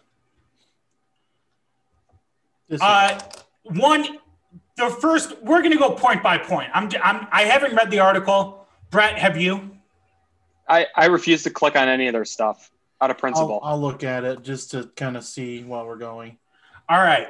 Uh, 2.80 3.20
one, 3.64 4.20
the 4.78 4.90
first, 4.90 5.36
we're 5.42 5.60
going 5.60 5.74
to 5.74 5.78
go 5.78 5.92
point 5.92 6.24
by 6.24 6.38
point. 6.38 6.70
I'm, 6.74 6.90
I'm, 7.04 7.28
I 7.32 7.44
haven't 7.44 7.76
read 7.76 7.92
the 7.92 8.00
article. 8.00 8.66
Brett, 8.92 9.18
have 9.18 9.36
you? 9.36 9.72
I, 10.70 10.88
I 10.96 11.08
refuse 11.08 11.44
to 11.44 11.50
click 11.50 11.76
on 11.76 11.90
any 11.90 12.08
of 12.08 12.14
their 12.14 12.26
stuff 12.26 12.72
out 13.02 13.12
of 13.12 13.18
principle. 13.18 13.60
I'll, 13.62 13.74
I'll 13.74 13.82
look 13.82 14.04
at 14.04 14.24
it 14.24 14.42
just 14.42 14.72
to 14.72 14.90
kind 14.96 15.18
of 15.18 15.26
see 15.26 15.64
while 15.64 15.86
we're 15.86 15.98
going. 15.98 16.38
All 16.88 16.98
right. 16.98 17.28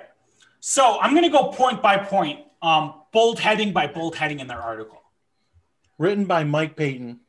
So 0.59 0.99
I'm 1.01 1.11
going 1.11 1.23
to 1.23 1.29
go 1.29 1.49
point 1.49 1.81
by 1.81 1.97
point, 1.97 2.41
um, 2.61 2.93
bold 3.11 3.39
heading 3.39 3.73
by 3.73 3.87
bold 3.87 4.15
heading 4.15 4.39
in 4.39 4.47
their 4.47 4.61
article. 4.61 5.01
Written 5.97 6.25
by 6.25 6.43
Mike 6.43 6.75
Payton. 6.75 7.19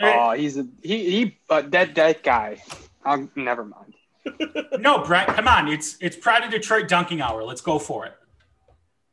Oh, 0.00 0.32
he's 0.32 0.58
a 0.58 0.66
he 0.82 1.10
he 1.10 1.38
uh, 1.48 1.62
that 1.68 1.94
that 1.94 2.22
guy. 2.22 2.62
Um, 3.04 3.30
never 3.34 3.64
mind. 3.64 3.94
no, 4.78 5.04
Brett, 5.04 5.28
come 5.28 5.48
on. 5.48 5.68
It's 5.68 5.96
it's 6.00 6.16
Pride 6.16 6.44
of 6.44 6.50
Detroit 6.50 6.88
dunking 6.88 7.20
hour. 7.20 7.44
Let's 7.44 7.60
go 7.60 7.78
for 7.78 8.06
it. 8.06 8.14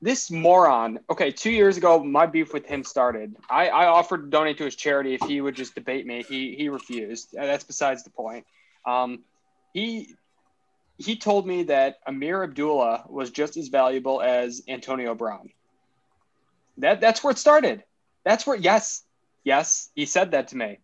This 0.02 0.30
moron. 0.30 1.00
Okay, 1.10 1.32
two 1.32 1.52
years 1.52 1.78
ago, 1.78 2.04
my 2.04 2.26
beef 2.26 2.54
with 2.54 2.66
him 2.66 2.84
started. 2.84 3.38
I, 3.50 3.70
I 3.70 3.86
offered 3.86 4.24
to 4.24 4.30
donate 4.30 4.58
to 4.58 4.66
his 4.66 4.76
charity 4.76 5.14
if 5.14 5.22
he 5.22 5.40
would 5.40 5.56
just 5.56 5.76
debate 5.76 6.06
me. 6.06 6.24
He 6.24 6.56
he 6.56 6.68
refused. 6.70 7.30
That's 7.34 7.64
besides 7.64 8.04
the 8.04 8.10
point. 8.10 8.46
Um, 8.86 9.20
he 9.74 10.16
he 10.98 11.16
told 11.16 11.48
me 11.48 11.64
that 11.64 12.00
Ameer 12.08 12.44
Abdullah 12.44 13.06
was 13.08 13.32
just 13.32 13.56
as 13.56 13.70
valuable 13.70 14.22
as 14.22 14.62
Antonio 14.68 15.16
Brown. 15.16 15.52
That 16.80 17.00
that's 17.00 17.24
where 17.24 17.32
it 17.32 17.38
started. 17.38 17.84
That's 18.26 18.46
where 18.46 18.58
yes, 18.58 19.03
Yes, 19.44 19.90
he 19.96 20.06
said 20.06 20.32
that 20.32 20.50
to 20.50 20.58
me. 20.58 20.80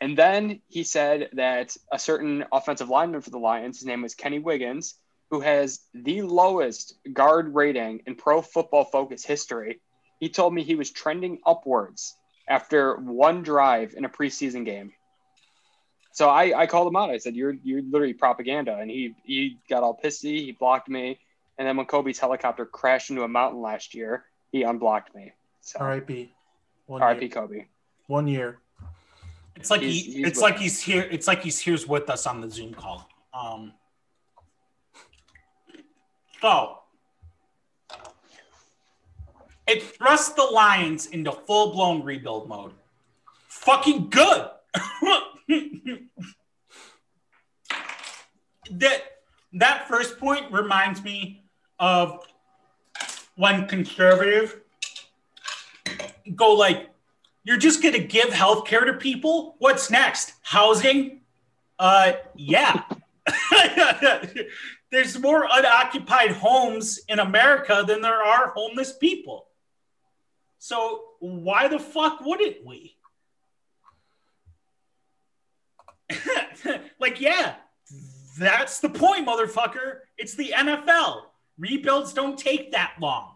And 0.00 0.16
then 0.16 0.60
he 0.68 0.84
said 0.84 1.30
that 1.34 1.76
a 1.90 1.98
certain 1.98 2.44
offensive 2.52 2.88
lineman 2.88 3.22
for 3.22 3.30
the 3.30 3.38
Lions, 3.38 3.78
his 3.78 3.86
name 3.86 4.02
was 4.02 4.14
Kenny 4.14 4.38
Wiggins, 4.38 4.94
who 5.30 5.40
has 5.40 5.80
the 5.94 6.22
lowest 6.22 6.94
guard 7.12 7.54
rating 7.54 8.02
in 8.06 8.14
pro 8.14 8.42
football 8.42 8.84
focus 8.84 9.24
history. 9.24 9.80
He 10.20 10.28
told 10.28 10.54
me 10.54 10.62
he 10.62 10.74
was 10.74 10.90
trending 10.90 11.38
upwards 11.46 12.14
after 12.48 12.96
one 12.96 13.42
drive 13.42 13.94
in 13.96 14.04
a 14.04 14.08
preseason 14.08 14.64
game. 14.64 14.92
So 16.12 16.28
I, 16.28 16.60
I 16.60 16.66
called 16.66 16.88
him 16.88 16.96
out. 16.96 17.10
I 17.10 17.18
said, 17.18 17.34
You're 17.34 17.56
you're 17.62 17.82
literally 17.82 18.14
propaganda. 18.14 18.78
And 18.78 18.90
he 18.90 19.14
he 19.24 19.58
got 19.68 19.82
all 19.82 19.98
pissy, 20.02 20.44
he 20.44 20.52
blocked 20.52 20.88
me. 20.88 21.18
And 21.58 21.66
then 21.66 21.76
when 21.76 21.86
Kobe's 21.86 22.18
helicopter 22.18 22.66
crashed 22.66 23.10
into 23.10 23.22
a 23.22 23.28
mountain 23.28 23.60
last 23.60 23.94
year, 23.94 24.24
he 24.52 24.62
unblocked 24.62 25.14
me. 25.14 25.32
So 25.62 25.78
R.I.P. 25.80 26.32
R.I.P. 26.88 27.28
Kobe. 27.30 27.66
One 28.06 28.28
year. 28.28 28.58
It's 29.56 29.70
like 29.70 29.80
he's, 29.80 30.04
he, 30.04 30.22
it's 30.22 30.40
like 30.40 30.58
he's 30.58 30.82
here. 30.82 31.08
It's 31.10 31.26
like 31.26 31.42
he's 31.42 31.58
here 31.58 31.78
with 31.88 32.10
us 32.10 32.26
on 32.26 32.40
the 32.40 32.50
Zoom 32.50 32.74
call. 32.74 33.08
Um, 33.32 33.72
so 36.40 36.78
it 39.66 39.82
thrusts 39.82 40.34
the 40.34 40.44
Lions 40.44 41.06
into 41.06 41.32
full 41.32 41.72
blown 41.72 42.02
rebuild 42.04 42.48
mode. 42.48 42.72
Fucking 43.48 44.10
good. 44.10 44.50
that 48.70 49.02
that 49.54 49.88
first 49.88 50.18
point 50.18 50.52
reminds 50.52 51.02
me 51.02 51.42
of 51.78 52.26
when 53.36 53.66
conservative 53.66 54.60
go 56.34 56.52
like 56.52 56.90
you're 57.46 57.56
just 57.56 57.80
going 57.80 57.94
to 57.94 58.00
give 58.00 58.32
health 58.32 58.66
care 58.66 58.84
to 58.84 58.94
people? 58.94 59.54
What's 59.60 59.88
next? 59.88 60.32
Housing? 60.42 61.20
Uh, 61.78 62.14
yeah. 62.34 62.82
There's 64.90 65.16
more 65.16 65.46
unoccupied 65.48 66.32
homes 66.32 66.98
in 67.08 67.20
America 67.20 67.84
than 67.86 68.02
there 68.02 68.20
are 68.20 68.48
homeless 68.48 68.94
people. 68.94 69.46
So 70.58 71.04
why 71.20 71.68
the 71.68 71.78
fuck 71.78 72.20
wouldn't 72.20 72.66
we? 72.66 72.96
like, 76.98 77.20
yeah, 77.20 77.54
that's 78.40 78.80
the 78.80 78.90
point, 78.90 79.24
motherfucker. 79.24 79.98
It's 80.18 80.34
the 80.34 80.52
NFL. 80.56 81.22
Rebuilds 81.58 82.12
don't 82.12 82.36
take 82.36 82.72
that 82.72 82.94
long. 83.00 83.34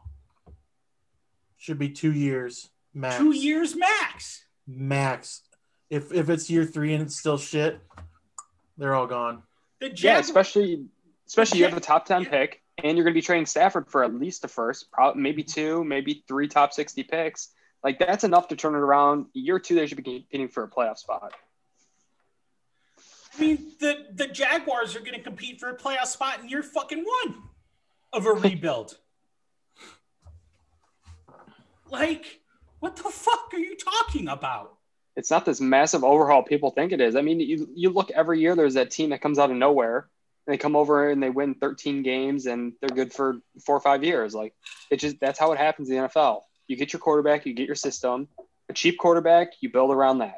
Should 1.58 1.78
be 1.78 1.90
two 1.90 2.12
years. 2.12 2.70
Max. 2.95 3.18
Two 3.18 3.32
years 3.32 3.76
max. 3.76 4.45
Max. 4.66 5.43
If 5.88 6.12
if 6.12 6.28
it's 6.30 6.49
year 6.51 6.64
three 6.64 6.95
and 6.95 7.03
it's 7.03 7.16
still 7.16 7.38
shit, 7.38 7.80
they're 8.78 8.95
all 8.95 9.07
gone. 9.07 9.43
The 9.80 9.88
Jag- 9.88 10.05
yeah, 10.05 10.18
especially 10.18 10.86
especially 11.26 11.59
you 11.61 11.64
have 11.64 11.76
a 11.76 11.80
top 11.80 12.07
ten 12.07 12.24
pick. 12.24 12.62
and 12.82 12.97
you're 12.97 13.05
going 13.05 13.14
to 13.14 13.18
be 13.18 13.22
trading 13.22 13.47
Stafford 13.47 13.88
for 13.88 14.05
at 14.05 14.14
least 14.14 14.45
a 14.45 14.49
first, 14.49 14.91
probably 14.91 15.22
maybe 15.22 15.43
two, 15.43 15.84
maybe 15.84 16.24
three 16.26 16.49
top 16.49 16.72
60 16.72 17.03
picks. 17.05 17.51
Like 17.84 17.99
that's 17.99 18.24
enough 18.24 18.49
to 18.49 18.57
turn 18.57 18.74
it 18.74 18.78
around. 18.78 19.26
Year 19.32 19.59
two, 19.59 19.74
they 19.74 19.86
should 19.86 19.97
be 19.97 20.03
competing 20.03 20.49
for 20.49 20.64
a 20.64 20.68
playoff 20.68 20.99
spot. 20.99 21.32
I 23.36 23.41
mean, 23.41 23.72
the 23.78 24.07
the 24.12 24.26
Jaguars 24.26 24.97
are 24.97 25.01
going 25.01 25.14
to 25.14 25.22
compete 25.22 25.61
for 25.61 25.70
a 25.70 25.76
playoff 25.76 26.07
spot 26.07 26.41
in 26.41 26.49
year 26.49 26.62
fucking 26.62 27.05
one 27.05 27.43
of 28.12 28.26
a 28.26 28.32
rebuild. 28.32 28.99
like, 31.91 32.41
what 32.81 32.97
the 32.97 33.05
fuck 33.05 33.51
are 33.53 33.59
you 33.59 33.76
talking 33.76 34.28
about? 34.28 34.76
It's 35.16 35.31
not 35.31 35.45
this 35.45 35.61
massive 35.61 36.03
overhaul 36.03 36.43
people 36.43 36.70
think 36.70 36.93
it 36.93 37.01
is. 37.01 37.14
I 37.14 37.22
mean, 37.22 37.41
you 37.41 37.68
you 37.74 37.91
look 37.91 38.11
every 38.11 38.41
year. 38.41 38.57
There's 38.57 38.74
that 38.74 38.91
team 38.91 39.11
that 39.11 39.20
comes 39.20 39.39
out 39.39 39.51
of 39.51 39.57
nowhere. 39.57 40.09
And 40.47 40.55
they 40.55 40.59
come 40.59 40.74
over 40.74 41.11
and 41.11 41.22
they 41.22 41.28
win 41.28 41.55
13 41.55 42.03
games 42.03 42.47
and 42.47 42.72
they're 42.81 42.97
good 42.97 43.12
for 43.12 43.41
four 43.64 43.76
or 43.76 43.81
five 43.81 44.03
years. 44.03 44.35
Like 44.35 44.55
it 44.91 44.97
just 44.97 45.20
that's 45.20 45.39
how 45.39 45.53
it 45.53 45.59
happens 45.59 45.91
in 45.91 45.97
the 45.97 46.09
NFL. 46.09 46.41
You 46.66 46.76
get 46.76 46.93
your 46.93 47.01
quarterback, 47.01 47.45
you 47.45 47.53
get 47.53 47.66
your 47.66 47.76
system. 47.76 48.28
A 48.68 48.72
cheap 48.72 48.99
quarterback, 48.99 49.53
you 49.61 49.70
build 49.70 49.91
around 49.91 50.18
that. 50.18 50.37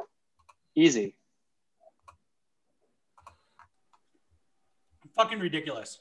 Easy. 0.74 1.16
Fucking 5.14 5.38
ridiculous. 5.38 5.98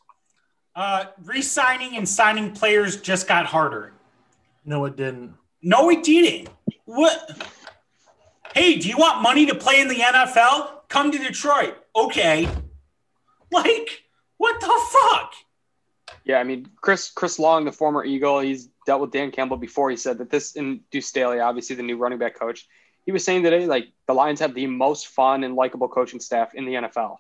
Uh, 0.73 1.05
re-signing 1.25 1.97
and 1.97 2.07
signing 2.07 2.53
players 2.53 3.01
just 3.01 3.27
got 3.27 3.45
harder. 3.45 3.91
No, 4.63 4.85
it 4.85 4.95
didn't. 4.95 5.33
No, 5.61 5.89
it 5.89 6.03
didn't. 6.03 6.49
What? 6.85 7.47
Hey, 8.53 8.77
do 8.77 8.87
you 8.89 8.97
want 8.97 9.21
money 9.21 9.45
to 9.45 9.55
play 9.55 9.79
in 9.79 9.87
the 9.87 9.95
NFL? 9.95 10.87
Come 10.89 11.11
to 11.11 11.17
Detroit. 11.17 11.77
Okay. 11.95 12.47
Like, 13.53 14.05
what 14.37 14.61
the 14.61 14.81
fuck? 14.93 15.33
Yeah, 16.23 16.37
I 16.37 16.45
mean, 16.45 16.69
Chris 16.79 17.09
Chris 17.09 17.37
Long, 17.37 17.65
the 17.65 17.71
former 17.73 18.05
Eagle, 18.05 18.39
he's 18.39 18.69
dealt 18.85 19.01
with 19.01 19.11
Dan 19.11 19.29
Campbell 19.29 19.57
before. 19.57 19.89
He 19.89 19.97
said 19.97 20.19
that 20.19 20.29
this, 20.29 20.55
and 20.55 20.89
Deuce 20.89 21.07
Staley, 21.07 21.41
obviously 21.41 21.75
the 21.75 21.83
new 21.83 21.97
running 21.97 22.17
back 22.17 22.39
coach, 22.39 22.65
he 23.05 23.11
was 23.11 23.25
saying 23.25 23.43
today, 23.43 23.65
like, 23.65 23.89
the 24.07 24.13
Lions 24.13 24.39
have 24.39 24.53
the 24.53 24.67
most 24.67 25.07
fun 25.07 25.43
and 25.43 25.55
likable 25.55 25.89
coaching 25.89 26.21
staff 26.21 26.53
in 26.53 26.65
the 26.65 26.75
NFL. 26.75 27.17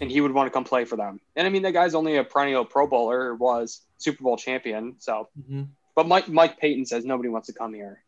And 0.00 0.10
he 0.10 0.20
would 0.20 0.32
want 0.32 0.48
to 0.48 0.50
come 0.50 0.64
play 0.64 0.84
for 0.84 0.96
them. 0.96 1.20
And 1.36 1.46
I 1.46 1.50
mean, 1.50 1.62
that 1.62 1.74
guy's 1.74 1.94
only 1.94 2.16
a 2.16 2.24
perennial 2.24 2.64
Pro 2.64 2.88
Bowler, 2.88 3.34
was 3.36 3.82
Super 3.98 4.24
Bowl 4.24 4.36
champion. 4.36 4.96
So, 4.98 5.28
mm-hmm. 5.38 5.62
But 5.94 6.08
Mike 6.08 6.28
Mike 6.28 6.58
Payton 6.58 6.86
says 6.86 7.04
nobody 7.04 7.28
wants 7.28 7.46
to 7.48 7.52
come 7.52 7.74
here. 7.74 8.02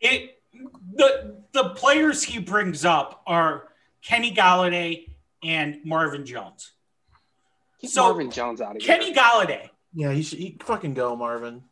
It 0.00 0.40
the 0.94 1.36
the 1.52 1.70
players 1.70 2.22
he 2.22 2.38
brings 2.38 2.84
up 2.84 3.22
are 3.26 3.68
Kenny 4.02 4.34
Golladay 4.34 5.08
and 5.42 5.78
Marvin 5.84 6.26
Jones. 6.26 6.72
Keep 7.80 7.90
so 7.90 8.02
Marvin 8.04 8.30
Jones 8.30 8.60
out 8.60 8.76
of 8.76 8.82
here. 8.82 8.86
Kenny 8.86 9.06
here. 9.06 9.14
Golladay. 9.14 9.70
Yeah, 9.94 10.12
he 10.12 10.22
should 10.22 10.38
he 10.38 10.58
fucking 10.62 10.94
go, 10.94 11.16
Marvin. 11.16 11.62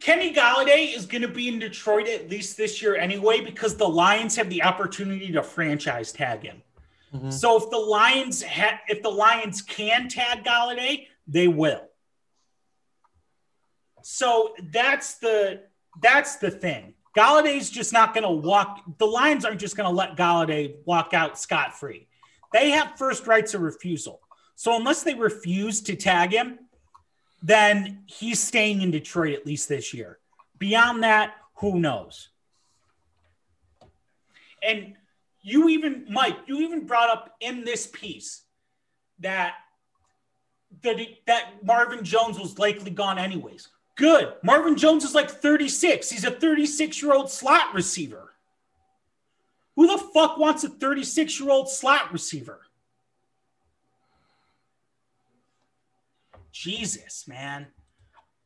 Kenny 0.00 0.32
Golladay 0.32 0.94
is 0.94 1.06
going 1.06 1.22
to 1.22 1.28
be 1.28 1.48
in 1.48 1.58
Detroit 1.58 2.06
at 2.06 2.30
least 2.30 2.56
this 2.56 2.80
year 2.80 2.94
anyway 2.94 3.40
because 3.40 3.76
the 3.76 3.88
Lions 3.88 4.36
have 4.36 4.48
the 4.48 4.62
opportunity 4.62 5.32
to 5.32 5.42
franchise 5.42 6.12
tag 6.12 6.44
him. 6.44 6.62
Mm-hmm. 7.12 7.30
So 7.30 7.56
if 7.56 7.68
the 7.70 7.78
Lions 7.78 8.42
ha- 8.44 8.80
if 8.88 9.02
the 9.02 9.08
Lions 9.08 9.62
can 9.62 10.08
tag 10.08 10.44
Golladay, 10.44 11.06
they 11.26 11.48
will. 11.48 11.87
So 14.10 14.54
that's 14.72 15.16
the 15.16 15.64
that's 16.00 16.36
the 16.36 16.50
thing. 16.50 16.94
Golladay's 17.14 17.68
just 17.68 17.92
not 17.92 18.14
going 18.14 18.24
to 18.24 18.30
walk. 18.30 18.80
The 18.96 19.04
Lions 19.04 19.44
aren't 19.44 19.60
just 19.60 19.76
going 19.76 19.86
to 19.86 19.94
let 19.94 20.16
Galladay 20.16 20.76
walk 20.86 21.12
out 21.12 21.38
scot 21.38 21.78
free. 21.78 22.08
They 22.54 22.70
have 22.70 22.96
first 22.96 23.26
rights 23.26 23.52
of 23.52 23.60
refusal. 23.60 24.22
So 24.56 24.74
unless 24.76 25.02
they 25.02 25.12
refuse 25.12 25.82
to 25.82 25.94
tag 25.94 26.32
him, 26.32 26.58
then 27.42 28.04
he's 28.06 28.42
staying 28.42 28.80
in 28.80 28.90
Detroit 28.90 29.34
at 29.34 29.44
least 29.44 29.68
this 29.68 29.92
year. 29.92 30.18
Beyond 30.58 31.02
that, 31.02 31.34
who 31.56 31.78
knows? 31.78 32.30
And 34.62 34.94
you 35.42 35.68
even, 35.68 36.06
Mike, 36.08 36.38
you 36.46 36.60
even 36.60 36.86
brought 36.86 37.10
up 37.10 37.36
in 37.40 37.62
this 37.62 37.86
piece 37.86 38.42
that 39.18 39.52
that, 40.82 40.96
that 41.26 41.62
Marvin 41.62 42.04
Jones 42.04 42.38
was 42.38 42.58
likely 42.58 42.90
gone 42.90 43.18
anyways. 43.18 43.68
Good. 43.98 44.32
Marvin 44.44 44.76
Jones 44.76 45.02
is 45.02 45.12
like 45.12 45.28
36. 45.28 46.08
He's 46.08 46.24
a 46.24 46.30
36 46.30 47.02
year 47.02 47.12
old 47.12 47.30
slot 47.30 47.74
receiver. 47.74 48.32
Who 49.74 49.88
the 49.88 49.98
fuck 49.98 50.38
wants 50.38 50.62
a 50.62 50.68
36 50.68 51.40
year 51.40 51.50
old 51.50 51.68
slot 51.68 52.12
receiver? 52.12 52.60
Jesus, 56.52 57.26
man. 57.26 57.66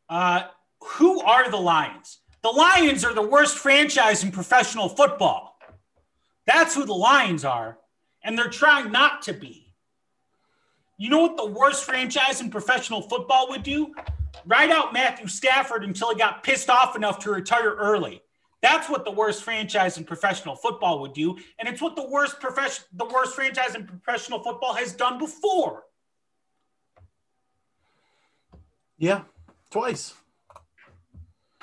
Uh, 0.09 0.45
who 0.81 1.21
are 1.21 1.51
the 1.51 1.59
Lions? 1.59 2.21
The 2.43 2.51
Lions 2.51 3.05
are 3.05 3.15
the 3.15 3.23
worst 3.23 3.59
franchise 3.59 4.25
in 4.25 4.33
professional 4.33 4.89
football. 4.89 5.59
That's 6.47 6.75
who 6.75 6.87
the 6.87 6.95
Lions 6.95 7.45
are. 7.45 7.79
And 8.25 8.39
they're 8.39 8.49
trying 8.49 8.91
not 8.91 9.21
to 9.23 9.35
be. 9.35 9.75
You 10.97 11.11
know 11.11 11.21
what 11.21 11.37
the 11.37 11.47
worst 11.47 11.85
franchise 11.85 12.41
in 12.41 12.51
professional 12.51 13.03
football 13.03 13.49
would 13.51 13.63
do? 13.63 13.95
Ride 14.47 14.71
out 14.71 14.93
Matthew 14.93 15.27
Stafford 15.29 15.85
until 15.85 16.11
he 16.11 16.17
got 16.17 16.43
pissed 16.43 16.71
off 16.71 16.97
enough 16.97 17.19
to 17.21 17.31
retire 17.31 17.75
early. 17.75 18.23
That's 18.61 18.89
what 18.89 19.05
the 19.05 19.11
worst 19.11 19.43
franchise 19.43 19.99
in 19.99 20.05
professional 20.05 20.55
football 20.55 21.01
would 21.01 21.13
do, 21.13 21.37
and 21.59 21.69
it's 21.69 21.83
what 21.83 21.97
the 21.97 22.09
worst 22.09 22.41
profession 22.41 22.85
the 22.93 23.07
worst 23.07 23.35
franchise 23.35 23.75
in 23.75 23.87
professional 23.87 24.43
football 24.43 24.75
has 24.75 24.93
done 24.93 25.19
before. 25.19 25.85
Yeah, 28.99 29.23
twice. 29.71 30.15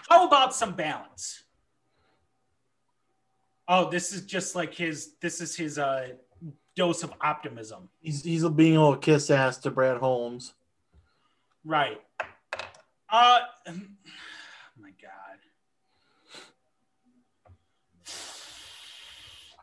How 0.09 0.27
about 0.27 0.53
some 0.53 0.73
balance? 0.73 1.43
Oh, 3.67 3.89
this 3.89 4.11
is 4.11 4.23
just 4.23 4.55
like 4.55 4.73
his 4.73 5.13
this 5.21 5.39
is 5.39 5.55
his 5.55 5.77
uh 5.77 6.09
dose 6.75 7.03
of 7.03 7.13
optimism. 7.21 7.87
He's 8.01 8.23
he's 8.23 8.47
being 8.49 8.75
a 8.75 8.81
little 8.81 8.97
kiss 8.97 9.29
ass 9.29 9.57
to 9.59 9.71
Brad 9.71 9.97
Holmes. 9.97 10.53
Right. 11.63 12.01
Uh, 13.11 13.39
oh 13.67 13.73
my 14.79 14.91
God. 15.01 15.39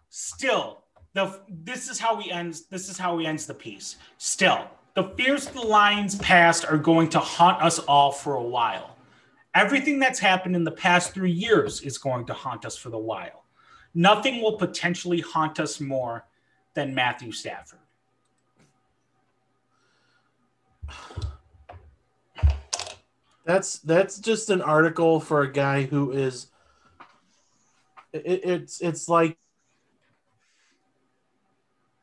Still, 0.09 0.85
the 1.15 1.41
this 1.49 1.89
is 1.89 1.99
how 1.99 2.17
we 2.17 2.31
ends. 2.31 2.67
This 2.67 2.89
is 2.89 2.99
how 2.99 3.17
we 3.17 3.27
ends 3.27 3.47
the 3.47 3.55
piece. 3.55 3.97
Still, 4.19 4.69
the 4.95 5.05
fears 5.17 5.47
of 5.47 5.55
the 5.55 5.61
Lions 5.61 6.17
past 6.17 6.65
are 6.65 6.79
going 6.79 7.09
to 7.11 7.19
haunt 7.19 7.63
us 7.63 7.79
all 7.81 8.13
for 8.13 8.35
a 8.35 8.43
while. 8.43 8.97
Everything 9.55 9.99
that's 9.99 10.19
happened 10.19 10.55
in 10.55 10.65
the 10.65 10.71
past 10.71 11.15
three 11.15 11.33
years 11.33 11.81
is 11.81 11.97
going 11.97 12.27
to 12.27 12.35
haunt 12.35 12.67
us 12.67 12.77
for 12.77 12.91
the 12.91 12.99
while. 12.99 13.45
Nothing 13.95 14.43
will 14.43 14.59
potentially 14.59 15.21
haunt 15.21 15.59
us 15.59 15.81
more 15.81 16.27
than 16.75 16.95
Matthew 16.95 17.33
Stafford. 17.33 17.79
That's 23.47 23.79
that's 23.79 24.19
just 24.19 24.51
an 24.51 24.61
article 24.61 25.21
for 25.21 25.43
a 25.43 25.51
guy 25.51 25.85
who 25.85 26.11
is. 26.11 26.49
It, 28.13 28.41
it's 28.45 28.81
it's 28.81 29.09
like 29.09 29.39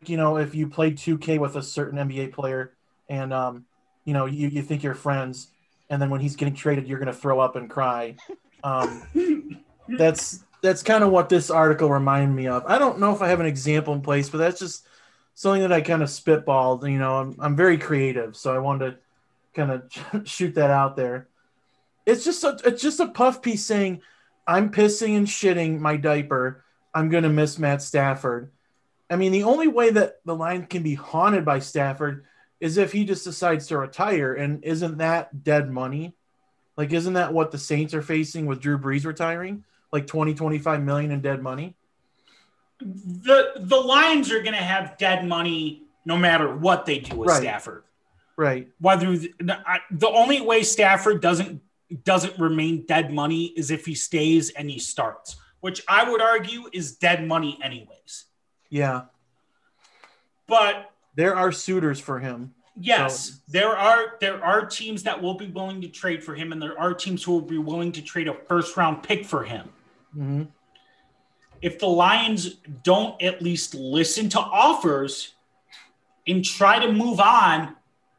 you 0.05 0.15
know 0.15 0.37
if 0.37 0.55
you 0.55 0.67
play 0.67 0.91
2K 0.91 1.37
with 1.37 1.57
a 1.57 1.61
certain 1.61 1.99
NBA 1.99 2.29
player 2.29 2.73
and 3.09 3.33
um 3.33 3.65
you 4.05 4.13
know 4.13 4.25
you, 4.25 4.47
you 4.47 4.61
think 4.61 4.83
you're 4.83 4.93
friends 4.93 5.49
and 5.89 6.01
then 6.01 6.09
when 6.09 6.21
he's 6.21 6.35
getting 6.37 6.55
traded 6.55 6.87
you're 6.87 6.99
gonna 6.99 7.13
throw 7.13 7.39
up 7.41 7.57
and 7.57 7.69
cry. 7.69 8.15
Um, 8.63 9.65
that's 9.89 10.45
that's 10.61 10.81
kind 10.81 11.03
of 11.03 11.11
what 11.11 11.27
this 11.27 11.49
article 11.49 11.89
reminded 11.89 12.33
me 12.33 12.47
of. 12.47 12.63
I 12.65 12.77
don't 12.77 12.99
know 12.99 13.13
if 13.13 13.21
I 13.21 13.27
have 13.27 13.41
an 13.41 13.45
example 13.45 13.93
in 13.93 14.01
place, 14.01 14.29
but 14.29 14.37
that's 14.37 14.59
just 14.59 14.87
something 15.35 15.61
that 15.61 15.73
I 15.73 15.81
kind 15.81 16.01
of 16.01 16.07
spitballed. 16.07 16.89
You 16.89 16.99
know, 16.99 17.15
I'm 17.15 17.35
I'm 17.39 17.55
very 17.57 17.77
creative, 17.77 18.37
so 18.37 18.55
I 18.55 18.59
wanted 18.59 18.91
to 18.91 18.97
kind 19.53 19.71
of 19.71 20.27
shoot 20.27 20.55
that 20.55 20.69
out 20.69 20.95
there. 20.95 21.27
It's 22.05 22.25
just 22.25 22.43
a 22.43 22.59
it's 22.65 22.81
just 22.81 22.99
a 22.99 23.07
puff 23.07 23.41
piece 23.41 23.65
saying, 23.65 24.01
"I'm 24.45 24.71
pissing 24.71 25.17
and 25.17 25.27
shitting 25.27 25.79
my 25.79 25.97
diaper. 25.97 26.63
I'm 26.93 27.09
gonna 27.09 27.29
miss 27.29 27.57
Matt 27.57 27.81
Stafford." 27.81 28.51
I 29.09 29.15
mean, 29.15 29.31
the 29.31 29.43
only 29.43 29.67
way 29.67 29.91
that 29.91 30.19
the 30.25 30.35
line 30.35 30.65
can 30.65 30.83
be 30.83 30.95
haunted 30.95 31.45
by 31.45 31.59
Stafford 31.59 32.25
is 32.59 32.77
if 32.77 32.91
he 32.91 33.05
just 33.05 33.23
decides 33.23 33.67
to 33.67 33.77
retire, 33.77 34.33
and 34.33 34.63
isn't 34.63 34.97
that 34.97 35.43
dead 35.43 35.69
money? 35.69 36.15
Like, 36.77 36.91
isn't 36.91 37.13
that 37.13 37.33
what 37.33 37.51
the 37.51 37.57
Saints 37.57 37.93
are 37.93 38.01
facing 38.01 38.45
with 38.45 38.59
Drew 38.59 38.77
Brees 38.77 39.05
retiring? 39.05 39.63
Like 39.91 40.07
20, 40.07 40.33
25 40.33 40.81
million 40.81 41.11
in 41.11 41.21
dead 41.21 41.43
money? 41.43 41.75
The 42.79 43.51
the 43.57 43.77
Lions 43.77 44.31
are 44.31 44.41
gonna 44.41 44.57
have 44.57 44.97
dead 44.97 45.25
money 45.25 45.83
no 46.05 46.17
matter 46.17 46.53
what 46.53 46.85
they 46.85 46.99
do 46.99 47.17
with 47.17 47.29
right. 47.29 47.41
Stafford. 47.41 47.83
Right. 48.35 48.69
Whether 48.79 49.15
the, 49.15 49.57
the 49.91 50.09
only 50.09 50.41
way 50.41 50.63
Stafford 50.63 51.21
doesn't 51.21 51.61
doesn't 52.03 52.37
remain 52.39 52.85
dead 52.85 53.13
money 53.13 53.45
is 53.57 53.71
if 53.71 53.85
he 53.85 53.95
stays 53.95 54.49
and 54.51 54.69
he 54.69 54.79
starts, 54.79 55.35
which 55.59 55.81
I 55.87 56.09
would 56.09 56.21
argue 56.21 56.69
is 56.73 56.95
dead 56.95 57.27
money 57.27 57.59
anyways. 57.63 58.25
Yeah. 58.69 59.03
But 60.47 60.91
there 61.15 61.35
are 61.35 61.51
suitors 61.51 61.99
for 61.99 62.19
him. 62.19 62.53
Yes, 62.75 63.25
So- 63.25 63.33
there 63.49 63.77
are 63.77 64.17
there 64.19 64.43
are 64.43 64.65
teams 64.65 65.03
that 65.03 65.21
will 65.21 65.35
be 65.35 65.47
willing 65.47 65.81
to 65.81 65.87
trade 65.87 66.23
for 66.23 66.33
him, 66.33 66.51
and 66.51 66.61
there 66.61 66.79
are 66.79 66.93
teams 66.93 67.23
who 67.23 67.33
will 67.33 67.41
be 67.41 67.59
willing 67.59 67.91
to 67.91 68.01
trade 68.01 68.27
a 68.27 68.33
first 68.33 68.75
round 68.75 69.03
pick 69.03 69.25
for 69.25 69.43
him. 69.43 69.69
Mhm. 70.17 70.47
If 71.61 71.79
the 71.79 71.87
Lions 71.87 72.55
don't 72.83 73.21
at 73.21 73.41
least 73.41 73.75
listen 73.75 74.27
to 74.29 74.39
offers 74.39 75.35
and 76.27 76.43
try 76.43 76.79
to 76.79 76.91
move 76.91 77.19
on, 77.19 77.75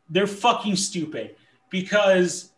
they're 0.08 0.26
fucking 0.26 0.76
stupid. 0.76 1.36
Because 1.68 2.52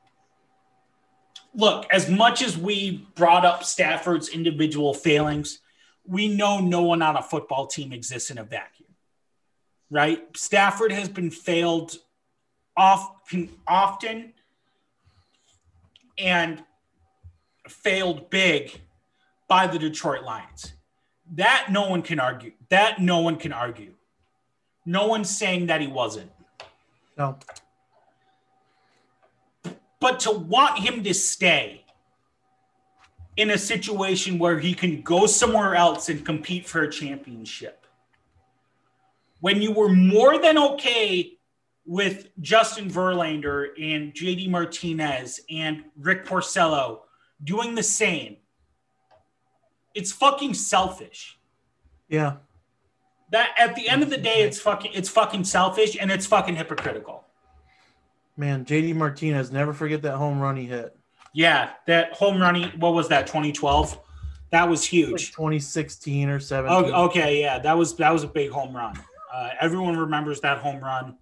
look, 1.56 1.86
as 1.90 2.08
much 2.08 2.42
as 2.42 2.56
we 2.56 3.08
brought 3.14 3.44
up 3.44 3.64
Stafford's 3.64 4.28
individual 4.28 4.94
failings, 4.94 5.60
we 6.04 6.28
know 6.28 6.60
no 6.60 6.82
one 6.82 7.02
on 7.02 7.16
a 7.16 7.22
football 7.22 7.66
team 7.66 7.92
exists 7.92 8.30
in 8.30 8.38
a 8.38 8.44
vacuum. 8.44 8.88
Right? 9.90 10.24
Stafford 10.36 10.92
has 10.92 11.08
been 11.08 11.30
failed 11.30 11.96
often, 12.76 13.50
often 13.66 14.34
and 16.18 16.62
failed 17.68 18.30
big 18.30 18.80
by 19.48 19.66
the 19.66 19.78
Detroit 19.78 20.22
Lions. 20.22 20.74
That 21.34 21.68
no 21.70 21.88
one 21.88 22.02
can 22.02 22.20
argue. 22.20 22.52
That 22.68 23.00
no 23.00 23.20
one 23.20 23.36
can 23.36 23.52
argue. 23.52 23.94
No 24.84 25.08
one's 25.08 25.30
saying 25.30 25.66
that 25.66 25.80
he 25.80 25.86
wasn't. 25.86 26.30
No. 27.16 27.38
But 30.00 30.20
to 30.20 30.30
want 30.30 30.78
him 30.78 31.02
to 31.04 31.14
stay 31.14 31.84
in 33.36 33.50
a 33.50 33.58
situation 33.58 34.38
where 34.38 34.58
he 34.58 34.74
can 34.74 35.02
go 35.02 35.26
somewhere 35.26 35.74
else 35.74 36.08
and 36.08 36.24
compete 36.24 36.66
for 36.66 36.82
a 36.82 36.90
championship, 36.90 37.86
when 39.40 39.60
you 39.60 39.72
were 39.72 39.88
more 39.88 40.38
than 40.38 40.58
okay 40.58 41.38
with 41.84 42.28
Justin 42.40 42.90
Verlander 42.90 43.68
and 43.78 44.12
JD 44.12 44.50
Martinez 44.50 45.40
and 45.50 45.84
Rick 45.96 46.26
Porcello 46.26 47.00
doing 47.44 47.74
the 47.74 47.82
same, 47.82 48.38
it's 49.94 50.12
fucking 50.12 50.54
selfish. 50.54 51.38
Yeah. 52.08 52.36
That 53.30 53.50
at 53.58 53.74
the 53.74 53.88
end 53.88 54.02
of 54.02 54.10
the 54.10 54.18
day, 54.18 54.42
it's 54.42 54.60
fucking 54.60 54.92
it's 54.94 55.08
fucking 55.08 55.44
selfish 55.44 55.96
and 55.98 56.10
it's 56.10 56.26
fucking 56.26 56.56
hypocritical. 56.56 57.25
Man, 58.36 58.64
JD 58.64 58.94
Martinez, 58.94 59.50
never 59.50 59.72
forget 59.72 60.02
that 60.02 60.16
home 60.16 60.38
run 60.40 60.56
he 60.56 60.66
hit. 60.66 60.96
Yeah, 61.32 61.70
that 61.86 62.12
home 62.12 62.40
run. 62.40 62.54
he- 62.54 62.76
What 62.78 62.94
was 62.94 63.08
that? 63.08 63.26
2012. 63.26 63.98
That 64.50 64.68
was 64.68 64.80
Like 64.82 64.88
huge. 64.90 65.32
2016 65.32 66.28
or 66.28 66.38
17. 66.40 66.92
Oh, 66.94 67.04
okay, 67.06 67.40
yeah, 67.40 67.58
that 67.58 67.76
was 67.76 67.96
that 67.96 68.10
was 68.12 68.22
a 68.22 68.28
big 68.28 68.50
home 68.50 68.74
run. 68.76 68.98
Uh, 69.34 69.50
everyone 69.60 69.96
remembers 69.96 70.40
that 70.40 70.58
home 70.58 70.82
run. 70.82 71.16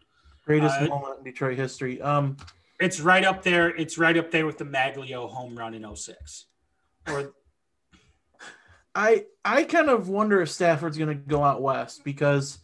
Greatest 0.44 0.78
uh, 0.80 0.86
moment 0.86 1.18
in 1.18 1.24
Detroit 1.24 1.56
history. 1.56 2.00
Um, 2.02 2.36
It's 2.78 3.00
right 3.00 3.24
up 3.24 3.42
there. 3.42 3.68
It's 3.74 3.96
right 3.98 4.16
up 4.16 4.30
there 4.30 4.44
with 4.46 4.58
the 4.58 4.64
Magglio 4.64 5.28
home 5.30 5.56
run 5.56 5.74
in 5.74 5.84
06. 5.96 6.46
Or 7.08 7.32
I 8.94 9.24
I 9.44 9.64
kind 9.64 9.88
of 9.88 10.08
wonder 10.08 10.40
if 10.42 10.50
Stafford's 10.50 10.96
going 10.96 11.08
to 11.08 11.14
go 11.14 11.42
out 11.42 11.62
west 11.62 12.04
because, 12.04 12.58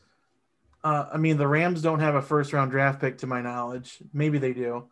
uh, 0.83 1.07
I 1.12 1.18
mean, 1.18 1.37
the 1.37 1.49
Rams 1.49 1.83
don't 1.83 2.01
have 2.01 2.14
a 2.14 2.22
first 2.22 2.53
round 2.53 2.70
draft 2.70 3.01
pick 3.01 3.18
to 3.18 3.26
my 3.26 3.41
knowledge. 3.41 3.99
Maybe 4.12 4.39
they 4.39 4.53
do, 4.53 4.89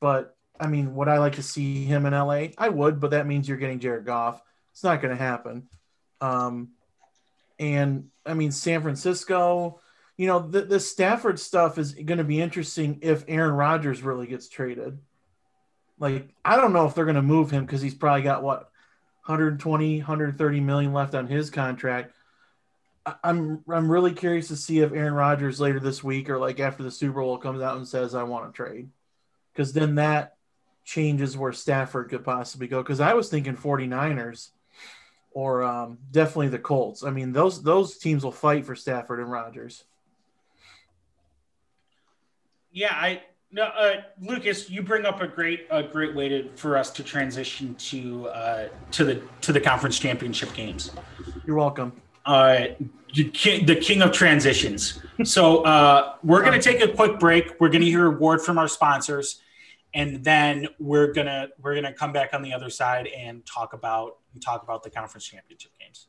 but 0.00 0.36
I 0.58 0.66
mean, 0.66 0.94
would 0.94 1.08
I 1.08 1.18
like 1.18 1.34
to 1.34 1.42
see 1.42 1.84
him 1.84 2.06
in 2.06 2.12
LA? 2.12 2.48
I 2.58 2.68
would, 2.68 3.00
but 3.00 3.12
that 3.12 3.26
means 3.26 3.48
you're 3.48 3.58
getting 3.58 3.80
Jared 3.80 4.04
Goff. 4.04 4.42
It's 4.72 4.84
not 4.84 5.02
going 5.02 5.16
to 5.16 5.22
happen. 5.22 5.68
Um, 6.20 6.70
and 7.58 8.08
I 8.24 8.34
mean, 8.34 8.52
San 8.52 8.82
Francisco. 8.82 9.80
You 10.16 10.26
know, 10.26 10.40
the, 10.40 10.60
the 10.60 10.80
Stafford 10.80 11.40
stuff 11.40 11.78
is 11.78 11.94
going 11.94 12.18
to 12.18 12.24
be 12.24 12.42
interesting 12.42 12.98
if 13.00 13.24
Aaron 13.26 13.54
Rodgers 13.54 14.02
really 14.02 14.26
gets 14.26 14.50
traded. 14.50 14.98
Like, 15.98 16.28
I 16.44 16.56
don't 16.56 16.74
know 16.74 16.86
if 16.86 16.94
they're 16.94 17.06
going 17.06 17.14
to 17.14 17.22
move 17.22 17.50
him 17.50 17.64
because 17.64 17.80
he's 17.80 17.94
probably 17.94 18.20
got 18.20 18.42
what 18.42 18.70
120 19.24 19.98
130 19.98 20.60
million 20.60 20.92
left 20.92 21.14
on 21.14 21.26
his 21.26 21.48
contract 21.48 22.12
i'm 23.24 23.64
i'm 23.68 23.90
really 23.90 24.12
curious 24.12 24.48
to 24.48 24.56
see 24.56 24.80
if 24.80 24.92
aaron 24.92 25.14
rodgers 25.14 25.60
later 25.60 25.80
this 25.80 26.04
week 26.04 26.28
or 26.28 26.38
like 26.38 26.60
after 26.60 26.82
the 26.82 26.90
super 26.90 27.20
bowl 27.20 27.38
comes 27.38 27.62
out 27.62 27.76
and 27.76 27.88
says 27.88 28.14
i 28.14 28.22
want 28.22 28.46
to 28.46 28.56
trade. 28.56 28.88
Because 29.52 29.72
then 29.72 29.96
that 29.96 30.36
changes 30.84 31.36
where 31.36 31.52
stafford 31.52 32.08
could 32.08 32.24
possibly 32.24 32.68
go. 32.68 32.82
Because 32.82 33.00
i 33.00 33.14
was 33.14 33.28
thinking 33.28 33.56
49ers 33.56 34.50
or 35.32 35.62
um, 35.62 35.98
definitely 36.10 36.48
the 36.48 36.58
colts. 36.58 37.04
I 37.04 37.10
mean 37.10 37.32
those 37.32 37.62
those 37.62 37.98
teams 37.98 38.24
will 38.24 38.32
fight 38.32 38.66
for 38.66 38.74
stafford 38.74 39.20
and 39.20 39.30
rodgers. 39.30 39.84
Yeah, 42.72 42.92
I 42.92 43.22
no, 43.52 43.64
uh, 43.64 44.02
Lucas, 44.20 44.70
you 44.70 44.82
bring 44.82 45.06
up 45.06 45.20
a 45.22 45.26
great 45.26 45.66
a 45.70 45.82
great 45.82 46.14
way 46.14 46.28
to 46.28 46.48
for 46.56 46.76
us 46.76 46.90
to 46.90 47.04
transition 47.04 47.74
to 47.76 48.28
uh, 48.28 48.68
to 48.92 49.04
the 49.04 49.22
to 49.42 49.52
the 49.52 49.60
conference 49.60 49.98
championship 49.98 50.52
games. 50.54 50.90
you're 51.46 51.56
welcome 51.56 51.92
uh, 52.26 52.66
the 53.14 53.78
king 53.80 54.02
of 54.02 54.12
transitions. 54.12 55.00
So 55.24 55.62
uh, 55.64 56.14
we're 56.22 56.42
gonna 56.42 56.62
take 56.62 56.80
a 56.80 56.88
quick 56.88 57.18
break. 57.18 57.60
We're 57.60 57.68
gonna 57.68 57.84
hear 57.84 58.06
a 58.06 58.10
word 58.10 58.40
from 58.40 58.58
our 58.58 58.68
sponsors, 58.68 59.40
and 59.94 60.24
then 60.24 60.68
we're 60.78 61.12
gonna 61.12 61.48
we're 61.60 61.74
gonna 61.74 61.92
come 61.92 62.12
back 62.12 62.30
on 62.32 62.42
the 62.42 62.52
other 62.52 62.70
side 62.70 63.06
and 63.08 63.44
talk 63.44 63.72
about 63.72 64.18
talk 64.40 64.62
about 64.62 64.82
the 64.82 64.90
conference 64.90 65.26
championship 65.26 65.72
games. 65.80 66.06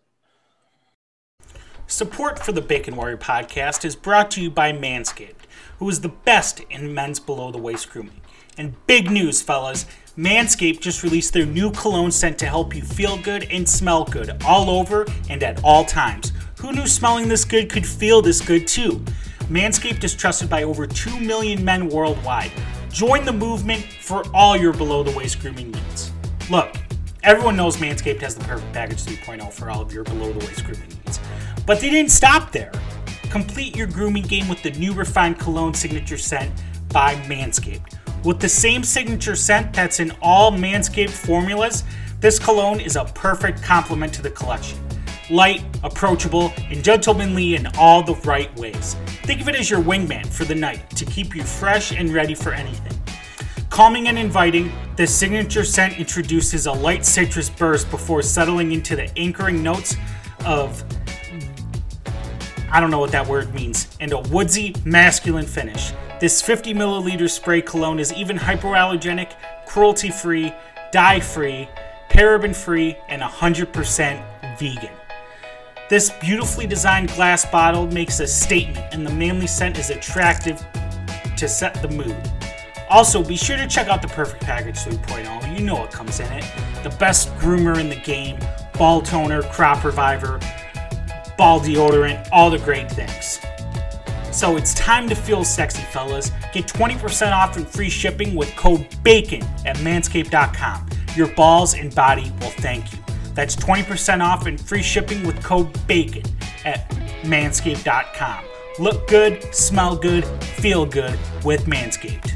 Support 1.88 2.39
for 2.39 2.53
the 2.53 2.62
Bacon 2.62 2.95
Warrior 2.95 3.18
podcast 3.18 3.84
is 3.84 3.95
brought 3.95 4.32
to 4.32 4.41
you 4.41 4.49
by 4.49 4.72
Manscaped, 4.72 5.43
who 5.80 5.89
is 5.89 5.99
the 5.99 6.09
best 6.09 6.62
in 6.70 6.93
men's 6.93 7.20
below 7.20 7.51
the 7.51 7.57
waist 7.57 7.89
grooming. 7.89 8.22
And 8.57 8.76
big 8.88 9.12
news, 9.12 9.41
fellas 9.41 9.86
Manscaped 10.18 10.82
just 10.82 11.03
released 11.03 11.32
their 11.32 11.45
new 11.45 11.72
cologne 11.72 12.12
scent 12.12 12.38
to 12.39 12.45
help 12.45 12.76
you 12.76 12.82
feel 12.82 13.18
good 13.18 13.47
and 13.49 13.68
smell 13.68 14.03
good 14.03 14.43
all 14.45 14.70
over 14.70 15.07
and 15.30 15.41
at 15.41 15.64
all 15.64 15.86
times. 15.86 16.34
Who 16.59 16.74
knew 16.74 16.86
smelling 16.86 17.30
this 17.30 17.45
good 17.45 17.70
could 17.70 17.88
feel 17.88 18.22
this 18.22 18.41
good 18.41 18.68
too? 18.68 19.03
Manscaped 19.43 20.03
is 20.03 20.14
trusted 20.14 20.49
by 20.49 20.64
over 20.64 20.86
2 20.86 21.18
million 21.22 21.64
men 21.64 21.88
worldwide. 21.88 22.51
Join 22.89 23.24
the 23.24 23.32
movement 23.32 23.84
for 24.01 24.24
all 24.34 24.57
your 24.57 24.74
below 24.74 25.01
the 25.01 25.18
waist 25.18 25.39
grooming 25.39 25.72
needs. 25.72 26.12
Look, 26.49 26.76
everyone 27.24 27.55
knows 27.55 27.78
Manscaped 27.78 28.20
has 28.20 28.36
the 28.36 28.43
perfect 28.43 28.74
package 28.74 29.05
3.0 29.05 29.49
for 29.53 29.70
all 29.70 29.80
of 29.80 29.93
your 29.93 30.03
below 30.03 30.34
the 30.34 30.45
waist 30.45 30.66
grooming 30.66 30.89
needs. 30.89 31.22
But 31.66 31.80
they 31.80 31.89
didn't 31.89 32.12
stop 32.12 32.51
there. 32.51 32.74
Complete 33.30 33.78
your 33.78 33.88
grooming 33.88 34.24
game 34.24 34.49
with 34.49 34.62
the 34.62 34.72
new 34.72 34.91
refined 34.91 35.39
cologne 35.39 35.74
signature 35.74 36.18
scent 36.18 36.51
by 36.89 37.16
Manscaped. 37.28 38.01
With 38.24 38.39
the 38.39 38.49
same 38.49 38.84
signature 38.84 39.36
scent 39.36 39.74
that's 39.74 39.99
in 39.99 40.11
all 40.22 40.51
Manscaped 40.51 41.09
formulas, 41.09 41.84
this 42.19 42.38
cologne 42.38 42.80
is 42.80 42.95
a 42.95 43.05
perfect 43.05 43.63
complement 43.63 44.13
to 44.13 44.22
the 44.22 44.30
collection. 44.30 44.78
Light, 45.32 45.63
approachable, 45.84 46.53
and 46.69 46.84
gentlemanly 46.84 47.55
in 47.55 47.65
all 47.80 48.03
the 48.03 48.13
right 48.17 48.55
ways. 48.59 48.95
Think 49.24 49.41
of 49.41 49.49
it 49.49 49.55
as 49.55 49.72
your 49.72 49.82
wingman 49.82 50.28
for 50.28 50.45
the 50.45 50.53
night 50.53 50.88
to 50.91 51.05
keep 51.05 51.36
you 51.36 51.41
fresh 51.41 51.93
and 51.93 52.13
ready 52.13 52.36
for 52.36 52.53
anything. 52.53 52.95
Calming 53.72 54.07
and 54.07 54.19
inviting, 54.19 54.72
the 54.97 55.07
signature 55.07 55.63
scent 55.63 55.97
introduces 55.97 56.67
a 56.67 56.72
light 56.72 57.05
citrus 57.05 57.49
burst 57.49 57.89
before 57.89 58.22
settling 58.22 58.72
into 58.72 58.95
the 58.95 59.09
anchoring 59.17 59.63
notes 59.63 59.95
of 60.45 60.84
I 62.69 62.80
don't 62.80 62.91
know 62.91 62.99
what 62.99 63.11
that 63.11 63.28
word 63.28 63.53
means, 63.53 63.97
and 63.99 64.13
a 64.13 64.19
woodsy, 64.19 64.76
masculine 64.86 65.45
finish. 65.45 65.91
This 66.22 66.39
50 66.39 66.76
milliliter 66.76 67.28
spray 67.28 67.63
cologne 67.63 67.97
is 67.97 68.13
even 68.13 68.38
hypoallergenic, 68.38 69.32
cruelty 69.65 70.11
free, 70.11 70.53
dye 70.91 71.19
free, 71.19 71.67
paraben 72.11 72.55
free, 72.55 72.95
and 73.09 73.24
100% 73.24 74.59
vegan. 74.59 74.93
This 75.89 76.11
beautifully 76.22 76.67
designed 76.67 77.09
glass 77.13 77.43
bottle 77.45 77.88
makes 77.88 78.19
a 78.19 78.28
statement, 78.28 78.86
and 78.93 79.03
the 79.03 79.11
manly 79.11 79.47
scent 79.47 79.80
is 79.80 79.89
attractive 79.89 80.63
to 81.38 81.49
set 81.49 81.82
the 81.82 81.88
mood. 81.88 82.15
Also, 82.88 83.24
be 83.24 83.36
sure 83.36 83.57
to 83.57 83.67
check 83.67 83.88
out 83.88 84.03
the 84.03 84.07
Perfect 84.09 84.43
Package 84.43 84.78
3.0. 84.78 85.57
You 85.57 85.65
know 85.65 85.74
what 85.74 85.89
comes 85.89 86.19
in 86.19 86.32
it. 86.32 86.45
The 86.84 86.95
best 86.99 87.34
groomer 87.38 87.80
in 87.80 87.89
the 87.89 87.99
game, 87.99 88.38
ball 88.78 89.01
toner, 89.01 89.41
crop 89.41 89.84
reviver, 89.84 90.39
ball 91.36 91.59
deodorant, 91.59 92.30
all 92.32 92.51
the 92.51 92.59
great 92.59 92.91
things. 92.91 93.39
So 94.32 94.57
it's 94.57 94.73
time 94.73 95.09
to 95.09 95.15
feel 95.15 95.43
sexy, 95.43 95.84
fellas. 95.84 96.32
Get 96.53 96.67
20% 96.67 97.34
off 97.34 97.57
and 97.57 97.67
free 97.67 97.89
shipping 97.89 98.36
with 98.36 98.55
code 98.55 98.88
BACON 99.03 99.43
at 99.65 99.77
manscaped.com. 99.77 100.89
Your 101.15 101.27
balls 101.36 101.73
and 101.73 101.93
body 101.93 102.32
will 102.39 102.51
thank 102.51 102.91
you. 102.93 102.99
That's 103.34 103.55
20% 103.55 104.23
off 104.23 104.45
and 104.45 104.59
free 104.59 104.84
shipping 104.84 105.25
with 105.25 105.41
code 105.43 105.73
BACON 105.88 106.25
at 106.65 106.89
manscaped.com. 107.23 108.45
Look 108.79 109.07
good, 109.07 109.53
smell 109.53 109.95
good, 109.95 110.25
feel 110.25 110.86
good 110.86 111.19
with 111.43 111.65
Manscaped. 111.65 112.32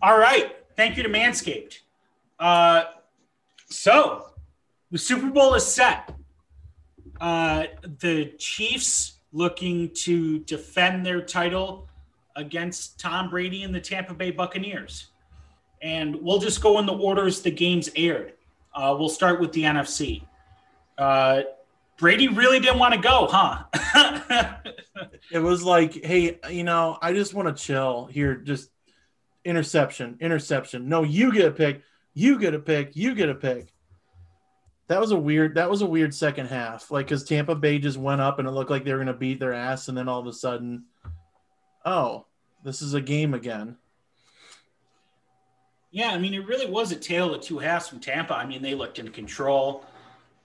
All 0.00 0.18
right. 0.18 0.54
Thank 0.76 0.96
you 0.96 1.02
to 1.02 1.08
Manscaped. 1.08 1.78
Uh, 2.38 2.84
so 3.68 4.30
the 4.92 4.98
Super 4.98 5.28
Bowl 5.28 5.54
is 5.54 5.66
set. 5.66 6.14
Uh, 7.20 7.64
the 7.82 8.32
Chiefs 8.38 9.17
looking 9.32 9.90
to 9.94 10.40
defend 10.40 11.04
their 11.04 11.20
title 11.20 11.88
against 12.36 12.98
Tom 12.98 13.30
Brady 13.30 13.62
and 13.62 13.74
the 13.74 13.80
Tampa 13.80 14.14
Bay 14.14 14.30
Buccaneers. 14.30 15.08
And 15.82 16.16
we'll 16.16 16.38
just 16.38 16.60
go 16.60 16.78
in 16.78 16.86
the 16.86 16.94
orders 16.94 17.42
the 17.42 17.50
games 17.50 17.90
aired. 17.94 18.34
Uh, 18.74 18.96
we'll 18.98 19.08
start 19.08 19.40
with 19.40 19.52
the 19.52 19.62
NFC. 19.62 20.22
Uh, 20.96 21.42
Brady 21.98 22.28
really 22.28 22.60
didn't 22.60 22.78
want 22.78 22.94
to 22.94 23.00
go, 23.00 23.26
huh? 23.30 23.64
it 25.32 25.40
was 25.40 25.64
like, 25.64 26.04
hey, 26.04 26.38
you 26.48 26.64
know, 26.64 26.96
I 27.02 27.12
just 27.12 27.34
want 27.34 27.48
to 27.48 27.62
chill 27.62 28.06
here. 28.06 28.36
Just 28.36 28.70
interception, 29.44 30.16
interception. 30.20 30.88
No, 30.88 31.02
you 31.02 31.32
get 31.32 31.46
a 31.46 31.50
pick. 31.50 31.82
You 32.14 32.38
get 32.38 32.54
a 32.54 32.58
pick. 32.58 32.94
You 32.94 33.14
get 33.14 33.28
a 33.28 33.34
pick. 33.34 33.72
That 34.88 35.00
was 35.00 35.10
a 35.10 35.18
weird. 35.18 35.54
That 35.54 35.70
was 35.70 35.82
a 35.82 35.86
weird 35.86 36.14
second 36.14 36.46
half. 36.46 36.90
Like, 36.90 37.06
because 37.06 37.24
Tampa 37.24 37.54
Bay 37.54 37.78
just 37.78 37.98
went 37.98 38.20
up 38.20 38.38
and 38.38 38.48
it 38.48 38.52
looked 38.52 38.70
like 38.70 38.84
they 38.84 38.92
were 38.92 38.98
going 38.98 39.06
to 39.08 39.12
beat 39.12 39.38
their 39.38 39.52
ass, 39.52 39.88
and 39.88 39.96
then 39.96 40.08
all 40.08 40.20
of 40.20 40.26
a 40.26 40.32
sudden, 40.32 40.84
oh, 41.84 42.26
this 42.64 42.82
is 42.82 42.94
a 42.94 43.00
game 43.00 43.34
again. 43.34 43.76
Yeah, 45.90 46.10
I 46.10 46.18
mean, 46.18 46.34
it 46.34 46.46
really 46.46 46.70
was 46.70 46.92
a 46.92 46.96
tale 46.96 47.34
of 47.34 47.40
two 47.40 47.58
halves 47.58 47.88
from 47.88 48.00
Tampa. 48.00 48.34
I 48.34 48.44
mean, 48.44 48.62
they 48.62 48.74
looked 48.74 48.98
in 48.98 49.08
control. 49.08 49.84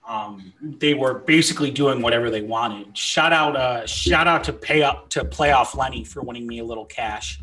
Um, 0.06 0.52
they 0.60 0.94
were 0.94 1.14
basically 1.20 1.70
doing 1.70 2.02
whatever 2.02 2.30
they 2.30 2.42
wanted. 2.42 2.96
Shout 2.96 3.32
out, 3.32 3.56
uh, 3.56 3.86
shout 3.86 4.26
out 4.26 4.44
to 4.44 4.52
pay 4.52 4.82
up 4.82 5.08
to 5.10 5.24
playoff 5.24 5.74
Lenny 5.74 6.04
for 6.04 6.22
winning 6.22 6.46
me 6.46 6.58
a 6.58 6.64
little 6.64 6.84
cash. 6.84 7.40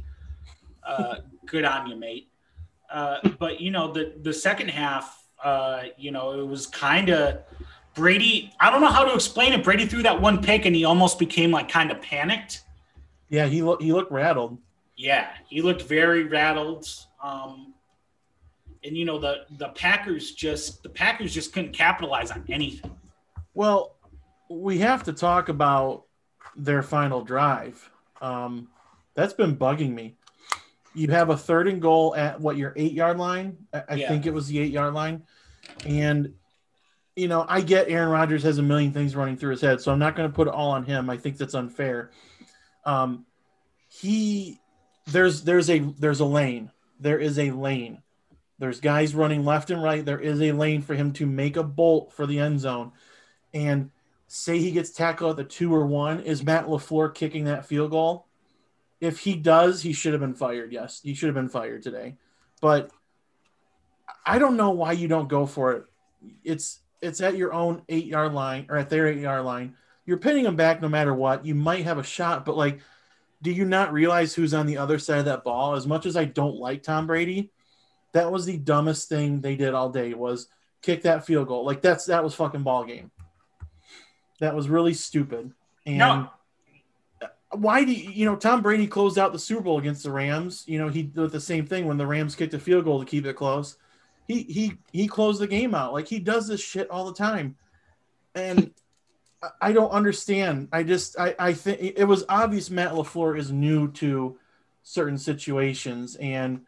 Uh, 0.84 1.18
good 1.46 1.66
on 1.66 1.88
you, 1.88 1.96
mate. 1.96 2.30
Uh, 2.92 3.18
but 3.40 3.62
you 3.62 3.72
know, 3.72 3.92
the 3.92 4.14
the 4.22 4.34
second 4.34 4.70
half, 4.70 5.21
uh, 5.44 5.84
you 5.98 6.12
know, 6.12 6.40
it 6.40 6.48
was 6.48 6.68
kind 6.68 7.10
of 7.10 7.40
Brady. 7.94 8.54
I 8.60 8.70
don't 8.70 8.82
know 8.82 8.88
how 8.88 9.04
to 9.04 9.14
explain 9.14 9.54
it. 9.54 9.64
Brady 9.64 9.86
threw 9.86 10.04
that 10.04 10.22
one 10.22 10.42
pick, 10.42 10.66
and 10.66 10.76
he 10.76 10.86
almost 10.86 11.20
became 11.20 11.52
like 11.52 11.70
kind 11.70 11.92
of 11.92 12.02
panicked. 12.02 12.64
Yeah, 13.30 13.48
he 13.48 13.62
looked 13.62 13.82
he 13.82 13.92
looked 13.92 14.12
rattled. 14.12 14.58
Yeah, 14.96 15.30
he 15.48 15.62
looked 15.62 15.84
very 15.84 16.24
rattled. 16.26 16.88
Um, 17.24 17.74
and 18.84 18.98
you 18.98 19.06
know 19.06 19.20
the 19.20 19.46
the 19.58 19.70
Packers 19.70 20.32
just 20.32 20.84
the 20.84 20.90
Packers 20.90 21.34
just 21.34 21.54
couldn't 21.54 21.74
capitalize 21.74 22.32
on 22.32 22.44
anything. 22.50 22.92
Well, 23.54 23.96
we 24.50 24.80
have 24.80 25.04
to 25.04 25.14
talk 25.14 25.50
about 25.50 26.06
their 26.56 26.82
final 26.82 27.22
drive. 27.22 27.90
Um, 28.22 28.68
that's 29.14 29.34
been 29.34 29.56
bugging 29.56 29.94
me. 29.94 30.16
You 30.94 31.08
have 31.10 31.30
a 31.30 31.38
third 31.38 31.68
and 31.68 31.82
goal 31.82 32.16
at 32.16 32.40
what 32.40 32.58
your 32.58 32.74
eight 32.76 32.94
yard 32.94 33.18
line. 33.18 33.58
I, 33.74 33.96
yeah. 33.96 34.10
think 34.10 34.26
it 34.26 34.34
was 34.34 34.48
the 34.48 34.60
eight 34.60 34.72
yard 34.72 34.94
line, 34.94 35.24
and 35.86 36.34
you 37.16 37.28
know 37.28 37.46
I 37.48 37.62
get 37.62 37.90
Aaron 37.90 38.10
Rodgers 38.10 38.44
has 38.44 38.58
a 38.58 38.64
million 38.64 38.92
things 38.92 39.16
running 39.16 39.38
through 39.38 39.52
his 39.52 39.62
head, 39.62 39.82
so 39.82 39.92
I'm 39.92 40.00
not 40.00 40.16
going 40.16 40.30
to 40.30 40.36
put 40.36 40.48
it 40.48 40.54
all 40.54 40.72
on 40.72 40.84
him. 40.84 41.10
I 41.10 41.18
think 41.18 41.38
that's 41.38 41.54
unfair. 41.54 42.12
Um, 42.86 43.26
he 43.88 44.60
there's 45.08 45.44
there's 45.44 45.70
a 45.70 45.80
there's 45.80 46.20
a 46.20 46.26
lane. 46.26 46.72
There 47.00 47.20
is 47.20 47.40
a 47.40 47.52
lane 47.52 48.02
there's 48.62 48.80
guys 48.80 49.16
running 49.16 49.44
left 49.44 49.72
and 49.72 49.82
right. 49.82 50.06
There 50.06 50.20
is 50.20 50.40
a 50.40 50.52
lane 50.52 50.84
for 50.84 50.94
him 50.94 51.14
to 51.14 51.26
make 51.26 51.58
a 51.58 51.64
bolt 51.64 52.14
for 52.14 52.28
the 52.28 52.38
end 52.38 52.60
zone. 52.60 52.92
And 53.56 53.90
say 54.28 54.60
he 54.60 54.70
gets 54.70 54.92
tackled 54.92 55.32
at 55.32 55.38
the 55.38 55.52
two 55.52 55.74
or 55.74 55.88
one, 55.88 56.20
is 56.20 56.44
Matt 56.44 56.68
LaFleur 56.68 57.14
kicking 57.16 57.46
that 57.46 57.66
field 57.66 57.90
goal? 57.90 58.28
If 59.02 59.20
he 59.20 59.36
does, 59.36 59.82
he 59.82 59.94
should 59.94 60.14
have 60.14 60.22
been 60.22 60.36
fired. 60.36 60.72
Yes, 60.72 61.02
he 61.04 61.16
should 61.16 61.28
have 61.28 61.36
been 61.36 61.50
fired 61.50 61.82
today. 61.82 62.16
But 62.62 62.92
I 64.26 64.40
don't 64.40 64.56
know 64.56 64.70
why 64.70 64.94
you 64.94 65.08
don't 65.08 65.28
go 65.28 65.46
for 65.46 65.74
it. 65.74 65.86
It's 66.44 66.80
it's 67.02 67.20
at 67.20 67.36
your 67.36 67.52
own 67.52 67.82
eight 67.90 68.06
yard 68.06 68.34
line 68.34 68.68
or 68.70 68.78
at 68.78 68.90
their 68.90 69.08
eight 69.08 69.18
yard 69.18 69.44
line. 69.44 69.76
You're 70.06 70.18
pinning 70.18 70.44
them 70.44 70.56
back 70.56 70.82
no 70.82 70.88
matter 70.90 71.14
what. 71.14 71.46
You 71.46 71.56
might 71.56 71.84
have 71.84 71.98
a 71.98 72.04
shot, 72.04 72.46
but 72.46 72.56
like, 72.56 72.80
do 73.42 73.52
you 73.52 73.66
not 73.66 73.92
realize 73.92 74.36
who's 74.36 74.54
on 74.54 74.68
the 74.68 74.78
other 74.78 75.00
side 75.00 75.20
of 75.20 75.26
that 75.26 75.44
ball? 75.44 75.74
As 75.74 75.88
much 75.88 76.06
as 76.06 76.16
I 76.16 76.26
don't 76.26 76.58
like 76.58 76.84
Tom 76.84 77.08
Brady, 77.08 77.52
that 78.12 78.32
was 78.32 78.46
the 78.46 78.58
dumbest 78.58 79.10
thing 79.10 79.42
they 79.42 79.56
did 79.56 79.74
all 79.74 79.90
day 79.90 80.14
was 80.14 80.48
kick 80.84 81.04
that 81.04 81.26
field 81.26 81.48
goal. 81.48 81.66
Like 81.66 81.82
that's 81.82 82.06
that 82.06 82.24
was 82.24 82.36
fucking 82.36 82.64
ball 82.64 82.84
game. 82.84 83.10
That 84.40 84.56
was 84.56 84.70
really 84.70 84.94
stupid. 84.94 85.54
And 85.86 85.98
no. 85.98 86.30
Why 87.54 87.84
do 87.84 87.92
you, 87.92 88.10
you 88.12 88.26
know 88.26 88.36
Tom 88.36 88.62
Brady 88.62 88.88
closed 88.88 89.18
out 89.18 89.34
the 89.34 89.40
Super 89.40 89.62
Bowl 89.62 89.80
against 89.80 90.04
the 90.04 90.12
Rams? 90.12 90.64
You 90.68 90.80
know 90.80 90.90
he 90.90 91.04
did 91.04 91.32
the 91.32 91.40
same 91.40 91.66
thing 91.66 91.86
when 91.86 91.98
the 91.98 92.08
Rams 92.08 92.36
kicked 92.36 92.54
a 92.54 92.60
field 92.60 92.86
goal 92.86 93.00
to 93.00 93.06
keep 93.06 93.26
it 93.26 93.36
close. 93.36 93.78
He 94.28 94.44
he 94.44 94.74
he 94.92 95.08
closed 95.08 95.42
the 95.42 95.48
game 95.48 95.76
out. 95.76 95.94
Like 95.94 96.08
he 96.08 96.20
does 96.20 96.48
this 96.48 96.62
shit 96.62 96.90
all 96.90 97.06
the 97.06 97.14
time, 97.14 97.56
and 98.36 98.72
I 99.60 99.74
don't 99.74 99.92
understand. 99.92 100.70
I 100.72 100.84
just 100.84 101.20
I 101.20 101.36
I 101.40 101.54
think 101.54 101.82
it 101.82 102.06
was 102.06 102.24
obvious 102.30 102.70
Matt 102.70 102.94
LaFleur 102.94 103.38
is 103.38 103.52
new 103.52 103.92
to 103.94 104.38
certain 104.84 105.18
situations 105.18 106.16
and 106.16 106.62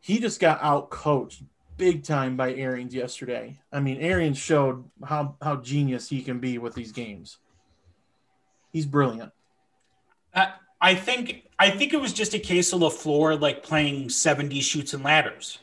he 0.00 0.18
just 0.18 0.40
got 0.40 0.62
out 0.62 0.90
coached 0.90 1.42
big 1.76 2.04
time 2.04 2.36
by 2.36 2.54
Arians 2.54 2.94
yesterday. 2.94 3.58
I 3.72 3.80
mean, 3.80 4.00
Arians 4.00 4.38
showed 4.38 4.84
how 5.02 5.36
how 5.40 5.56
genius 5.56 6.08
he 6.08 6.22
can 6.22 6.40
be 6.40 6.58
with 6.58 6.74
these 6.74 6.92
games. 6.92 7.38
He's 8.72 8.86
brilliant. 8.86 9.32
Uh, 10.34 10.46
I 10.80 10.94
think 10.94 11.48
I 11.58 11.70
think 11.70 11.92
it 11.92 12.00
was 12.00 12.12
just 12.12 12.34
a 12.34 12.38
case 12.38 12.72
of 12.72 12.80
LaFleur 12.80 13.40
like 13.40 13.62
playing 13.62 14.10
70 14.10 14.60
Chutes 14.60 14.92
and 14.92 15.04
Ladders. 15.04 15.58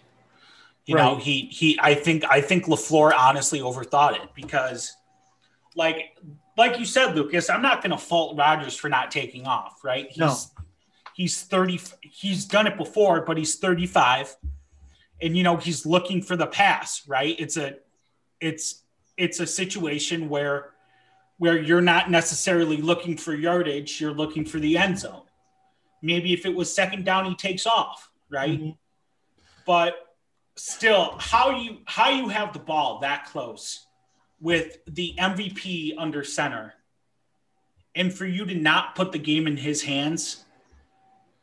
You 0.86 0.96
right. 0.96 1.04
know, 1.04 1.16
he 1.18 1.48
he 1.52 1.80
I 1.82 1.94
think 1.94 2.24
I 2.30 2.42
think 2.42 2.66
LaFleur 2.66 3.12
honestly 3.18 3.60
overthought 3.60 4.16
it 4.16 4.30
because 4.36 4.96
like 5.76 6.18
like 6.58 6.80
you 6.80 6.86
said, 6.86 7.16
Lucas, 7.16 7.50
I'm 7.50 7.62
not 7.62 7.82
gonna 7.82 7.98
fault 7.98 8.38
Rodgers 8.38 8.76
for 8.76 8.90
not 8.90 9.12
taking 9.12 9.46
off, 9.46 9.84
right? 9.84 10.08
He's 10.10 10.18
no. 10.18 10.36
He's 11.14 11.42
30. 11.44 11.80
He's 12.02 12.46
done 12.46 12.68
it 12.68 12.78
before, 12.78 13.22
but 13.22 13.38
he's 13.38 13.56
35, 13.56 14.36
and 15.22 15.36
you 15.36 15.44
know 15.44 15.58
he's 15.58 15.86
looking 15.86 16.22
for 16.22 16.36
the 16.36 16.48
pass. 16.48 17.04
Right? 17.08 17.36
It's 17.38 17.58
a, 17.58 17.76
it's 18.40 18.84
it's 19.18 19.40
a 19.40 19.46
situation 19.46 20.30
where 20.30 20.72
where 21.42 21.58
you're 21.58 21.82
not 21.82 22.12
necessarily 22.12 22.78
looking 22.78 23.18
for 23.18 23.34
yardage. 23.34 24.00
You're 24.00 24.14
looking 24.14 24.46
for 24.46 24.60
the 24.60 24.78
end 24.78 25.00
zone. 25.00 25.24
Maybe 26.00 26.34
if 26.34 26.46
it 26.46 26.54
was 26.54 26.72
second 26.72 27.04
down, 27.04 27.26
he 27.26 27.34
takes 27.34 27.66
off. 27.66 28.12
Right? 28.30 28.60
Mm-hmm. 28.60 28.70
But 29.66 29.96
still, 30.56 31.16
how 31.18 31.50
you 31.58 31.80
how 31.86 32.12
you 32.12 32.30
have 32.30 32.54
the 32.54 32.60
ball 32.60 33.00
that 33.00 33.26
close 33.26 33.88
with 34.40 34.86
the 34.86 35.16
MVP 35.18 35.96
under 35.98 36.24
center 36.24 36.76
and 37.96 38.14
for 38.14 38.28
you 38.28 38.46
to 38.46 38.54
not 38.54 38.94
put 38.94 39.12
the 39.12 39.18
game 39.18 39.48
in 39.48 39.58
his 39.58 39.82
hands 39.82 40.46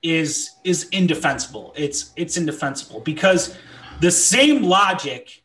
is 0.01 0.53
is 0.63 0.89
indefensible. 0.91 1.75
It's 1.77 2.13
it's 2.15 2.37
indefensible 2.37 3.01
because 3.01 3.59
the 3.99 4.13
same 4.13 4.63
logic 4.63 5.43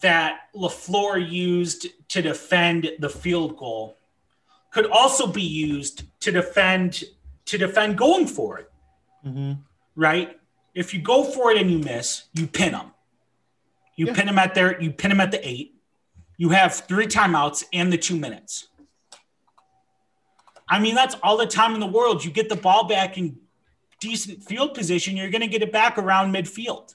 that 0.00 0.48
LaFleur 0.54 1.30
used 1.30 1.86
to 2.08 2.22
defend 2.22 2.90
the 2.98 3.08
field 3.08 3.56
goal 3.56 3.96
could 4.70 4.86
also 4.86 5.26
be 5.26 5.42
used 5.42 6.04
to 6.20 6.32
defend 6.32 7.04
to 7.46 7.58
defend 7.58 7.96
going 7.98 8.26
for 8.26 8.58
it. 8.58 8.70
Mm-hmm. 9.24 9.52
Right? 9.94 10.38
If 10.74 10.92
you 10.92 11.00
go 11.00 11.22
for 11.22 11.52
it 11.52 11.58
and 11.58 11.70
you 11.70 11.78
miss, 11.78 12.24
you 12.32 12.46
pin 12.46 12.72
them. 12.72 12.90
You 13.96 14.06
yeah. 14.06 14.14
pin 14.14 14.26
them 14.26 14.38
at 14.38 14.54
their 14.54 14.80
you 14.80 14.90
pin 14.90 15.10
them 15.10 15.20
at 15.20 15.30
the 15.30 15.46
eight. 15.46 15.74
You 16.36 16.48
have 16.50 16.74
three 16.74 17.06
timeouts 17.06 17.64
and 17.72 17.92
the 17.92 17.98
two 17.98 18.16
minutes. 18.16 18.68
I 20.68 20.80
mean, 20.80 20.94
that's 20.94 21.14
all 21.22 21.36
the 21.36 21.46
time 21.46 21.74
in 21.74 21.80
the 21.80 21.86
world. 21.86 22.24
You 22.24 22.32
get 22.32 22.48
the 22.48 22.56
ball 22.56 22.88
back 22.88 23.16
in 23.18 23.38
decent 24.04 24.44
field 24.44 24.74
position, 24.74 25.16
you're 25.16 25.30
going 25.30 25.40
to 25.40 25.46
get 25.46 25.62
it 25.62 25.72
back 25.72 25.98
around 25.98 26.32
midfield. 26.34 26.94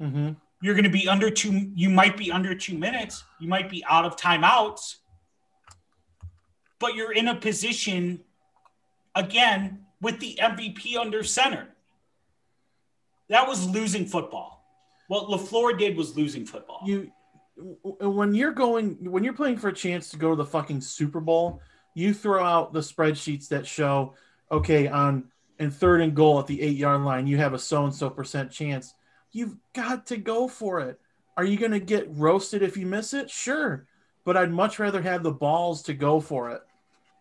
Mm-hmm. 0.00 0.30
You're 0.62 0.74
going 0.74 0.84
to 0.84 0.90
be 0.90 1.08
under 1.08 1.28
two. 1.28 1.70
You 1.74 1.90
might 1.90 2.16
be 2.16 2.30
under 2.30 2.54
two 2.54 2.78
minutes. 2.78 3.24
You 3.40 3.48
might 3.48 3.68
be 3.68 3.84
out 3.88 4.04
of 4.04 4.16
timeouts, 4.16 4.96
but 6.78 6.94
you're 6.94 7.12
in 7.12 7.28
a 7.28 7.34
position 7.34 8.20
again 9.14 9.86
with 10.00 10.20
the 10.20 10.38
MVP 10.40 10.96
under 10.96 11.24
center. 11.24 11.68
That 13.28 13.48
was 13.48 13.68
losing 13.68 14.06
football. 14.06 14.64
What 15.08 15.26
LaFleur 15.28 15.78
did 15.78 15.96
was 15.96 16.16
losing 16.16 16.46
football. 16.46 16.80
You 16.86 17.10
when 17.56 18.34
you're 18.34 18.52
going 18.52 19.10
when 19.10 19.24
you're 19.24 19.32
playing 19.34 19.58
for 19.58 19.68
a 19.68 19.74
chance 19.74 20.10
to 20.10 20.16
go 20.16 20.30
to 20.30 20.36
the 20.36 20.44
fucking 20.44 20.80
Super 20.80 21.20
Bowl, 21.20 21.60
you 21.94 22.14
throw 22.14 22.42
out 22.42 22.72
the 22.72 22.80
spreadsheets 22.80 23.48
that 23.48 23.66
show, 23.66 24.14
okay, 24.50 24.86
on 24.86 25.24
and 25.58 25.74
third 25.74 26.00
and 26.00 26.14
goal 26.14 26.38
at 26.38 26.46
the 26.46 26.60
eight 26.62 26.76
yard 26.76 27.02
line, 27.02 27.26
you 27.26 27.36
have 27.38 27.52
a 27.52 27.58
so 27.58 27.84
and 27.84 27.94
so 27.94 28.08
percent 28.10 28.50
chance. 28.50 28.94
You've 29.32 29.56
got 29.72 30.06
to 30.06 30.16
go 30.16 30.48
for 30.48 30.80
it. 30.80 31.00
Are 31.36 31.44
you 31.44 31.56
going 31.56 31.72
to 31.72 31.80
get 31.80 32.08
roasted 32.10 32.62
if 32.62 32.76
you 32.76 32.86
miss 32.86 33.14
it? 33.14 33.30
Sure. 33.30 33.86
But 34.24 34.36
I'd 34.36 34.52
much 34.52 34.78
rather 34.78 35.02
have 35.02 35.22
the 35.22 35.32
balls 35.32 35.82
to 35.84 35.94
go 35.94 36.20
for 36.20 36.50
it. 36.50 36.62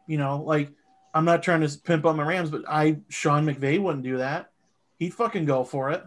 You 0.07 0.17
know, 0.17 0.43
like 0.43 0.71
I'm 1.13 1.25
not 1.25 1.43
trying 1.43 1.61
to 1.61 1.79
pimp 1.79 2.05
up 2.05 2.15
my 2.15 2.23
Rams, 2.23 2.51
but 2.51 2.63
I, 2.67 2.97
Sean 3.09 3.45
McVay 3.45 3.81
wouldn't 3.81 4.03
do 4.03 4.17
that. 4.17 4.51
He'd 4.99 5.13
fucking 5.13 5.45
go 5.45 5.63
for 5.63 5.91
it. 5.91 6.03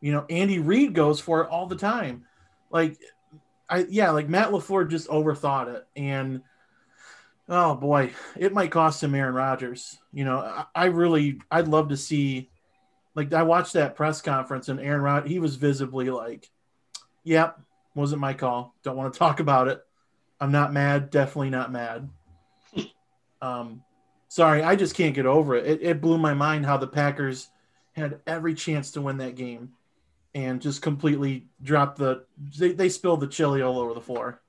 You 0.00 0.12
know, 0.12 0.26
Andy 0.28 0.58
Reid 0.58 0.94
goes 0.94 1.20
for 1.20 1.42
it 1.42 1.50
all 1.50 1.66
the 1.66 1.76
time. 1.76 2.24
Like, 2.70 2.98
I, 3.68 3.86
yeah, 3.88 4.10
like 4.10 4.28
Matt 4.28 4.50
LaFleur 4.50 4.90
just 4.90 5.08
overthought 5.08 5.74
it. 5.74 5.86
And, 5.96 6.42
Oh 7.48 7.74
boy, 7.74 8.12
it 8.36 8.54
might 8.54 8.70
cost 8.70 9.02
him 9.02 9.14
Aaron 9.14 9.34
Rodgers. 9.34 9.98
You 10.12 10.24
know, 10.24 10.38
I, 10.38 10.64
I 10.74 10.84
really, 10.86 11.40
I'd 11.50 11.68
love 11.68 11.90
to 11.90 11.96
see. 11.96 12.50
Like, 13.14 13.32
I 13.32 13.42
watched 13.42 13.74
that 13.74 13.94
press 13.94 14.20
conference, 14.20 14.68
and 14.68 14.80
Aaron 14.80 15.02
Rod, 15.02 15.26
he 15.26 15.38
was 15.38 15.56
visibly 15.56 16.10
like, 16.10 16.50
"Yep, 17.24 17.60
wasn't 17.94 18.20
my 18.20 18.34
call. 18.34 18.74
Don't 18.82 18.96
want 18.96 19.12
to 19.12 19.18
talk 19.18 19.40
about 19.40 19.68
it. 19.68 19.84
I'm 20.40 20.52
not 20.52 20.72
mad. 20.72 21.10
Definitely 21.10 21.50
not 21.50 21.70
mad." 21.70 22.08
um, 23.42 23.82
sorry, 24.28 24.62
I 24.62 24.76
just 24.76 24.96
can't 24.96 25.14
get 25.14 25.26
over 25.26 25.54
it. 25.54 25.66
it. 25.66 25.82
It 25.82 26.00
blew 26.00 26.18
my 26.18 26.34
mind 26.34 26.66
how 26.66 26.76
the 26.76 26.88
Packers 26.88 27.48
had 27.92 28.20
every 28.26 28.54
chance 28.54 28.90
to 28.92 29.00
win 29.00 29.18
that 29.18 29.36
game, 29.36 29.72
and 30.34 30.60
just 30.60 30.82
completely 30.82 31.46
dropped 31.62 31.98
the. 31.98 32.24
They, 32.58 32.72
they 32.72 32.88
spilled 32.88 33.20
the 33.20 33.28
chili 33.28 33.62
all 33.62 33.78
over 33.78 33.94
the 33.94 34.00
floor. 34.00 34.40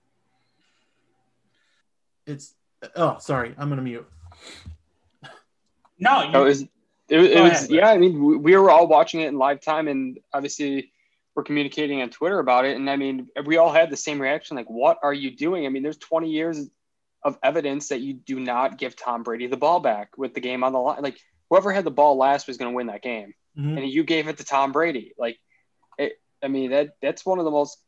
It's 2.26 2.56
oh, 2.96 3.18
sorry, 3.20 3.54
I'm 3.58 3.70
gonna 3.70 3.82
mute. 3.82 4.08
No, 6.00 6.24
you, 6.24 6.32
No, 6.32 6.42
it 6.44 6.48
was, 6.48 6.66
it, 7.10 7.18
was- 7.18 7.28
it 7.30 7.42
was 7.42 7.52
ahead, 7.52 7.70
yeah. 7.70 7.90
I 7.90 7.98
mean, 7.98 8.24
we, 8.24 8.38
we 8.38 8.58
were 8.58 8.70
all 8.72 8.88
watching 8.88 9.22
it 9.22 9.28
in 9.28 9.38
live 9.38 9.62
time, 9.62 9.88
and 9.88 10.20
obviously 10.34 10.92
we're 11.36 11.44
communicating 11.44 12.02
on 12.02 12.10
Twitter 12.10 12.40
about 12.40 12.66
it. 12.66 12.76
And 12.78 12.90
I 12.90 12.96
mean, 12.96 13.28
we 13.46 13.58
all 13.58 13.72
had 13.72 13.90
the 13.90 13.98
same 13.98 14.22
reaction. 14.22 14.56
Like, 14.58 14.70
what 14.70 14.98
are 15.04 15.14
you 15.14 15.36
doing? 15.36 15.66
I 15.66 15.70
mean, 15.70 15.84
there's 15.84 15.98
20 15.98 16.30
years 16.30 16.70
of 17.24 17.38
evidence 17.44 17.90
that 17.90 18.00
you 18.02 18.14
do 18.14 18.40
not 18.40 18.78
give 18.78 18.96
Tom 18.96 19.24
Brady 19.24 19.48
the 19.48 19.58
ball 19.58 19.80
back 19.80 20.18
with 20.18 20.34
the 20.34 20.40
game 20.40 20.64
on 20.64 20.72
the 20.74 20.80
line. 20.80 21.02
Like, 21.02 21.20
whoever 21.50 21.72
had 21.74 21.84
the 21.84 21.92
ball 21.92 22.18
last 22.18 22.48
was 22.48 22.58
going 22.58 22.72
to 22.72 22.76
win 22.76 22.88
that 22.88 23.02
game, 23.02 23.34
Mhm. 23.58 23.78
and 23.78 23.90
you 23.90 24.04
gave 24.04 24.28
it 24.28 24.38
to 24.38 24.44
Tom 24.46 24.72
Brady. 24.72 25.14
Like, 25.18 25.38
it. 25.98 26.14
I 26.42 26.48
mean, 26.48 26.72
that 26.72 26.96
that's 27.02 27.26
one 27.26 27.40
of 27.40 27.46
the 27.46 27.52
most 27.52 27.80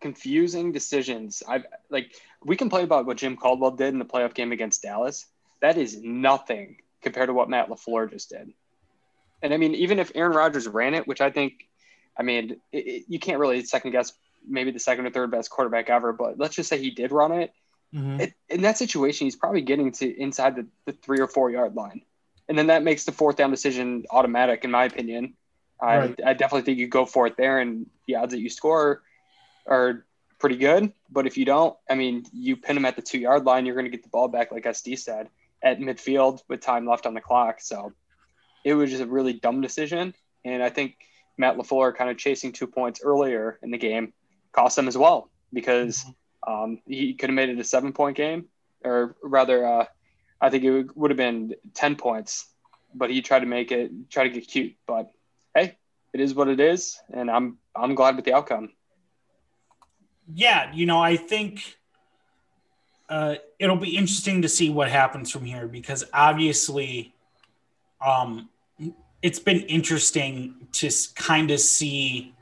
confusing 0.00 0.72
decisions 0.72 1.42
I've 1.48 1.64
like. 1.90 2.12
We 2.44 2.56
complain 2.56 2.84
about 2.84 3.06
what 3.06 3.16
Jim 3.16 3.36
Caldwell 3.36 3.70
did 3.72 3.88
in 3.92 3.98
the 3.98 4.04
playoff 4.04 4.34
game 4.34 4.52
against 4.52 4.82
Dallas. 4.82 5.26
That 5.60 5.78
is 5.78 6.02
nothing 6.02 6.76
compared 7.04 7.28
to 7.28 7.32
what 7.34 7.48
Matt 7.48 7.68
LaFleur 7.68 8.10
just 8.10 8.30
did. 8.30 8.52
And 9.42 9.54
I 9.54 9.56
mean, 9.58 9.74
even 9.74 9.98
if 9.98 10.10
Aaron 10.14 10.32
Rodgers 10.32 10.66
ran 10.66 10.94
it, 10.94 11.06
which 11.06 11.20
I 11.20 11.30
think, 11.30 11.68
I 12.18 12.22
mean, 12.22 12.56
it, 12.72 12.86
it, 12.86 13.04
you 13.08 13.18
can't 13.18 13.38
really 13.38 13.64
second 13.64 13.92
guess 13.92 14.12
maybe 14.46 14.70
the 14.72 14.78
second 14.80 15.06
or 15.06 15.10
third 15.10 15.30
best 15.30 15.50
quarterback 15.50 15.88
ever, 15.90 16.12
but 16.12 16.38
let's 16.38 16.56
just 16.56 16.68
say 16.68 16.78
he 16.78 16.90
did 16.90 17.12
run 17.12 17.32
it. 17.32 17.52
Mhm. 17.94 18.20
it 18.20 18.34
in 18.48 18.62
that 18.62 18.76
situation, 18.76 19.26
he's 19.26 19.36
probably 19.36 19.60
getting 19.60 19.92
to 19.92 20.20
inside 20.20 20.56
the, 20.56 20.66
the 20.84 20.92
three 20.92 21.20
or 21.20 21.28
four 21.28 21.50
yard 21.50 21.76
line. 21.76 22.02
And 22.48 22.58
then 22.58 22.66
that 22.66 22.82
makes 22.82 23.04
the 23.04 23.12
fourth 23.12 23.36
down 23.36 23.50
decision 23.50 24.04
automatic, 24.10 24.64
in 24.64 24.70
my 24.70 24.84
opinion. 24.84 25.34
I, 25.80 25.98
Right. 25.98 26.20
I 26.26 26.34
definitely 26.34 26.62
think 26.62 26.78
you 26.78 26.88
go 26.88 27.04
for 27.06 27.26
it 27.26 27.36
there, 27.36 27.60
and 27.60 27.86
the 28.06 28.16
odds 28.16 28.32
that 28.32 28.40
you 28.40 28.50
score 28.50 29.02
are 29.66 30.04
pretty 30.38 30.56
good. 30.56 30.92
But 31.10 31.26
if 31.26 31.36
you 31.36 31.44
don't, 31.44 31.76
I 31.88 31.94
mean, 31.94 32.26
you 32.32 32.56
pin 32.56 32.76
him 32.76 32.84
at 32.84 32.96
the 32.96 33.02
two 33.02 33.18
yard 33.18 33.44
line, 33.44 33.64
you're 33.66 33.74
going 33.74 33.86
to 33.86 33.90
get 33.90 34.02
the 34.02 34.08
ball 34.08 34.28
back, 34.28 34.52
like 34.52 34.64
SD 34.64 34.98
said, 34.98 35.28
at 35.64 35.80
midfield 35.80 36.40
with 36.48 36.60
time 36.60 36.86
left 36.86 37.06
on 37.06 37.14
the 37.14 37.20
clock. 37.20 37.60
So 37.60 37.92
it 38.64 38.74
was 38.74 38.90
just 38.90 39.02
a 39.02 39.06
really 39.06 39.32
dumb 39.32 39.62
decision. 39.62 40.14
And 40.44 40.62
I 40.62 40.68
think 40.68 40.96
Matt 41.38 41.56
LaFleur 41.56 41.96
kind 41.96 42.10
of 42.10 42.18
chasing 42.18 42.52
two 42.52 42.66
points 42.66 43.00
earlier 43.02 43.58
in 43.62 43.70
the 43.70 43.78
game 43.78 44.12
cost 44.52 44.76
them 44.76 44.86
as 44.86 44.96
well 44.96 45.30
because 45.52 46.04
um, 46.46 46.80
he 46.86 47.14
could 47.14 47.30
have 47.30 47.34
made 47.34 47.48
it 47.48 47.58
a 47.58 47.64
seven 47.64 47.92
point 47.92 48.16
game, 48.16 48.46
or 48.84 49.16
rather, 49.22 49.66
uh, 49.66 49.86
I 50.40 50.50
think 50.50 50.64
it 50.64 50.70
would, 50.70 50.96
would 50.96 51.10
have 51.10 51.16
been 51.16 51.54
10 51.72 51.96
points, 51.96 52.46
but 52.94 53.10
he 53.10 53.22
tried 53.22 53.40
to 53.40 53.46
make 53.46 53.72
it, 53.72 53.90
try 54.10 54.24
to 54.24 54.30
get 54.30 54.46
cute. 54.46 54.74
But 54.86 55.10
hey, 55.54 55.78
it 56.12 56.20
is 56.20 56.34
what 56.34 56.48
it 56.48 56.60
is. 56.60 57.00
And 57.10 57.30
I'm, 57.30 57.58
I'm 57.74 57.94
glad 57.94 58.16
with 58.16 58.26
the 58.26 58.34
outcome. 58.34 58.70
yeah, 60.32 60.72
you 60.74 60.84
know, 60.86 61.00
I 61.00 61.16
think 61.16 61.78
uh, 63.14 63.36
it'll 63.60 63.76
be 63.76 63.96
interesting 63.96 64.42
to 64.42 64.48
see 64.48 64.70
what 64.70 64.90
happens 64.90 65.30
from 65.30 65.44
here 65.44 65.68
because 65.68 66.02
obviously, 66.12 67.14
um, 68.04 68.48
it's 69.22 69.38
been 69.38 69.60
interesting 69.60 70.66
to 70.72 70.90
kind 71.14 71.52
of 71.52 71.60
see 71.60 72.34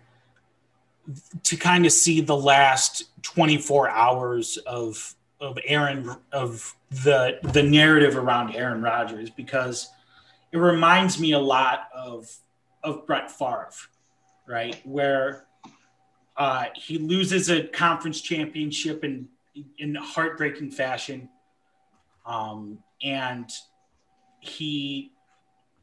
to 1.42 1.56
kind 1.58 1.84
of 1.84 1.92
see 1.92 2.22
the 2.22 2.36
last 2.36 3.04
24 3.22 3.90
hours 3.90 4.56
of 4.66 5.14
of 5.40 5.58
Aaron 5.66 6.16
of 6.32 6.74
the 7.04 7.38
the 7.42 7.62
narrative 7.62 8.16
around 8.16 8.54
Aaron 8.54 8.80
Rodgers 8.80 9.28
because 9.28 9.90
it 10.52 10.56
reminds 10.56 11.20
me 11.20 11.32
a 11.32 11.38
lot 11.38 11.88
of 11.94 12.34
of 12.82 13.06
Brett 13.06 13.30
Favre, 13.30 13.68
right? 14.48 14.80
Where 14.84 15.44
uh, 16.38 16.64
he 16.74 16.96
loses 16.96 17.50
a 17.50 17.64
conference 17.64 18.22
championship 18.22 19.04
in 19.04 19.28
in 19.78 19.94
heartbreaking 19.94 20.70
fashion, 20.70 21.28
um, 22.26 22.78
and 23.02 23.50
he 24.40 25.12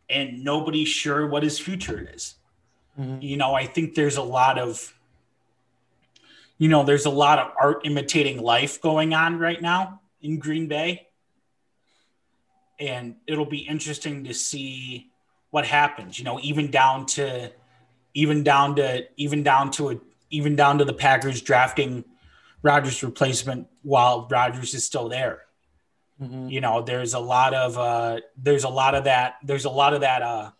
and 0.09 0.43
nobody's 0.43 0.87
sure 0.87 1.27
what 1.27 1.43
his 1.43 1.59
future 1.59 2.09
is. 2.13 2.35
Mhm. 2.99 3.21
You 3.21 3.37
know, 3.37 3.53
I 3.53 3.65
think 3.65 3.93
there's 3.93 4.17
a 4.17 4.23
lot 4.23 4.57
of 4.57 4.93
you 6.59 6.67
know, 6.67 6.83
there's 6.83 7.05
a 7.05 7.09
lot 7.09 7.39
of 7.39 7.53
art 7.59 7.85
imitating 7.85 8.43
life 8.43 8.81
going 8.81 9.13
on 9.13 9.39
right 9.39 9.61
now 9.61 10.01
in 10.21 10.37
Green 10.37 10.67
Bay. 10.67 11.07
And 12.77 13.15
it'll 13.27 13.45
be 13.45 13.59
interesting 13.59 14.25
to 14.25 14.33
see 14.33 15.09
what 15.51 15.65
happens, 15.65 16.19
you 16.19 16.25
know, 16.25 16.37
even 16.41 16.69
down 16.69 17.05
to 17.07 17.51
even 18.13 18.43
down 18.43 18.75
to 18.75 19.07
even 19.15 19.41
down 19.41 19.71
to 19.71 19.91
a 19.91 19.99
even 20.29 20.55
down 20.55 20.77
to 20.77 20.85
the 20.85 20.93
Packers 20.93 21.41
drafting 21.41 22.03
Rodgers 22.61 23.01
replacement 23.03 23.67
while 23.83 24.27
Rodgers 24.29 24.73
is 24.73 24.85
still 24.85 25.09
there. 25.09 25.41
Mhm. 26.21 26.51
You 26.51 26.59
know, 26.61 26.81
there's 26.81 27.13
a 27.13 27.19
lot 27.19 27.53
of 27.53 27.77
uh 27.77 28.19
there's 28.37 28.63
a 28.65 28.69
lot 28.69 28.95
of 28.95 29.05
that 29.05 29.35
there's 29.43 29.65
a 29.65 29.69
lot 29.69 29.93
of 29.93 30.01
that 30.01 30.21
uh 30.21 30.51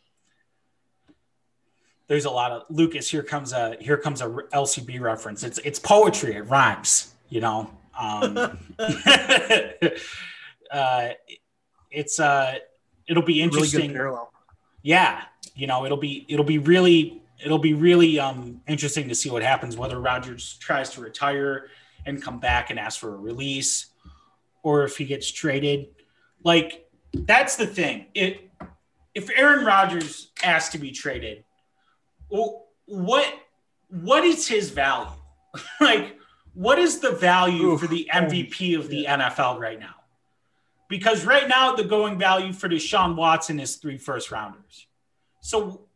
there's 2.08 2.26
a 2.26 2.30
lot 2.32 2.52
of 2.52 2.64
Lucas. 2.70 3.10
Here 3.10 3.22
comes 3.24 3.54
a 3.54 3.76
here 3.80 3.98
comes 3.98 4.22
a 4.22 4.28
LCB 4.54 5.00
reference. 5.00 5.44
It's 5.44 5.58
it's 5.60 5.80
poetry. 5.80 6.36
It 6.36 6.42
rhymes. 6.48 7.14
You 7.30 7.42
know. 7.42 7.70
Um, 8.00 8.38
uh, 10.72 11.10
it's 11.92 12.20
uh, 12.20 12.56
it'll 13.08 13.24
be 13.24 13.34
Really 13.34 13.42
interesting. 13.44 13.92
parallel. 13.94 14.32
yeah, 14.82 15.24
you 15.56 15.68
know, 15.68 15.86
it'll 15.86 15.98
be 15.98 16.26
it'll 16.30 16.46
be 16.46 16.58
really 16.60 17.22
it'll 17.44 17.58
be 17.60 17.74
really 17.74 18.20
um 18.20 18.62
interesting 18.68 19.10
to 19.10 19.16
see 19.16 19.30
what 19.30 19.42
happens. 19.44 19.76
Whether 19.78 20.00
Rodgers 20.00 20.58
tries 20.60 20.90
to 20.92 21.02
retire 21.02 21.68
and 22.06 22.22
come 22.22 22.40
back 22.40 22.70
and 22.70 22.80
ask 22.80 23.00
for 23.00 23.14
a 23.14 23.18
release, 23.18 23.88
or 24.64 24.84
if 24.84 24.98
he 24.98 25.06
gets 25.06 25.32
traded. 25.32 25.88
Like 26.44 26.90
that's 27.14 27.56
the 27.56 27.68
thing. 27.68 28.08
It 28.14 28.50
if 29.16 29.30
Aaron 29.36 29.66
Rodgers 29.66 30.32
asks 30.44 30.72
to 30.74 30.78
be 30.78 30.92
traded, 30.92 31.44
well, 32.30 32.68
what 32.86 33.28
what 33.90 34.24
is 34.24 34.48
his 34.48 34.70
value? 34.70 35.10
like, 35.82 36.18
what 36.54 36.80
is 36.80 37.00
the 37.00 37.12
value 37.12 37.72
Oof. 37.72 37.82
for 37.82 37.88
the 37.88 38.10
MVP 38.14 38.78
of 38.78 38.90
the 38.90 39.06
NFL 39.06 39.60
right 39.60 39.80
now? 39.80 39.96
Because 40.88 41.26
right 41.26 41.48
now 41.48 41.76
the 41.76 41.84
going 41.84 42.18
value 42.18 42.54
for 42.54 42.68
Deshaun 42.68 43.16
Watson 43.16 43.60
is 43.60 43.76
three 43.76 43.98
first 43.98 44.32
rounders. 44.32 44.88
So, 45.42 45.88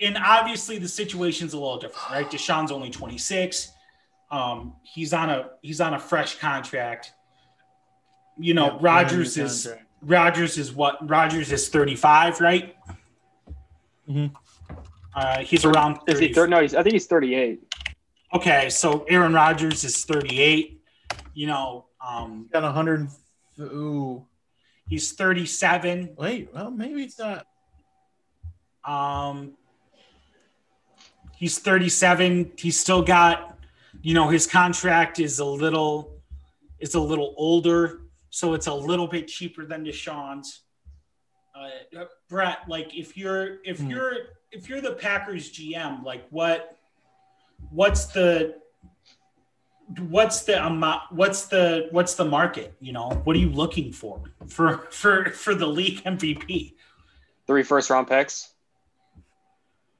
and 0.00 0.16
obviously 0.18 0.78
the 0.78 0.88
situation's 0.88 1.54
a 1.54 1.58
little 1.58 1.78
different, 1.78 2.10
right? 2.10 2.30
Deshaun's 2.30 2.70
only 2.70 2.90
26. 2.90 3.72
Um, 4.30 4.74
he's 4.82 5.12
on 5.12 5.30
a 5.30 5.50
he's 5.62 5.80
on 5.80 5.94
a 5.94 5.98
fresh 5.98 6.38
contract. 6.38 7.12
You 8.38 8.54
know, 8.54 8.66
Yeah, 8.66 8.78
Rodgers 8.80 9.36
is 9.36 9.64
contract. 9.64 9.86
Rodgers 10.02 10.58
is 10.58 10.72
what 10.72 11.08
Rodgers 11.08 11.52
is 11.52 11.68
35, 11.68 12.40
right? 12.40 12.74
Mm-hmm. 14.08 14.34
Uh, 15.14 15.38
he's 15.40 15.64
around 15.64 15.98
Is 16.06 16.18
he 16.18 16.32
third? 16.32 16.50
No, 16.50 16.60
he's, 16.60 16.74
I 16.74 16.82
think 16.82 16.94
he's 16.94 17.06
38. 17.06 17.60
Okay, 18.32 18.70
so 18.70 19.04
Aaron 19.08 19.34
Rodgers 19.34 19.84
is 19.84 20.04
38. 20.04 20.80
You 21.34 21.46
know, 21.48 21.86
um, 22.06 22.48
Got 22.52 22.62
100. 22.62 23.08
Ooh, 23.60 24.24
he's 24.88 25.12
37. 25.12 26.14
wait. 26.16 26.50
Well, 26.54 26.70
maybe 26.70 27.02
it's 27.02 27.18
not. 27.18 27.46
Um, 28.84 29.52
he's 31.36 31.58
37. 31.58 32.52
He's 32.56 32.78
still 32.78 33.02
got, 33.02 33.49
you 34.02 34.14
know, 34.14 34.28
his 34.28 34.46
contract 34.46 35.18
is 35.18 35.38
a 35.38 35.44
little, 35.44 36.16
it's 36.78 36.94
a 36.94 37.00
little 37.00 37.34
older, 37.36 38.02
so 38.30 38.54
it's 38.54 38.66
a 38.66 38.74
little 38.74 39.06
bit 39.06 39.28
cheaper 39.28 39.66
than 39.66 39.84
Deshaun's. 39.84 40.62
Uh, 41.54 42.04
Brett, 42.28 42.60
like 42.68 42.96
if 42.96 43.16
you're 43.16 43.58
if 43.64 43.78
Hmm. 43.80 43.90
you're 43.90 44.12
if 44.52 44.68
you're 44.68 44.80
the 44.80 44.94
Packers 44.94 45.50
GM, 45.52 46.02
like 46.04 46.26
what, 46.30 46.76
what's 47.70 48.06
the 48.06 48.54
what's 50.08 50.42
the 50.44 50.64
amount 50.64 51.02
what's 51.10 51.46
the 51.46 51.88
what's 51.90 52.14
the 52.14 52.24
market 52.24 52.72
you 52.80 52.92
know 52.92 53.08
what 53.24 53.34
are 53.34 53.40
you 53.40 53.50
looking 53.50 53.92
for 53.92 54.22
for 54.46 54.86
for 54.92 55.30
for 55.32 55.52
the 55.52 55.66
league 55.66 56.00
mvp 56.04 56.74
Three 57.48 57.64
first 57.64 57.90
round 57.90 58.06
picks, 58.06 58.48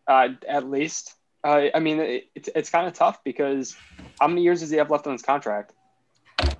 uh, 0.06 0.28
at 0.48 0.70
least. 0.70 1.14
Uh, 1.42 1.68
I 1.74 1.78
mean, 1.80 2.00
it, 2.00 2.28
it's 2.34 2.48
it's 2.54 2.70
kind 2.70 2.86
of 2.86 2.92
tough 2.92 3.24
because 3.24 3.76
how 4.20 4.28
many 4.28 4.42
years 4.42 4.60
does 4.60 4.70
he 4.70 4.76
have 4.76 4.90
left 4.90 5.06
on 5.06 5.12
his 5.12 5.22
contract? 5.22 5.72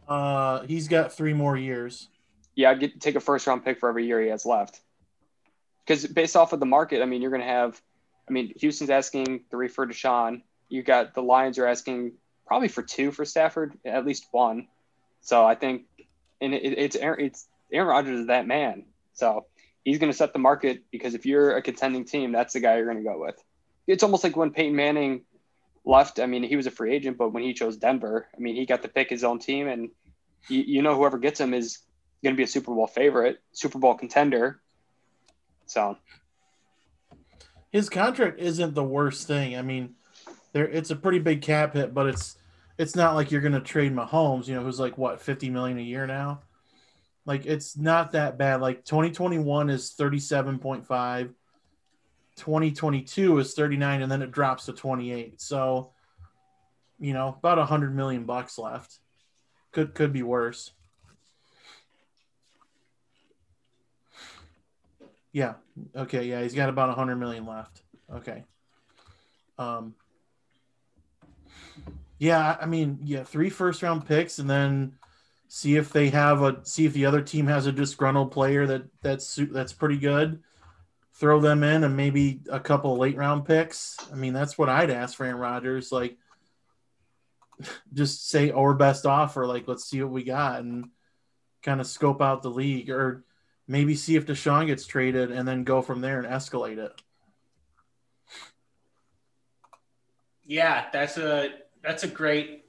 Uh, 0.08 0.62
he's 0.62 0.88
got 0.88 1.12
three 1.12 1.34
more 1.34 1.56
years. 1.56 2.08
Yeah, 2.54 2.70
I'd 2.70 2.80
get 2.80 3.00
take 3.00 3.14
a 3.14 3.20
first 3.20 3.46
round 3.46 3.64
pick 3.64 3.78
for 3.78 3.88
every 3.88 4.06
year 4.06 4.20
he 4.20 4.28
has 4.28 4.46
left. 4.46 4.80
Because 5.84 6.06
based 6.06 6.36
off 6.36 6.52
of 6.52 6.60
the 6.60 6.66
market, 6.66 7.02
I 7.02 7.04
mean, 7.04 7.20
you're 7.20 7.30
going 7.30 7.42
to 7.42 7.48
have, 7.48 7.80
I 8.28 8.32
mean, 8.32 8.52
Houston's 8.56 8.90
asking 8.90 9.44
three 9.50 9.68
for 9.68 9.86
Deshaun. 9.86 10.42
You 10.68 10.82
got 10.82 11.14
the 11.14 11.22
Lions 11.22 11.58
are 11.58 11.66
asking 11.66 12.12
probably 12.46 12.68
for 12.68 12.82
two 12.82 13.10
for 13.10 13.24
Stafford, 13.24 13.76
at 13.84 14.06
least 14.06 14.26
one. 14.30 14.68
So 15.20 15.44
I 15.44 15.54
think, 15.54 15.82
and 16.40 16.54
it, 16.54 16.78
it's 16.78 16.96
Aaron, 16.96 17.24
it's 17.24 17.46
Aaron 17.72 17.88
Rodgers 17.88 18.20
is 18.20 18.26
that 18.28 18.46
man. 18.46 18.84
So 19.14 19.46
he's 19.84 19.98
going 19.98 20.12
to 20.12 20.16
set 20.16 20.32
the 20.32 20.38
market 20.38 20.82
because 20.90 21.14
if 21.14 21.26
you're 21.26 21.56
a 21.56 21.62
contending 21.62 22.04
team, 22.04 22.32
that's 22.32 22.52
the 22.54 22.60
guy 22.60 22.76
you're 22.76 22.86
going 22.86 22.98
to 22.98 23.04
go 23.04 23.20
with. 23.20 23.42
It's 23.90 24.02
almost 24.02 24.24
like 24.24 24.36
when 24.36 24.52
Peyton 24.52 24.76
Manning 24.76 25.22
left. 25.84 26.20
I 26.20 26.26
mean, 26.26 26.42
he 26.42 26.56
was 26.56 26.66
a 26.66 26.70
free 26.70 26.94
agent, 26.94 27.18
but 27.18 27.32
when 27.32 27.42
he 27.42 27.52
chose 27.52 27.76
Denver, 27.76 28.28
I 28.34 28.40
mean, 28.40 28.54
he 28.54 28.66
got 28.66 28.82
to 28.82 28.88
pick 28.88 29.10
his 29.10 29.24
own 29.24 29.38
team, 29.38 29.68
and 29.68 29.90
you, 30.48 30.62
you 30.62 30.82
know 30.82 30.94
whoever 30.94 31.18
gets 31.18 31.40
him 31.40 31.54
is 31.54 31.78
going 32.22 32.34
to 32.34 32.36
be 32.36 32.44
a 32.44 32.46
Super 32.46 32.74
Bowl 32.74 32.86
favorite, 32.86 33.40
Super 33.52 33.78
Bowl 33.78 33.94
contender. 33.94 34.60
So 35.66 35.96
his 37.70 37.88
contract 37.88 38.40
isn't 38.40 38.74
the 38.74 38.84
worst 38.84 39.26
thing. 39.26 39.56
I 39.56 39.62
mean, 39.62 39.94
there 40.52 40.68
it's 40.68 40.90
a 40.90 40.96
pretty 40.96 41.18
big 41.18 41.42
cap 41.42 41.74
hit, 41.74 41.94
but 41.94 42.06
it's 42.06 42.36
it's 42.78 42.96
not 42.96 43.14
like 43.14 43.30
you're 43.30 43.40
going 43.40 43.52
to 43.52 43.60
trade 43.60 43.94
Mahomes, 43.94 44.46
you 44.48 44.54
know, 44.54 44.62
who's 44.62 44.80
like 44.80 44.96
what 44.98 45.20
50 45.20 45.50
million 45.50 45.78
a 45.78 45.82
year 45.82 46.06
now. 46.06 46.42
Like 47.26 47.46
it's 47.46 47.76
not 47.76 48.12
that 48.12 48.38
bad. 48.38 48.60
Like 48.60 48.84
2021 48.84 49.70
is 49.70 49.94
37.5. 49.98 51.34
2022 52.36 53.38
is 53.38 53.54
39 53.54 54.02
and 54.02 54.10
then 54.10 54.22
it 54.22 54.32
drops 54.32 54.66
to 54.66 54.72
28. 54.72 55.40
So, 55.40 55.90
you 56.98 57.12
know, 57.12 57.28
about 57.38 57.58
100 57.58 57.94
million 57.94 58.24
bucks 58.24 58.58
left. 58.58 58.98
Could 59.72 59.94
could 59.94 60.12
be 60.12 60.22
worse. 60.22 60.72
Yeah. 65.32 65.54
Okay, 65.94 66.24
yeah, 66.24 66.42
he's 66.42 66.54
got 66.54 66.68
about 66.68 66.88
100 66.88 67.16
million 67.16 67.46
left. 67.46 67.82
Okay. 68.12 68.44
Um 69.58 69.94
Yeah, 72.18 72.56
I 72.60 72.66
mean, 72.66 72.98
yeah, 73.02 73.22
three 73.22 73.50
first 73.50 73.82
round 73.82 74.06
picks 74.06 74.38
and 74.38 74.50
then 74.50 74.94
see 75.46 75.76
if 75.76 75.92
they 75.92 76.10
have 76.10 76.42
a 76.42 76.64
see 76.64 76.86
if 76.86 76.92
the 76.92 77.06
other 77.06 77.20
team 77.20 77.46
has 77.46 77.66
a 77.66 77.72
disgruntled 77.72 78.30
player 78.30 78.66
that 78.66 78.82
that's 79.02 79.38
that's 79.52 79.72
pretty 79.72 79.98
good 79.98 80.42
throw 81.14 81.40
them 81.40 81.62
in 81.62 81.84
and 81.84 81.96
maybe 81.96 82.40
a 82.50 82.60
couple 82.60 82.96
late 82.96 83.16
round 83.16 83.44
picks. 83.44 83.96
I 84.12 84.16
mean, 84.16 84.32
that's 84.32 84.56
what 84.56 84.68
I'd 84.68 84.90
ask 84.90 85.16
for 85.16 85.24
Aaron 85.24 85.38
Rodgers. 85.38 85.92
Like, 85.92 86.16
just 87.92 88.28
say 88.28 88.50
our 88.50 88.74
best 88.74 89.06
offer. 89.06 89.46
Like, 89.46 89.68
let's 89.68 89.84
see 89.84 90.02
what 90.02 90.12
we 90.12 90.24
got 90.24 90.60
and 90.60 90.90
kind 91.62 91.80
of 91.80 91.86
scope 91.86 92.22
out 92.22 92.42
the 92.42 92.50
league, 92.50 92.90
or 92.90 93.24
maybe 93.68 93.94
see 93.94 94.16
if 94.16 94.26
Deshaun 94.26 94.66
gets 94.66 94.86
traded 94.86 95.30
and 95.30 95.46
then 95.46 95.64
go 95.64 95.82
from 95.82 96.00
there 96.00 96.18
and 96.18 96.26
escalate 96.26 96.78
it. 96.78 96.92
Yeah, 100.44 100.86
that's 100.92 101.16
a 101.16 101.50
that's 101.82 102.02
a 102.02 102.08
great 102.08 102.64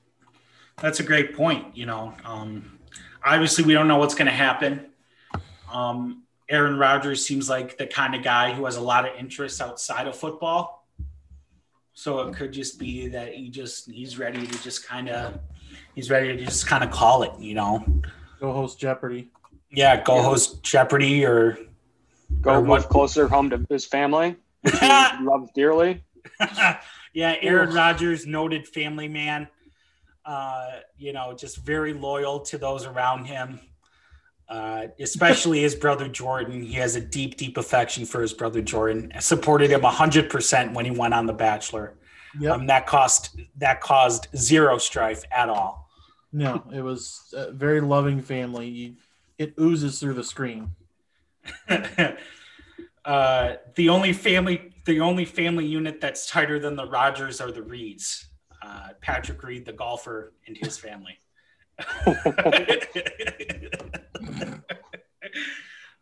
that's 0.81 0.99
a 0.99 1.03
great 1.03 1.35
point. 1.35 1.75
You 1.75 1.85
know, 1.85 2.13
um, 2.25 2.79
obviously 3.25 3.63
we 3.63 3.73
don't 3.73 3.87
know 3.87 3.97
what's 3.97 4.15
going 4.15 4.27
to 4.27 4.31
happen. 4.31 4.87
Um, 5.71 6.20
Aaron 6.51 6.77
Rodgers 6.77 7.25
seems 7.25 7.49
like 7.49 7.77
the 7.77 7.87
kind 7.87 8.13
of 8.13 8.23
guy 8.23 8.53
who 8.53 8.65
has 8.65 8.75
a 8.75 8.81
lot 8.81 9.07
of 9.07 9.15
interests 9.17 9.61
outside 9.61 10.05
of 10.05 10.17
football. 10.17 10.85
So 11.93 12.27
it 12.27 12.35
could 12.35 12.51
just 12.51 12.77
be 12.77 13.07
that 13.07 13.33
he 13.33 13.49
just 13.49 13.89
he's 13.89 14.19
ready 14.19 14.45
to 14.45 14.63
just 14.63 14.85
kind 14.85 15.09
of 15.09 15.39
he's 15.95 16.09
ready 16.09 16.35
to 16.35 16.43
just 16.43 16.67
kind 16.67 16.83
of 16.83 16.91
call 16.91 17.23
it, 17.23 17.31
you 17.39 17.53
know. 17.53 17.83
Go 18.41 18.51
host 18.51 18.79
Jeopardy. 18.79 19.29
Yeah, 19.71 20.03
go 20.03 20.17
yeah. 20.17 20.23
host 20.23 20.61
Jeopardy 20.61 21.25
or 21.25 21.57
go 22.41 22.55
or 22.55 22.61
much 22.61 22.83
closer 22.89 23.29
home 23.29 23.49
to 23.51 23.65
his 23.69 23.85
family, 23.85 24.35
which 24.61 24.77
he 24.77 24.87
loves 25.21 25.49
dearly. 25.55 26.03
yeah, 27.13 27.35
Aaron 27.41 27.73
Rodgers, 27.73 28.25
noted 28.25 28.67
family 28.67 29.07
man. 29.07 29.47
Uh, 30.25 30.71
you 30.97 31.13
know, 31.13 31.33
just 31.33 31.57
very 31.57 31.93
loyal 31.93 32.41
to 32.41 32.57
those 32.57 32.85
around 32.85 33.25
him. 33.25 33.59
Uh, 34.51 34.87
especially 34.99 35.61
his 35.61 35.75
brother 35.75 36.09
Jordan. 36.09 36.61
He 36.61 36.73
has 36.73 36.97
a 36.97 36.99
deep, 36.99 37.37
deep 37.37 37.55
affection 37.55 38.05
for 38.05 38.21
his 38.21 38.33
brother 38.33 38.61
Jordan. 38.61 39.13
Supported 39.21 39.71
him 39.71 39.81
hundred 39.83 40.29
percent 40.29 40.73
when 40.73 40.83
he 40.83 40.91
went 40.91 41.13
on 41.13 41.25
The 41.25 41.31
Bachelor. 41.31 41.93
Yep. 42.37 42.53
Um, 42.53 42.67
that 42.67 42.85
cost 42.85 43.39
that 43.55 43.79
caused 43.79 44.27
zero 44.35 44.77
strife 44.77 45.23
at 45.31 45.47
all. 45.47 45.89
No, 46.33 46.65
it 46.73 46.81
was 46.81 47.33
a 47.33 47.53
very 47.53 47.79
loving 47.79 48.21
family. 48.21 48.97
It 49.37 49.53
oozes 49.57 50.01
through 50.01 50.15
the 50.15 50.23
screen. 50.23 50.71
uh, 53.05 53.53
the 53.75 53.87
only 53.87 54.11
family, 54.11 54.73
the 54.83 54.99
only 54.99 55.23
family 55.23 55.65
unit 55.65 56.01
that's 56.01 56.29
tighter 56.29 56.59
than 56.59 56.75
the 56.75 56.87
Rodgers 56.87 57.39
are 57.39 57.53
the 57.53 57.63
Reeds. 57.63 58.25
Uh, 58.61 58.89
Patrick 58.99 59.41
Reed, 59.43 59.63
the 59.63 59.71
golfer, 59.71 60.33
and 60.45 60.57
his 60.57 60.77
family. 60.77 61.17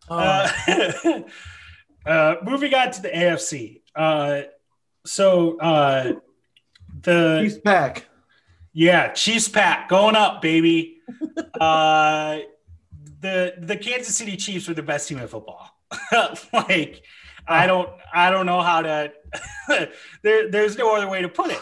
uh, 0.10 0.49
uh, 2.05 2.36
moving 2.43 2.74
on 2.74 2.91
to 2.91 3.01
the 3.01 3.10
AFC. 3.10 3.82
Uh, 3.95 4.41
so 5.05 5.57
uh, 5.60 6.14
the 7.01 7.41
Chiefs 7.43 7.60
pack. 7.64 8.05
Yeah, 8.74 9.12
Chiefs 9.14 9.47
pack 9.47 9.89
going 9.89 10.16
up, 10.16 10.41
baby. 10.41 10.97
uh, 11.60 12.39
the 13.22 13.53
the 13.60 13.78
Kansas 13.78 14.16
City 14.16 14.38
Chiefs 14.38 14.68
were 14.68 14.74
the 14.74 14.84
best 14.84 15.07
team 15.07 15.20
in 15.20 15.28
football. 15.28 15.70
like 16.53 17.03
I 17.47 17.66
don't 17.68 17.89
I 18.14 18.30
don't 18.30 18.45
know 18.45 18.62
how 18.62 18.82
to 18.82 19.12
there 20.22 20.49
there's 20.49 20.78
no 20.78 20.95
other 20.95 21.10
way 21.10 21.22
to 21.22 21.30
put 21.30 21.51
it. 21.51 21.60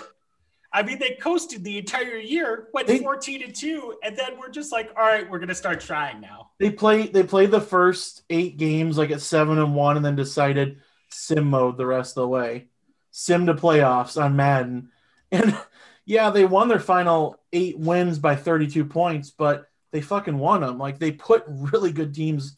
I 0.77 0.83
mean, 0.83 0.99
they 0.99 1.17
coasted 1.19 1.63
the 1.63 1.79
entire 1.79 2.17
year, 2.17 2.67
went 2.71 2.85
they, 2.85 2.99
14 2.99 3.41
and 3.41 3.55
2, 3.55 3.95
and 4.03 4.15
then 4.15 4.37
we're 4.37 4.51
just 4.51 4.71
like, 4.71 4.91
all 4.95 5.01
right, 5.01 5.27
we're 5.27 5.39
gonna 5.39 5.55
start 5.55 5.81
trying 5.81 6.21
now. 6.21 6.51
They 6.59 6.69
play 6.69 7.07
they 7.07 7.23
played 7.23 7.49
the 7.49 7.59
first 7.59 8.21
eight 8.29 8.57
games 8.57 8.95
like 8.95 9.09
at 9.09 9.21
seven 9.21 9.57
and 9.57 9.73
one, 9.73 9.95
and 9.95 10.05
then 10.05 10.15
decided 10.15 10.77
sim 11.09 11.49
mode 11.49 11.77
the 11.77 11.87
rest 11.87 12.11
of 12.11 12.21
the 12.21 12.27
way. 12.27 12.67
Sim 13.09 13.47
to 13.47 13.55
playoffs 13.55 14.21
on 14.21 14.35
Madden. 14.35 14.91
And 15.29 15.57
yeah, 16.05 16.29
they 16.29 16.45
won 16.45 16.69
their 16.69 16.79
final 16.79 17.37
eight 17.51 17.77
wins 17.77 18.17
by 18.17 18.37
32 18.37 18.85
points, 18.85 19.29
but 19.29 19.65
they 19.91 19.99
fucking 19.99 20.37
won 20.37 20.61
them. 20.61 20.77
Like 20.77 20.99
they 20.99 21.11
put 21.11 21.43
really 21.47 21.91
good 21.91 22.13
teams 22.13 22.55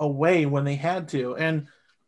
away 0.00 0.46
when 0.46 0.64
they 0.64 0.76
had 0.76 1.08
to. 1.08 1.36
And 1.36 1.66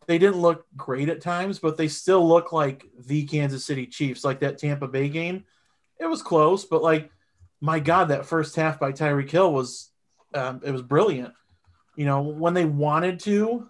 they 0.08 0.18
didn't 0.18 0.40
look 0.40 0.64
great 0.74 1.10
at 1.10 1.20
times, 1.20 1.58
but 1.58 1.76
they 1.76 1.86
still 1.86 2.26
look 2.26 2.50
like 2.50 2.86
the 2.98 3.26
Kansas 3.26 3.66
City 3.66 3.86
Chiefs, 3.86 4.24
like 4.24 4.40
that 4.40 4.56
Tampa 4.56 4.88
Bay 4.88 5.10
game. 5.10 5.44
It 6.00 6.06
was 6.06 6.22
close, 6.22 6.64
but 6.64 6.82
like, 6.82 7.10
my 7.60 7.78
God, 7.78 8.08
that 8.08 8.24
first 8.24 8.56
half 8.56 8.80
by 8.80 8.90
Tyreek 8.92 9.30
Hill 9.30 9.52
was, 9.52 9.90
um, 10.32 10.62
it 10.64 10.70
was 10.70 10.80
brilliant. 10.80 11.34
You 11.94 12.06
know, 12.06 12.22
when 12.22 12.54
they 12.54 12.64
wanted 12.64 13.20
to, 13.20 13.68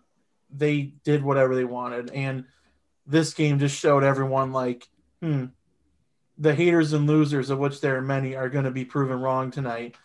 they 0.48 0.92
did 1.02 1.24
whatever 1.24 1.56
they 1.56 1.64
wanted. 1.64 2.10
And 2.10 2.44
this 3.04 3.34
game 3.34 3.58
just 3.58 3.76
showed 3.76 4.04
everyone, 4.04 4.52
like, 4.52 4.86
hmm, 5.20 5.46
the 6.36 6.54
haters 6.54 6.92
and 6.92 7.08
losers, 7.08 7.50
of 7.50 7.58
which 7.58 7.80
there 7.80 7.96
are 7.96 8.02
many, 8.02 8.36
are 8.36 8.48
going 8.48 8.64
to 8.64 8.70
be 8.70 8.84
proven 8.84 9.18
wrong 9.18 9.50
tonight. 9.50 9.96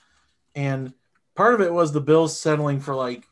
And 0.56 0.94
part 1.36 1.54
of 1.54 1.62
it 1.62 1.72
was 1.72 1.92
the 1.92 2.02
Bills 2.02 2.40
settling 2.40 2.80
for 2.80 2.96
like 2.96 3.28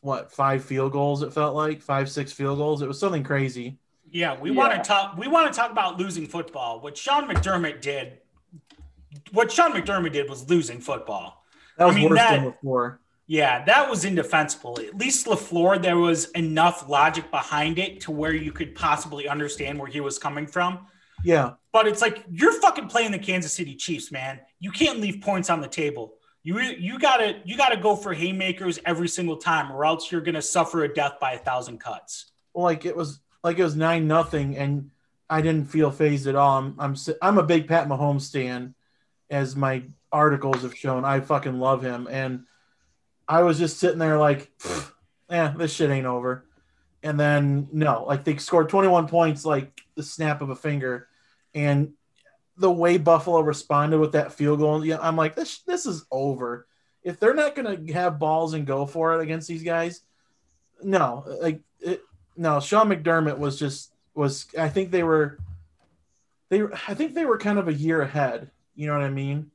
what 0.00 0.32
five 0.32 0.64
field 0.64 0.92
goals 0.92 1.22
it 1.22 1.32
felt 1.32 1.54
like? 1.54 1.82
Five 1.82 2.10
six 2.10 2.32
field 2.32 2.58
goals? 2.58 2.82
It 2.82 2.88
was 2.88 2.98
something 2.98 3.22
crazy. 3.22 3.78
Yeah 4.10 4.38
we 4.38 4.50
yeah. 4.50 4.56
want 4.56 4.72
to 4.72 4.80
talk 4.86 5.16
we 5.16 5.28
want 5.28 5.52
to 5.52 5.58
talk 5.58 5.70
about 5.70 5.98
losing 5.98 6.26
football. 6.26 6.80
What 6.80 6.96
sean 6.96 7.28
mcdermott 7.28 7.80
did 7.80 8.18
what 9.32 9.50
sean 9.50 9.72
mcdermott 9.72 10.12
did 10.12 10.28
was 10.28 10.48
losing 10.48 10.80
football. 10.80 11.44
That 11.76 11.86
was 11.86 11.96
I 11.96 11.98
mean, 11.98 12.08
worse 12.10 12.18
that, 12.18 12.40
than 12.40 12.52
LaFleur. 12.52 12.98
yeah 13.26 13.64
that 13.64 13.90
was 13.90 14.04
indefensible. 14.04 14.78
At 14.80 14.96
least 14.96 15.26
LaFleur, 15.26 15.82
there 15.82 15.98
was 15.98 16.30
enough 16.30 16.88
logic 16.88 17.30
behind 17.30 17.78
it 17.78 18.00
to 18.02 18.10
where 18.10 18.34
you 18.34 18.52
could 18.52 18.74
possibly 18.74 19.28
understand 19.28 19.78
where 19.78 19.88
he 19.88 20.00
was 20.00 20.18
coming 20.18 20.46
from. 20.46 20.86
Yeah. 21.24 21.54
But 21.72 21.86
it's 21.88 22.00
like 22.00 22.24
you're 22.30 22.58
fucking 22.60 22.88
playing 22.88 23.10
the 23.10 23.18
kansas 23.18 23.52
city 23.52 23.74
chiefs 23.74 24.12
man. 24.12 24.40
You 24.60 24.70
can't 24.70 25.00
leave 25.00 25.20
points 25.20 25.50
on 25.50 25.60
the 25.60 25.68
table 25.68 26.14
you 26.48 26.60
you 26.78 26.98
gotta 26.98 27.40
you 27.44 27.58
gotta 27.58 27.76
go 27.76 27.94
for 27.94 28.14
haymakers 28.14 28.78
every 28.86 29.08
single 29.08 29.36
time, 29.36 29.70
or 29.70 29.84
else 29.84 30.10
you're 30.10 30.22
gonna 30.22 30.40
suffer 30.40 30.82
a 30.82 30.92
death 30.92 31.20
by 31.20 31.32
a 31.32 31.38
thousand 31.38 31.78
cuts. 31.78 32.30
Like 32.54 32.86
it 32.86 32.96
was 32.96 33.20
like 33.44 33.58
it 33.58 33.64
was 33.64 33.76
nine 33.76 34.06
nothing, 34.06 34.56
and 34.56 34.90
I 35.28 35.42
didn't 35.42 35.66
feel 35.66 35.90
phased 35.90 36.26
at 36.26 36.36
all. 36.36 36.56
I'm 36.56 36.74
I'm 36.78 36.96
I'm 37.20 37.36
a 37.36 37.42
big 37.42 37.68
Pat 37.68 37.86
Mahomes 37.86 38.22
stan, 38.22 38.74
as 39.28 39.56
my 39.56 39.82
articles 40.10 40.62
have 40.62 40.74
shown. 40.74 41.04
I 41.04 41.20
fucking 41.20 41.60
love 41.60 41.82
him, 41.82 42.08
and 42.10 42.44
I 43.28 43.42
was 43.42 43.58
just 43.58 43.78
sitting 43.78 43.98
there 43.98 44.18
like, 44.18 44.50
yeah, 45.30 45.52
this 45.54 45.74
shit 45.74 45.90
ain't 45.90 46.06
over. 46.06 46.46
And 47.02 47.20
then 47.20 47.68
no, 47.72 48.04
like 48.04 48.24
they 48.24 48.38
scored 48.38 48.70
21 48.70 49.06
points 49.06 49.44
like 49.44 49.82
the 49.96 50.02
snap 50.02 50.40
of 50.40 50.48
a 50.48 50.56
finger, 50.56 51.08
and 51.54 51.92
the 52.58 52.70
way 52.70 52.98
Buffalo 52.98 53.40
responded 53.40 53.98
with 53.98 54.12
that 54.12 54.32
field 54.32 54.58
goal, 54.58 54.84
I'm 55.00 55.16
like, 55.16 55.36
this 55.36 55.60
this 55.60 55.86
is 55.86 56.04
over. 56.10 56.66
if 57.02 57.18
they're 57.18 57.34
not 57.34 57.54
going 57.54 57.86
to 57.86 57.92
have 57.92 58.18
balls 58.18 58.52
and 58.52 58.66
go 58.66 58.84
for 58.84 59.14
it 59.14 59.22
against 59.22 59.48
these 59.48 59.62
guys, 59.62 60.02
no, 60.82 61.24
like 61.40 61.60
it, 61.80 62.02
no. 62.36 62.60
Sean 62.60 62.88
McDermott 62.88 63.38
was 63.38 63.58
just 63.58 63.92
was. 64.14 64.46
I 64.58 64.68
think 64.68 64.90
they 64.90 65.02
were. 65.02 65.38
They, 66.50 66.62
I 66.62 66.94
think 66.94 67.14
they 67.14 67.24
were 67.24 67.38
kind 67.38 67.58
of 67.58 67.68
a 67.68 67.72
year 67.72 68.00
ahead. 68.00 68.50
You 68.74 68.86
know 68.86 68.94
what 68.94 69.02
I 69.02 69.10
mean? 69.10 69.50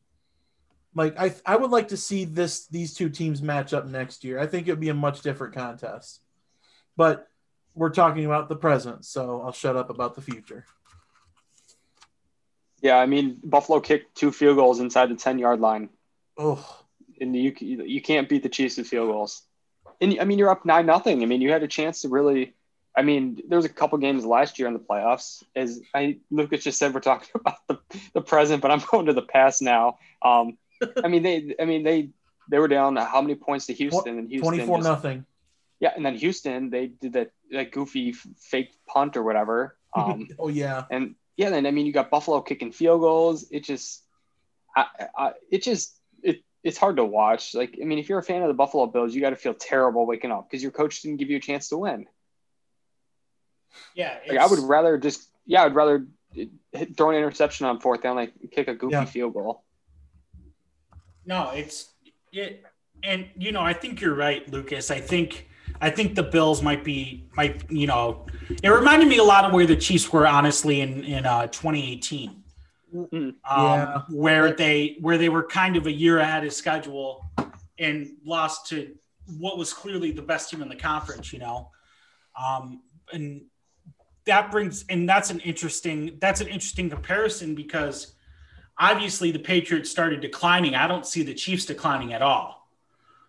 Like 0.95 1.19
I, 1.19 1.33
I 1.45 1.55
would 1.55 1.71
like 1.71 1.89
to 1.89 1.97
see 1.97 2.25
this 2.25 2.67
these 2.67 2.93
two 2.93 3.09
teams 3.09 3.41
match 3.41 3.73
up 3.73 3.85
next 3.85 4.23
year. 4.23 4.39
I 4.39 4.47
think 4.47 4.67
it'd 4.67 4.79
be 4.79 4.89
a 4.89 4.93
much 4.93 5.21
different 5.21 5.53
contest. 5.53 6.21
But 6.95 7.27
we're 7.73 7.89
talking 7.89 8.25
about 8.25 8.49
the 8.49 8.55
present, 8.55 9.03
so 9.03 9.41
I'll 9.41 9.51
shut 9.51 9.75
up 9.75 9.89
about 9.89 10.15
the 10.15 10.21
future. 10.21 10.65
Yeah, 12.83 12.97
I 12.97 13.05
mean 13.05 13.39
Buffalo 13.41 13.79
kicked 13.79 14.15
two 14.15 14.31
field 14.31 14.57
goals 14.57 14.81
inside 14.81 15.09
the 15.09 15.15
ten 15.15 15.39
yard 15.39 15.61
line. 15.61 15.89
Oh, 16.37 16.83
and 17.19 17.33
you 17.35 17.55
you 17.57 18.01
can't 18.01 18.27
beat 18.27 18.43
the 18.43 18.49
Chiefs 18.49 18.77
with 18.77 18.87
field 18.87 19.07
goals. 19.07 19.41
And 20.01 20.19
I 20.19 20.25
mean 20.25 20.37
you're 20.37 20.49
up 20.49 20.65
nine 20.65 20.85
nothing. 20.85 21.23
I 21.23 21.25
mean 21.25 21.41
you 21.41 21.51
had 21.51 21.63
a 21.63 21.67
chance 21.67 22.01
to 22.01 22.09
really. 22.09 22.53
I 22.95 23.01
mean 23.01 23.41
there 23.47 23.55
was 23.55 23.65
a 23.65 23.69
couple 23.69 23.97
games 23.97 24.25
last 24.25 24.59
year 24.59 24.67
in 24.67 24.73
the 24.73 24.79
playoffs. 24.79 25.43
As 25.55 25.81
I 25.95 26.19
Lucas 26.29 26.65
just 26.65 26.77
said, 26.77 26.93
we're 26.93 26.99
talking 26.99 27.29
about 27.35 27.57
the, 27.69 27.79
the 28.13 28.21
present, 28.21 28.61
but 28.61 28.69
I'm 28.69 28.83
going 28.91 29.05
to 29.05 29.13
the 29.13 29.23
past 29.23 29.61
now. 29.61 29.97
Um, 30.21 30.57
I 31.01 31.07
mean 31.07 31.23
they. 31.23 31.55
I 31.59 31.65
mean 31.65 31.83
they. 31.83 32.09
They 32.49 32.59
were 32.59 32.67
down 32.67 32.97
how 32.97 33.21
many 33.21 33.35
points 33.35 33.67
to 33.67 33.73
Houston 33.73 34.19
and 34.19 34.27
Houston 34.27 34.51
twenty 34.51 34.65
four 34.65 34.81
nothing. 34.81 35.25
Yeah, 35.79 35.93
and 35.95 36.05
then 36.05 36.17
Houston 36.17 36.69
they 36.69 36.87
did 36.87 37.13
that 37.13 37.31
that 37.51 37.71
goofy 37.71 38.11
fake 38.11 38.73
punt 38.85 39.15
or 39.15 39.23
whatever. 39.23 39.77
Um, 39.95 40.27
oh 40.39 40.47
yeah, 40.47 40.85
and 40.89 41.13
yeah, 41.35 41.49
then 41.49 41.65
I 41.65 41.71
mean 41.71 41.85
you 41.85 41.93
got 41.93 42.09
Buffalo 42.09 42.41
kicking 42.41 42.71
field 42.71 43.01
goals. 43.01 43.47
It 43.51 43.63
just, 43.63 44.03
I, 44.75 44.85
I, 45.17 45.31
it 45.49 45.63
just 45.63 45.97
it 46.21 46.43
it's 46.63 46.77
hard 46.77 46.97
to 46.97 47.05
watch. 47.05 47.55
Like 47.55 47.77
I 47.81 47.85
mean, 47.85 47.99
if 47.99 48.09
you're 48.09 48.19
a 48.19 48.23
fan 48.23 48.41
of 48.41 48.47
the 48.47 48.53
Buffalo 48.53 48.85
Bills, 48.85 49.15
you 49.15 49.21
got 49.21 49.31
to 49.31 49.35
feel 49.35 49.53
terrible 49.53 50.05
waking 50.05 50.31
up 50.31 50.49
because 50.49 50.61
your 50.61 50.71
coach 50.71 51.01
didn't 51.01 51.17
give 51.17 51.29
you 51.29 51.37
a 51.37 51.41
chance 51.41 51.69
to 51.69 51.77
win. 51.77 52.05
Yeah, 53.95 54.17
like, 54.27 54.37
I 54.37 54.45
would 54.45 54.59
rather 54.59 54.97
just 54.97 55.27
yeah, 55.45 55.63
I'd 55.63 55.75
rather 55.75 56.05
hit, 56.33 56.97
throw 56.97 57.09
an 57.09 57.15
interception 57.15 57.65
on 57.65 57.79
fourth 57.79 58.01
down, 58.01 58.15
like 58.15 58.33
kick 58.51 58.67
a 58.67 58.75
goofy 58.75 58.93
yeah. 58.93 59.05
field 59.05 59.33
goal. 59.33 59.63
No, 61.25 61.51
it's 61.51 61.91
it, 62.31 62.63
and 63.01 63.27
you 63.37 63.51
know 63.51 63.61
I 63.61 63.73
think 63.73 64.01
you're 64.01 64.15
right, 64.15 64.47
Lucas. 64.51 64.91
I 64.91 64.99
think 64.99 65.47
I 65.83 65.89
think 65.89 66.15
the 66.15 66.23
Bills 66.23 66.61
might 66.61 66.83
be 66.83 67.27
might 67.35 67.69
you 67.69 67.87
know 67.87 68.25
it 68.63 68.69
reminded 68.69 69.09
me 69.09 69.17
a 69.17 69.23
lot 69.23 69.43
of 69.43 69.51
where 69.51 69.65
the 69.65 69.75
Chiefs 69.75 70.11
were 70.13 70.25
honestly 70.25 70.79
in 70.79 71.03
in 71.03 71.25
uh, 71.25 71.47
2018. 71.47 72.43
Mm-hmm. 72.95 73.17
Um, 73.17 73.33
yeah. 73.43 74.01
where 74.09 74.53
they 74.53 74.97
where 75.01 75.17
they 75.17 75.27
were 75.27 75.43
kind 75.43 75.75
of 75.75 75.85
a 75.87 75.91
year 75.91 76.19
ahead 76.19 76.45
of 76.45 76.53
schedule 76.53 77.25
and 77.77 78.11
lost 78.23 78.67
to 78.67 78.95
what 79.39 79.57
was 79.57 79.73
clearly 79.73 80.11
the 80.11 80.21
best 80.21 80.49
team 80.49 80.61
in 80.61 80.69
the 80.69 80.75
conference, 80.75 81.33
you 81.33 81.39
know. 81.39 81.71
Um, 82.41 82.81
and 83.11 83.41
that 84.25 84.51
brings 84.51 84.85
and 84.89 85.09
that's 85.09 85.31
an 85.31 85.39
interesting 85.41 86.17
that's 86.21 86.39
an 86.39 86.47
interesting 86.47 86.89
comparison 86.89 87.55
because 87.55 88.13
obviously 88.77 89.31
the 89.31 89.39
Patriots 89.39 89.89
started 89.89 90.21
declining. 90.21 90.75
I 90.75 90.87
don't 90.87 91.05
see 91.05 91.23
the 91.23 91.33
Chiefs 91.33 91.65
declining 91.65 92.13
at 92.13 92.21
all. 92.21 92.62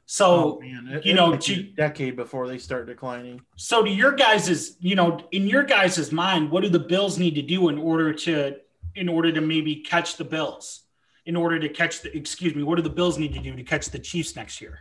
So 0.07 0.27
oh, 0.27 0.61
it, 0.63 1.07
you 1.07 1.15
know, 1.15 1.37
to, 1.37 1.63
decade 1.63 2.17
before 2.17 2.47
they 2.47 2.59
start 2.59 2.87
declining. 2.87 3.41
So 3.57 3.83
to 3.83 3.91
your 3.91 4.13
guys's, 4.13 4.77
you 4.81 4.97
know, 4.97 5.27
in 5.33 5.47
your 5.47 5.63
guys's 5.63 6.13
mind, 6.13 6.51
what 6.51 6.63
do 6.63 6.69
the 6.69 6.79
Bills 6.79 7.19
need 7.19 7.35
to 7.37 7.43
do 7.43 7.69
in 7.69 7.79
order 7.79 8.13
to 8.13 8.57
in 8.95 9.09
order 9.09 9.33
to 9.33 9.41
maybe 9.41 9.77
catch 9.77 10.17
the 10.17 10.25
Bills? 10.25 10.83
In 11.27 11.37
order 11.37 11.59
to 11.59 11.71
catch 11.71 12.03
the 12.03 12.15
excuse 12.15 12.55
me, 12.55 12.63
what 12.63 12.77
do 12.77 12.83
the 12.83 12.91
Bills 12.91 13.19
need 13.19 13.33
to 13.33 13.41
do 13.41 13.57
to 13.57 13.63
catch 13.63 13.89
the 13.89 13.99
Chiefs 13.99 14.37
next 14.37 14.61
year? 14.61 14.81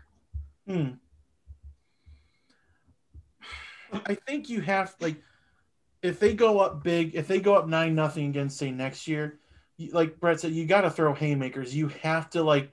Hmm. 0.67 0.89
I 4.05 4.15
think 4.15 4.49
you 4.49 4.59
have 4.61 4.95
like 4.99 5.21
if 6.01 6.19
they 6.19 6.34
go 6.34 6.59
up 6.59 6.84
big, 6.84 7.15
if 7.15 7.28
they 7.28 7.39
go 7.39 7.55
up 7.55 7.67
nine 7.67 7.95
nothing 7.95 8.28
against 8.28 8.57
say 8.57 8.71
next 8.71 9.07
year, 9.07 9.39
like 9.91 10.19
Brett 10.19 10.41
said, 10.41 10.51
you 10.51 10.65
got 10.65 10.82
to 10.82 10.91
throw 10.91 11.13
haymakers. 11.13 11.74
You 11.74 11.88
have 12.01 12.30
to 12.32 12.43
like 12.43 12.71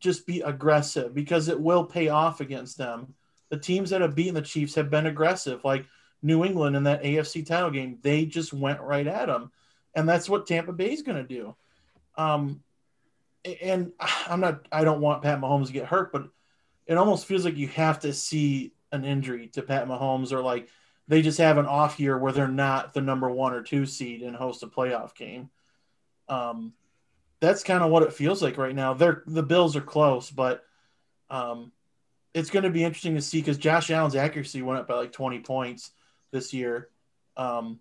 just 0.00 0.26
be 0.26 0.40
aggressive 0.40 1.14
because 1.14 1.48
it 1.48 1.60
will 1.60 1.84
pay 1.84 2.08
off 2.08 2.40
against 2.40 2.78
them. 2.78 3.14
The 3.50 3.58
teams 3.58 3.90
that 3.90 4.00
have 4.00 4.14
beaten 4.14 4.34
the 4.34 4.42
Chiefs 4.42 4.74
have 4.74 4.90
been 4.90 5.06
aggressive, 5.06 5.64
like 5.64 5.86
New 6.22 6.44
England 6.44 6.76
in 6.76 6.84
that 6.84 7.02
AFC 7.02 7.46
title 7.46 7.70
game. 7.70 7.98
They 8.02 8.24
just 8.24 8.52
went 8.52 8.80
right 8.80 9.06
at 9.06 9.26
them, 9.26 9.52
and 9.94 10.08
that's 10.08 10.28
what 10.28 10.46
Tampa 10.46 10.72
Bay 10.72 10.92
is 10.92 11.02
going 11.02 11.18
to 11.18 11.24
do. 11.24 11.54
Um, 12.16 12.62
and 13.62 13.92
I'm 14.26 14.40
not. 14.40 14.66
I 14.72 14.84
don't 14.84 15.00
want 15.00 15.22
Pat 15.22 15.40
Mahomes 15.40 15.66
to 15.66 15.72
get 15.72 15.86
hurt, 15.86 16.12
but 16.12 16.28
it 16.86 16.96
almost 16.96 17.26
feels 17.26 17.44
like 17.44 17.56
you 17.56 17.68
have 17.68 18.00
to 18.00 18.12
see 18.12 18.72
an 18.92 19.04
injury 19.04 19.48
to 19.48 19.62
Pat 19.62 19.86
Mahomes, 19.86 20.32
or 20.32 20.42
like 20.42 20.68
they 21.08 21.22
just 21.22 21.38
have 21.38 21.58
an 21.58 21.66
off 21.66 21.98
year 21.98 22.16
where 22.16 22.32
they're 22.32 22.48
not 22.48 22.94
the 22.94 23.00
number 23.00 23.28
one 23.28 23.52
or 23.52 23.62
two 23.62 23.86
seed 23.86 24.22
and 24.22 24.36
host 24.36 24.62
a 24.62 24.66
playoff 24.66 25.14
game. 25.14 25.50
Um, 26.28 26.72
that's 27.40 27.64
kind 27.64 27.82
of 27.82 27.90
what 27.90 28.02
it 28.02 28.12
feels 28.12 28.42
like 28.42 28.58
right 28.58 28.74
now. 28.74 28.94
They're 28.94 29.22
the 29.26 29.42
Bills 29.42 29.76
are 29.76 29.80
close, 29.80 30.30
but 30.30 30.62
um, 31.30 31.72
it's 32.34 32.50
going 32.50 32.64
to 32.64 32.70
be 32.70 32.84
interesting 32.84 33.14
to 33.14 33.22
see 33.22 33.40
because 33.40 33.58
Josh 33.58 33.90
Allen's 33.90 34.16
accuracy 34.16 34.62
went 34.62 34.80
up 34.80 34.88
by 34.88 34.94
like 34.94 35.12
20 35.12 35.40
points 35.40 35.90
this 36.32 36.52
year. 36.52 36.88
Um, 37.36 37.80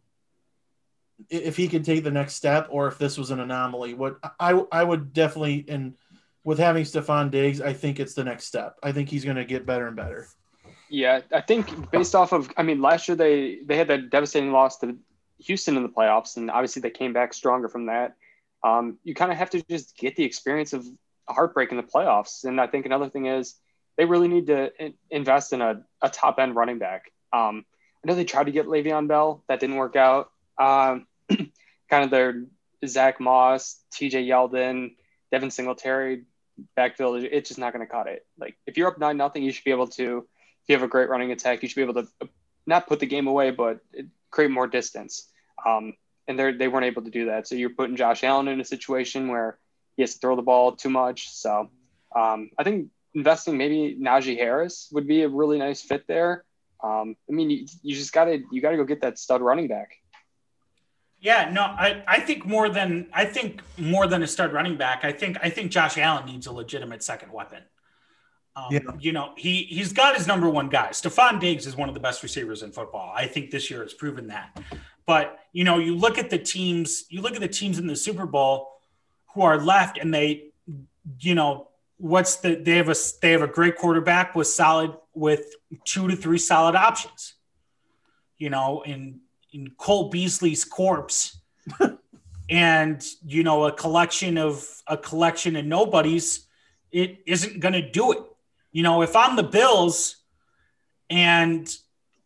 if 1.29 1.57
he 1.57 1.67
could 1.67 1.83
take 1.83 2.03
the 2.03 2.11
next 2.11 2.35
step, 2.35 2.67
or 2.71 2.87
if 2.87 2.97
this 2.97 3.17
was 3.17 3.31
an 3.31 3.41
anomaly, 3.41 3.93
what 3.93 4.17
I 4.39 4.51
I 4.71 4.83
would 4.83 5.13
definitely 5.13 5.65
and 5.67 5.95
with 6.45 6.57
having 6.57 6.85
Stefon 6.85 7.29
Diggs, 7.29 7.59
I 7.59 7.73
think 7.73 7.99
it's 7.99 8.13
the 8.13 8.23
next 8.23 8.45
step. 8.45 8.77
I 8.81 8.93
think 8.93 9.09
he's 9.09 9.25
going 9.25 9.35
to 9.35 9.45
get 9.45 9.65
better 9.65 9.87
and 9.87 9.95
better. 9.95 10.27
Yeah, 10.89 11.19
I 11.33 11.41
think 11.41 11.91
based 11.91 12.15
off 12.15 12.31
of, 12.31 12.49
I 12.57 12.63
mean, 12.63 12.81
last 12.81 13.07
year 13.07 13.17
they 13.17 13.59
they 13.65 13.77
had 13.77 13.89
that 13.89 14.09
devastating 14.09 14.53
loss 14.53 14.79
to 14.79 14.97
Houston 15.39 15.75
in 15.75 15.83
the 15.83 15.89
playoffs, 15.89 16.37
and 16.37 16.49
obviously 16.49 16.81
they 16.81 16.89
came 16.89 17.11
back 17.11 17.33
stronger 17.33 17.67
from 17.67 17.87
that 17.87 18.15
um, 18.63 18.97
you 19.03 19.15
kind 19.15 19.31
of 19.31 19.37
have 19.37 19.49
to 19.51 19.63
just 19.69 19.97
get 19.97 20.15
the 20.15 20.23
experience 20.23 20.73
of 20.73 20.85
heartbreak 21.27 21.71
in 21.71 21.77
the 21.77 21.83
playoffs. 21.83 22.43
And 22.43 22.59
I 22.59 22.67
think 22.67 22.85
another 22.85 23.09
thing 23.09 23.25
is 23.25 23.55
they 23.97 24.05
really 24.05 24.27
need 24.27 24.47
to 24.47 24.71
invest 25.09 25.53
in 25.53 25.61
a, 25.61 25.83
a 26.01 26.09
top 26.09 26.39
end 26.39 26.55
running 26.55 26.79
back. 26.79 27.11
Um, 27.31 27.65
I 28.03 28.07
know 28.07 28.15
they 28.15 28.25
tried 28.25 28.45
to 28.45 28.51
get 28.51 28.65
Le'Veon 28.65 29.07
Bell, 29.07 29.43
that 29.47 29.59
didn't 29.59 29.75
work 29.75 29.95
out. 29.95 30.31
Um, 30.57 31.05
kind 31.29 32.03
of 32.03 32.09
their 32.09 32.45
Zach 32.85 33.19
Moss, 33.19 33.79
TJ 33.93 34.27
Yeldon, 34.27 34.95
Devin 35.31 35.51
Singletary 35.51 36.23
backfield, 36.75 37.23
it's 37.23 37.49
just 37.49 37.59
not 37.59 37.73
going 37.73 37.85
to 37.85 37.91
cut 37.91 38.07
it. 38.07 38.25
Like 38.37 38.57
if 38.65 38.77
you're 38.77 38.87
up 38.87 38.97
nine 38.97 39.17
nothing, 39.17 39.43
you 39.43 39.51
should 39.51 39.63
be 39.63 39.71
able 39.71 39.87
to. 39.87 40.27
If 40.63 40.69
you 40.69 40.75
have 40.75 40.83
a 40.83 40.87
great 40.87 41.09
running 41.09 41.31
attack, 41.31 41.63
you 41.63 41.69
should 41.69 41.77
be 41.77 41.81
able 41.81 42.03
to 42.03 42.07
not 42.65 42.87
put 42.87 42.99
the 42.99 43.05
game 43.05 43.27
away, 43.27 43.51
but 43.51 43.79
create 44.29 44.51
more 44.51 44.67
distance. 44.67 45.29
Um, 45.65 45.93
and 46.29 46.39
they 46.39 46.53
they 46.53 46.67
weren't 46.69 46.85
able 46.85 47.01
to 47.01 47.09
do 47.09 47.25
that. 47.25 47.47
So 47.47 47.55
you're 47.55 47.71
putting 47.71 47.97
Josh 47.97 48.23
Allen 48.23 48.47
in 48.47 48.61
a 48.61 48.65
situation 48.65 49.27
where 49.27 49.57
he 49.97 50.03
has 50.03 50.13
to 50.13 50.19
throw 50.19 50.35
the 50.37 50.41
ball 50.41 50.73
too 50.73 50.89
much. 50.89 51.29
So 51.31 51.69
um, 52.15 52.51
I 52.57 52.63
think 52.63 52.89
investing 53.13 53.57
maybe 53.57 53.97
Najee 53.99 54.37
Harris 54.37 54.87
would 54.93 55.07
be 55.07 55.23
a 55.23 55.27
really 55.27 55.57
nice 55.57 55.81
fit 55.81 56.05
there. 56.07 56.45
Um, 56.81 57.17
I 57.29 57.33
mean, 57.33 57.49
you, 57.49 57.65
you 57.81 57.95
just 57.95 58.13
gotta 58.13 58.41
you 58.51 58.61
gotta 58.61 58.77
go 58.77 58.85
get 58.85 59.01
that 59.01 59.19
stud 59.19 59.41
running 59.41 59.67
back. 59.67 59.95
Yeah, 61.21 61.49
no, 61.51 61.63
I, 61.63 62.01
I 62.07 62.21
think 62.21 62.45
more 62.45 62.69
than 62.69 63.09
I 63.11 63.25
think 63.25 63.61
more 63.77 64.07
than 64.07 64.23
a 64.23 64.27
stud 64.27 64.53
running 64.53 64.77
back. 64.77 65.03
I 65.03 65.11
think 65.11 65.37
I 65.43 65.49
think 65.49 65.71
Josh 65.71 65.97
Allen 65.97 66.25
needs 66.25 66.47
a 66.47 66.53
legitimate 66.53 67.03
second 67.03 67.33
weapon. 67.33 67.63
Um, 68.55 68.67
yeah. 68.71 68.79
You 68.99 69.11
know, 69.11 69.33
he 69.35 69.63
he's 69.63 69.91
got 69.91 70.15
his 70.15 70.27
number 70.27 70.49
one 70.49 70.69
guy. 70.69 70.89
Stefon 70.89 71.39
Diggs 71.39 71.65
is 71.65 71.75
one 71.75 71.89
of 71.89 71.95
the 71.95 72.01
best 72.01 72.23
receivers 72.23 72.63
in 72.63 72.71
football. 72.71 73.11
I 73.15 73.25
think 73.25 73.51
this 73.51 73.69
year 73.69 73.81
has 73.81 73.93
proven 73.93 74.27
that. 74.27 74.57
But 75.09 75.39
you 75.53 75.63
know, 75.63 75.79
you 75.79 75.95
look 75.95 76.19
at 76.19 76.29
the 76.29 76.37
teams, 76.37 77.05
you 77.09 77.21
look 77.21 77.33
at 77.33 77.41
the 77.41 77.47
teams 77.47 77.79
in 77.79 77.87
the 77.87 77.95
Super 77.95 78.27
Bowl 78.27 78.69
who 79.33 79.41
are 79.41 79.57
left, 79.57 79.97
and 79.97 80.13
they, 80.13 80.51
you 81.19 81.33
know, 81.33 81.69
what's 81.97 82.35
the 82.35 82.53
they 82.53 82.75
have 82.75 82.89
a 82.89 82.95
they 83.19 83.31
have 83.31 83.41
a 83.41 83.47
great 83.47 83.75
quarterback 83.75 84.35
with 84.35 84.45
solid 84.45 84.93
with 85.15 85.55
two 85.83 86.07
to 86.09 86.15
three 86.15 86.37
solid 86.37 86.75
options. 86.75 87.33
You 88.37 88.51
know, 88.51 88.83
in 88.85 89.21
in 89.51 89.71
Cole 89.79 90.11
Beasley's 90.11 90.63
corpse, 90.63 91.39
and 92.51 93.03
you 93.25 93.41
know, 93.41 93.65
a 93.65 93.71
collection 93.71 94.37
of 94.37 94.63
a 94.85 94.95
collection 94.95 95.55
of 95.55 95.65
nobodies, 95.65 96.45
it 96.91 97.23
isn't 97.25 97.61
going 97.61 97.73
to 97.73 97.89
do 97.89 98.11
it. 98.11 98.19
You 98.71 98.83
know, 98.83 99.01
if 99.01 99.15
I'm 99.15 99.35
the 99.35 99.41
Bills 99.41 100.17
and 101.09 101.67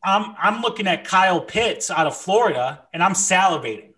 I'm 0.04 0.36
I'm 0.38 0.62
looking 0.62 0.88
at 0.88 1.06
Kyle 1.06 1.42
Pitts 1.42 1.90
out 1.90 2.08
of 2.08 2.16
Florida 2.16 2.84
and 2.94 3.02
I'm 3.02 3.14
salivating. 3.14 3.94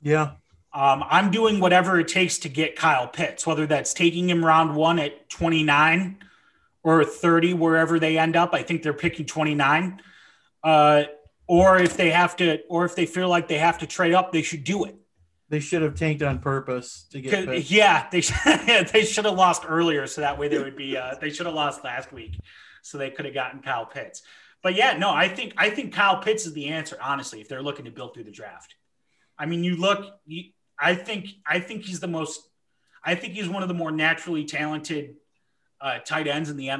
Yeah. 0.00 0.32
Um, 0.72 1.04
I'm 1.08 1.30
doing 1.30 1.58
whatever 1.58 1.98
it 1.98 2.08
takes 2.08 2.38
to 2.40 2.48
get 2.48 2.76
Kyle 2.76 3.08
Pitts, 3.08 3.46
whether 3.46 3.66
that's 3.66 3.94
taking 3.94 4.28
him 4.28 4.44
round 4.44 4.76
one 4.76 4.98
at 4.98 5.28
29 5.30 6.18
or 6.82 7.02
30, 7.02 7.54
wherever 7.54 7.98
they 7.98 8.18
end 8.18 8.36
up. 8.36 8.52
I 8.52 8.62
think 8.62 8.82
they're 8.82 8.92
picking 8.92 9.24
29. 9.24 10.02
Uh, 10.62 11.04
or 11.46 11.78
if 11.78 11.96
they 11.96 12.10
have 12.10 12.36
to, 12.36 12.60
or 12.68 12.84
if 12.84 12.94
they 12.94 13.06
feel 13.06 13.28
like 13.28 13.48
they 13.48 13.58
have 13.58 13.78
to 13.78 13.86
trade 13.86 14.12
up, 14.12 14.32
they 14.32 14.42
should 14.42 14.64
do 14.64 14.84
it. 14.84 14.96
They 15.48 15.60
should 15.60 15.82
have 15.82 15.94
tanked 15.94 16.22
on 16.22 16.40
purpose 16.40 17.06
to 17.12 17.20
get. 17.20 17.46
Pitts. 17.46 17.70
Yeah, 17.70 18.08
they 18.10 18.20
they 18.92 19.04
should 19.04 19.24
have 19.24 19.34
lost 19.36 19.62
earlier, 19.66 20.06
so 20.06 20.20
that 20.20 20.38
way 20.38 20.48
they 20.48 20.58
would 20.58 20.76
be. 20.76 20.96
Uh, 20.96 21.14
they 21.20 21.30
should 21.30 21.46
have 21.46 21.54
lost 21.54 21.84
last 21.84 22.12
week, 22.12 22.38
so 22.82 22.98
they 22.98 23.10
could 23.10 23.24
have 23.24 23.34
gotten 23.34 23.60
Kyle 23.60 23.86
Pitts. 23.86 24.22
But 24.66 24.74
yeah, 24.74 24.98
no, 24.98 25.12
I 25.12 25.28
think 25.28 25.54
I 25.56 25.70
think 25.70 25.94
Kyle 25.94 26.20
Pitts 26.20 26.44
is 26.44 26.52
the 26.52 26.66
answer. 26.66 26.98
Honestly, 27.00 27.40
if 27.40 27.48
they're 27.48 27.62
looking 27.62 27.84
to 27.84 27.92
build 27.92 28.14
through 28.14 28.24
the 28.24 28.32
draft, 28.32 28.74
I 29.38 29.46
mean, 29.46 29.62
you 29.62 29.76
look. 29.76 30.18
You, 30.26 30.50
I 30.76 30.96
think 30.96 31.28
I 31.46 31.60
think 31.60 31.84
he's 31.84 32.00
the 32.00 32.08
most. 32.08 32.40
I 33.04 33.14
think 33.14 33.34
he's 33.34 33.48
one 33.48 33.62
of 33.62 33.68
the 33.68 33.74
more 33.74 33.92
naturally 33.92 34.44
talented 34.44 35.18
uh, 35.80 36.00
tight 36.00 36.26
ends 36.26 36.50
in 36.50 36.56
the 36.56 36.72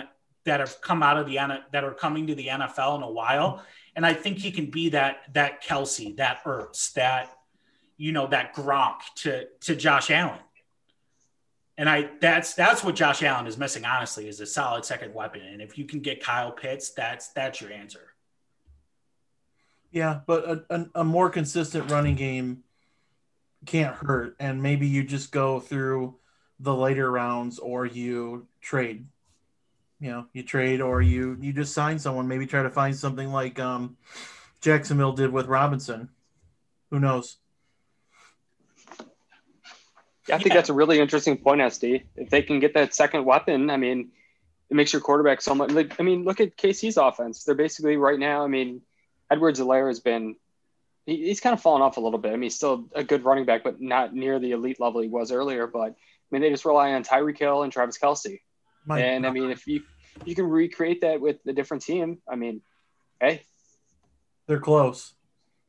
that 0.47 0.59
have 0.59 0.81
come 0.81 1.01
out 1.01 1.17
of 1.17 1.27
the 1.29 1.37
that 1.71 1.85
are 1.85 1.95
coming 1.95 2.27
to 2.27 2.35
the 2.35 2.49
NFL 2.49 2.97
in 2.97 3.03
a 3.05 3.11
while, 3.13 3.65
and 3.95 4.05
I 4.05 4.15
think 4.15 4.39
he 4.39 4.51
can 4.51 4.69
be 4.69 4.89
that 4.89 5.19
that 5.35 5.63
Kelce, 5.63 6.17
that 6.17 6.43
Ertz, 6.43 6.93
that 6.95 7.31
you 7.97 8.11
know 8.11 8.27
that 8.27 8.53
Gronk 8.53 8.97
to 9.19 9.47
to 9.61 9.77
Josh 9.77 10.11
Allen. 10.11 10.41
And 11.79 11.89
I 11.89 12.09
that's 12.21 12.55
that's 12.55 12.83
what 12.83 12.95
Josh 12.95 13.23
Allen 13.23 13.47
is 13.47 13.59
missing, 13.59 13.85
honestly, 13.85 14.29
is 14.29 14.41
a 14.41 14.47
solid 14.47 14.85
second 14.85 15.13
weapon. 15.13 15.43
And 15.43 15.61
if 15.61 15.77
you 15.77 15.85
can 15.85 16.01
get 16.01 16.23
Kyle 16.23 16.51
Pitts, 16.51 16.91
that's 16.91 17.29
that's 17.29 17.61
your 17.61 17.71
answer. 17.71 18.15
Yeah, 19.91 20.21
but 20.27 20.45
a, 20.45 20.65
a, 20.71 20.87
a 20.97 21.05
more 21.05 21.31
consistent 21.31 21.91
running 21.91 22.17
game 22.17 22.65
can't 23.67 23.95
hurt, 23.95 24.37
and 24.41 24.63
maybe 24.63 24.87
you 24.87 25.05
just 25.05 25.33
go 25.33 25.61
through 25.61 26.17
the 26.61 26.75
later 26.75 27.11
rounds 27.11 27.59
or 27.59 27.85
you 27.85 28.47
trade. 28.61 29.07
You 30.01 30.11
know, 30.11 30.27
you 30.33 30.43
trade 30.43 30.81
or 30.81 31.01
you 31.03 31.37
you 31.41 31.53
just 31.53 31.75
sign 31.75 31.99
someone. 31.99 32.29
Maybe 32.29 32.47
try 32.47 32.63
to 32.63 32.71
find 32.71 32.97
something 32.97 33.33
like 33.33 33.59
um, 33.59 33.97
Jacksonville 34.61 35.13
did 35.13 35.31
with 35.31 35.47
Robinson. 35.47 36.09
Who 36.91 37.01
knows? 37.01 37.37
Yeah, 40.29 40.35
I 40.35 40.39
think 40.39 40.49
yeah. 40.49 40.55
that's 40.55 40.71
a 40.71 40.75
really 40.75 40.99
interesting 40.99 41.37
point, 41.37 41.61
SD. 41.61 42.03
If 42.17 42.31
they 42.31 42.43
can 42.43 42.61
get 42.61 42.75
that 42.75 42.95
second 42.95 43.25
weapon, 43.25 43.71
I 43.71 43.77
mean, 43.77 44.11
it 44.71 44.75
makes 44.75 44.93
your 44.93 45.03
quarterback 45.03 45.41
so 45.41 45.55
much. 45.55 45.71
Like, 45.71 46.01
I 46.01 46.03
mean, 46.03 46.25
look 46.25 46.41
at 46.41 46.57
KC's 46.57 46.97
offense. 46.97 47.45
They're 47.45 47.55
basically 47.55 47.97
right 47.97 48.19
now. 48.19 48.45
I 48.45 48.49
mean, 48.49 48.83
Edwards-Helaire 49.31 49.89
has 49.89 50.01
been 50.01 50.37
he, 51.07 51.27
he's 51.27 51.41
kind 51.41 51.55
of 51.55 51.63
fallen 51.63 51.83
off 51.83 51.97
a 51.97 52.01
little 52.01 52.19
bit. 52.19 52.31
I 52.31 52.33
mean, 52.33 52.43
he's 52.43 52.57
still 52.57 52.89
a 52.95 53.05
good 53.05 53.25
running 53.25 53.45
back, 53.45 53.65
but 53.65 53.81
not 53.81 54.15
near 54.15 54.39
the 54.39 54.53
elite 54.53 54.81
level 54.81 55.01
he 55.01 55.09
was 55.09 55.33
earlier. 55.33 55.67
But 55.67 55.93
I 55.93 55.95
mean, 56.31 56.43
they 56.43 56.51
just 56.51 56.65
rely 56.65 56.93
on 56.93 57.05
Tyreek 57.05 57.39
Hill 57.39 57.63
and 57.63 57.73
Travis 57.73 57.99
Kelce. 57.99 58.41
My 58.85 59.01
and 59.01 59.23
God. 59.23 59.31
I 59.31 59.33
mean, 59.33 59.51
if 59.51 59.67
you 59.67 59.83
you 60.25 60.35
can 60.35 60.47
recreate 60.47 61.03
that 61.03 61.21
with 61.21 61.39
a 61.47 61.53
different 61.53 61.85
team, 61.85 62.19
I 62.29 62.37
mean, 62.37 62.61
hey, 63.21 63.43
they're 64.47 64.61
close. 64.61 65.15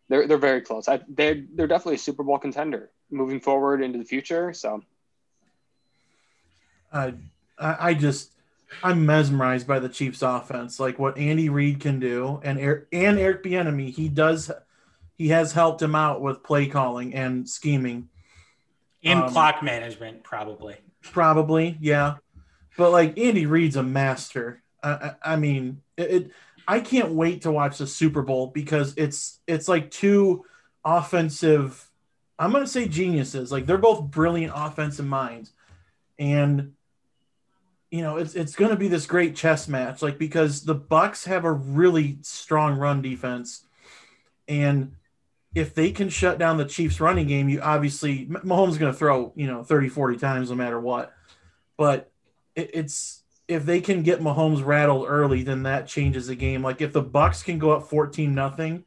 They're 0.10 0.28
they're 0.28 0.38
very 0.38 0.62
close. 0.62 0.88
I, 0.88 1.02
they're 1.08 1.44
they're 1.54 1.68
definitely 1.68 1.96
a 1.96 2.00
Super 2.00 2.24
Bowl 2.24 2.40
contender 2.40 2.92
moving 3.10 3.40
forward 3.40 3.82
into 3.82 3.98
the 3.98 4.06
future. 4.06 4.54
So, 4.54 4.84
I 6.92 7.14
I 7.60 7.94
just 7.94 8.32
I'm 8.84 9.06
mesmerized 9.06 9.68
by 9.68 9.80
the 9.80 9.90
Chiefs' 9.90 10.22
offense, 10.22 10.80
like 10.80 11.00
what 11.00 11.18
Andy 11.18 11.50
Reid 11.50 11.80
can 11.80 12.00
do, 12.00 12.40
and 12.44 12.60
Eric, 12.60 12.88
and 12.92 13.18
Eric 13.18 13.44
Bieniemy. 13.44 13.92
He 13.92 14.10
does 14.10 14.52
he 15.18 15.30
has 15.30 15.54
helped 15.54 15.82
him 15.82 15.96
out 15.96 16.22
with 16.22 16.44
play 16.44 16.68
calling 16.68 17.14
and 17.14 17.48
scheming, 17.50 18.10
and 19.04 19.24
um, 19.24 19.32
clock 19.32 19.64
management, 19.64 20.24
probably. 20.24 20.76
Probably, 21.02 21.78
yeah. 21.80 22.16
But 22.78 22.92
like 22.92 23.18
Andy 23.18 23.46
Reid's 23.46 23.76
a 23.76 23.84
master. 23.84 24.62
I, 24.84 24.90
I, 24.90 25.16
I 25.24 25.36
mean, 25.38 25.82
it, 25.96 26.12
it 26.12 26.32
I 26.68 26.82
can't 26.82 27.14
wait 27.14 27.44
to 27.44 27.52
watch 27.52 27.78
the 27.78 27.88
Super 27.88 28.22
Bowl 28.22 28.48
because 28.48 28.94
it's 28.98 29.40
it's 29.48 29.68
like 29.68 29.90
two 29.90 30.46
offensive 30.84 31.87
I'm 32.40 32.52
going 32.52 32.64
to 32.64 32.70
say 32.70 32.88
geniuses. 32.88 33.52
Like 33.52 33.66
they're 33.66 33.78
both 33.78 34.12
brilliant 34.12 34.54
offensive 34.56 35.06
minds. 35.06 35.52
And 36.20 36.74
you 37.92 38.02
know, 38.02 38.18
it's 38.18 38.36
it's 38.36 38.56
going 38.56 38.72
to 38.72 38.78
be 38.78 38.88
this 38.90 39.06
great 39.06 39.36
chess 39.36 39.68
match 39.68 40.02
like 40.02 40.18
because 40.18 40.66
the 40.66 40.76
Bucs 40.76 41.26
have 41.26 41.46
a 41.46 41.52
really 41.52 42.18
strong 42.22 42.78
run 42.78 43.02
defense 43.02 43.66
and 44.48 44.94
if 45.56 45.74
they 45.74 45.92
can 45.92 46.10
shut 46.10 46.38
down 46.38 46.58
the 46.58 46.66
Chiefs 46.66 47.00
running 47.00 47.28
game, 47.28 47.50
you 47.50 47.62
obviously 47.62 48.26
Mahomes 48.28 48.72
is 48.72 48.78
going 48.78 48.92
to 48.92 48.98
throw, 48.98 49.34
you 49.36 49.48
know, 49.48 49.64
30 49.64 49.90
40 49.90 50.18
times 50.18 50.50
no 50.50 50.56
matter 50.56 50.80
what. 50.80 51.14
But 51.78 52.12
it, 52.56 52.72
it's 52.74 53.24
if 53.48 53.66
they 53.66 53.82
can 53.82 54.04
get 54.04 54.20
Mahomes 54.20 54.64
rattled 54.64 55.06
early, 55.08 55.44
then 55.44 55.64
that 55.64 55.88
changes 55.88 56.28
the 56.28 56.36
game. 56.36 56.62
Like 56.62 56.82
if 56.82 56.94
the 56.94 57.04
Bucs 57.04 57.44
can 57.44 57.58
go 57.58 57.72
up 57.72 57.90
14 57.90 58.36
nothing, 58.36 58.84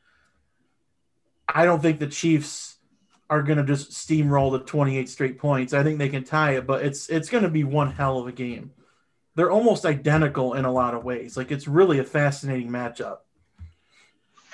I 1.49 1.65
don't 1.65 1.81
think 1.81 1.99
the 1.99 2.07
Chiefs 2.07 2.70
are 3.31 3.43
going 3.43 3.59
to 3.59 3.65
just 3.65 3.93
steamroll 3.93 4.51
the 4.51 4.59
28 4.59 5.09
straight 5.09 5.39
points. 5.39 5.73
I 5.73 5.85
think 5.85 5.99
they 5.99 6.09
can 6.09 6.25
tie 6.25 6.57
it, 6.57 6.67
but 6.67 6.85
it's 6.85 7.09
it's 7.09 7.31
going 7.31 7.45
to 7.45 7.49
be 7.49 7.63
one 7.63 7.93
hell 7.93 8.19
of 8.19 8.27
a 8.27 8.33
game. 8.33 8.73
They're 9.37 9.53
almost 9.53 9.87
identical 9.87 10.55
in 10.55 10.65
a 10.65 10.73
lot 10.73 10.95
of 10.95 11.05
ways. 11.05 11.37
Like 11.37 11.53
it's 11.53 11.69
really 11.69 12.01
a 12.01 12.05
fascinating 12.05 12.69
matchup. 12.69 13.19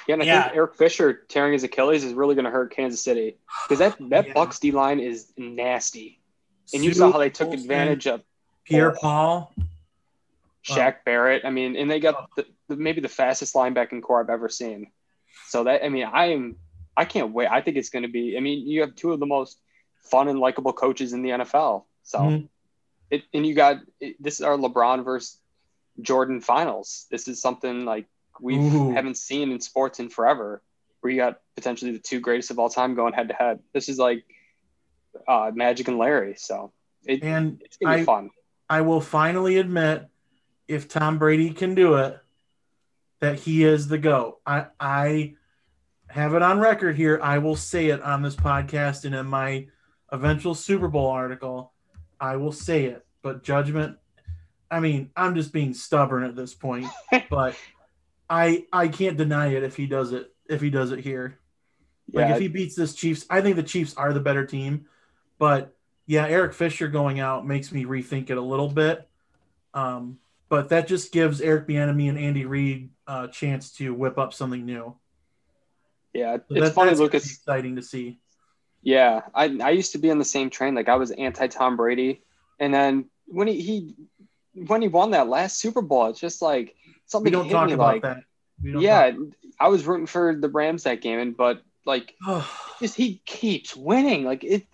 Yeah, 0.06 0.12
and 0.12 0.22
I 0.22 0.26
yeah. 0.26 0.42
think 0.44 0.56
Eric 0.56 0.74
Fisher 0.76 1.24
tearing 1.28 1.54
his 1.54 1.64
Achilles 1.64 2.04
is 2.04 2.12
really 2.12 2.34
going 2.34 2.44
to 2.44 2.50
hurt 2.50 2.70
Kansas 2.70 3.02
City 3.02 3.38
because 3.66 3.78
that 3.78 3.96
that 4.10 4.26
yeah. 4.28 4.34
Bucs 4.34 4.60
D 4.60 4.70
line 4.70 5.00
is 5.00 5.32
nasty, 5.38 6.20
and 6.74 6.84
you 6.84 6.92
saw 6.92 7.10
how 7.10 7.18
they 7.18 7.30
took 7.30 7.54
advantage 7.54 8.06
of 8.06 8.22
Pierre 8.64 8.92
Paul, 8.92 9.54
Shaq 10.64 10.96
Barrett. 11.06 11.46
I 11.46 11.50
mean, 11.50 11.76
and 11.76 11.90
they 11.90 11.98
got 11.98 12.14
oh. 12.14 12.26
the, 12.36 12.46
the, 12.68 12.76
maybe 12.76 13.00
the 13.00 13.08
fastest 13.08 13.54
linebacking 13.54 14.02
core 14.02 14.20
I've 14.20 14.30
ever 14.30 14.50
seen. 14.50 14.92
So 15.48 15.64
that 15.64 15.82
I 15.82 15.88
mean, 15.88 16.04
I 16.04 16.26
am 16.26 16.56
I 16.96 17.04
can't 17.04 17.32
wait. 17.32 17.48
I 17.50 17.60
think 17.60 17.76
it's 17.76 17.90
going 17.90 18.04
to 18.04 18.08
be. 18.08 18.36
I 18.36 18.40
mean, 18.40 18.66
you 18.66 18.80
have 18.80 18.94
two 18.94 19.12
of 19.12 19.20
the 19.20 19.26
most 19.26 19.58
fun 20.02 20.28
and 20.28 20.38
likable 20.38 20.72
coaches 20.72 21.12
in 21.12 21.22
the 21.22 21.30
NFL. 21.30 21.84
So, 22.02 22.18
mm-hmm. 22.18 22.46
it, 23.10 23.24
and 23.34 23.46
you 23.46 23.54
got 23.54 23.80
it, 24.00 24.22
this 24.22 24.34
is 24.34 24.42
our 24.42 24.56
LeBron 24.56 25.04
versus 25.04 25.38
Jordan 26.00 26.40
finals. 26.40 27.06
This 27.10 27.28
is 27.28 27.40
something 27.40 27.84
like 27.84 28.06
we 28.40 28.56
haven't 28.56 29.16
seen 29.16 29.50
in 29.50 29.60
sports 29.60 30.00
in 30.00 30.08
forever. 30.08 30.62
Where 31.00 31.12
you 31.12 31.18
got 31.18 31.40
potentially 31.54 31.92
the 31.92 31.98
two 31.98 32.20
greatest 32.20 32.50
of 32.50 32.58
all 32.58 32.70
time 32.70 32.94
going 32.94 33.12
head 33.12 33.28
to 33.28 33.34
head. 33.34 33.60
This 33.72 33.88
is 33.88 33.98
like 33.98 34.24
uh, 35.28 35.50
Magic 35.54 35.88
and 35.88 35.98
Larry. 35.98 36.34
So, 36.36 36.72
it, 37.04 37.22
and 37.22 37.60
it's 37.64 37.76
gonna 37.76 37.98
be 37.98 38.04
fun. 38.04 38.30
I 38.68 38.80
will 38.80 39.00
finally 39.00 39.58
admit, 39.58 40.08
if 40.66 40.88
Tom 40.88 41.18
Brady 41.18 41.50
can 41.50 41.74
do 41.74 41.94
it, 41.94 42.18
that 43.20 43.38
he 43.40 43.64
is 43.64 43.88
the 43.88 43.98
goat. 43.98 44.40
I 44.46 44.66
I 44.80 45.34
have 46.08 46.34
it 46.34 46.42
on 46.42 46.58
record 46.58 46.96
here. 46.96 47.18
I 47.22 47.38
will 47.38 47.56
say 47.56 47.88
it 47.88 48.02
on 48.02 48.22
this 48.22 48.36
podcast 48.36 49.04
and 49.04 49.14
in 49.14 49.26
my 49.26 49.66
eventual 50.10 50.54
Super 50.54 50.88
Bowl 50.88 51.08
article. 51.08 51.72
I 52.20 52.36
will 52.36 52.52
say 52.52 52.86
it, 52.86 53.04
but 53.22 53.42
judgment. 53.42 53.98
I 54.70 54.80
mean, 54.80 55.10
I'm 55.16 55.34
just 55.34 55.52
being 55.52 55.74
stubborn 55.74 56.24
at 56.24 56.34
this 56.34 56.54
point, 56.54 56.86
but 57.30 57.56
I 58.28 58.66
I 58.72 58.88
can't 58.88 59.16
deny 59.16 59.48
it 59.48 59.62
if 59.62 59.76
he 59.76 59.86
does 59.86 60.12
it 60.12 60.32
if 60.48 60.60
he 60.60 60.70
does 60.70 60.92
it 60.92 61.00
here. 61.00 61.38
Like 62.12 62.30
if 62.30 62.40
he 62.40 62.48
beats 62.48 62.76
this 62.76 62.94
Chiefs, 62.94 63.26
I 63.28 63.40
think 63.40 63.56
the 63.56 63.62
Chiefs 63.62 63.94
are 63.96 64.12
the 64.12 64.20
better 64.20 64.46
team. 64.46 64.86
But 65.38 65.74
yeah, 66.06 66.26
Eric 66.26 66.54
Fisher 66.54 66.88
going 66.88 67.18
out 67.18 67.46
makes 67.46 67.72
me 67.72 67.84
rethink 67.84 68.30
it 68.30 68.36
a 68.36 68.42
little 68.42 68.68
bit. 68.68 69.08
Um, 69.74 70.18
but 70.48 70.68
that 70.68 70.86
just 70.86 71.12
gives 71.12 71.40
Eric 71.40 71.66
Bieniemy 71.66 72.08
and 72.08 72.18
Andy 72.18 72.46
Reid 72.46 72.90
a 73.06 73.28
chance 73.28 73.72
to 73.72 73.92
whip 73.92 74.18
up 74.18 74.32
something 74.32 74.64
new. 74.64 74.94
Yeah, 76.16 76.36
so 76.48 76.62
it's 76.62 76.74
funny, 76.74 76.94
Lucas. 76.94 77.24
It's 77.24 77.34
exciting 77.34 77.76
to 77.76 77.82
see. 77.82 78.18
Yeah, 78.82 79.22
I 79.34 79.44
I 79.62 79.70
used 79.70 79.92
to 79.92 79.98
be 79.98 80.10
on 80.10 80.18
the 80.18 80.24
same 80.24 80.50
train. 80.50 80.74
Like 80.74 80.88
I 80.88 80.96
was 80.96 81.10
anti 81.10 81.46
Tom 81.48 81.76
Brady, 81.76 82.22
and 82.58 82.72
then 82.72 83.06
when 83.26 83.48
he, 83.48 83.60
he 83.60 83.94
when 84.66 84.80
he 84.80 84.88
won 84.88 85.10
that 85.10 85.28
last 85.28 85.58
Super 85.58 85.82
Bowl, 85.82 86.06
it's 86.06 86.20
just 86.20 86.40
like 86.40 86.74
something. 87.06 87.32
We 87.32 87.36
don't 87.36 87.48
talk 87.48 87.70
about 87.70 87.94
like, 87.94 88.02
that. 88.02 88.22
yeah, 88.62 89.10
talk. 89.10 89.20
I 89.58 89.68
was 89.68 89.86
rooting 89.86 90.06
for 90.06 90.34
the 90.34 90.48
Rams 90.48 90.84
that 90.84 91.00
game, 91.00 91.18
and 91.18 91.36
but 91.36 91.62
like 91.84 92.14
just 92.80 92.96
he 92.96 93.22
keeps 93.24 93.74
winning. 93.74 94.24
Like 94.24 94.44
it, 94.44 94.66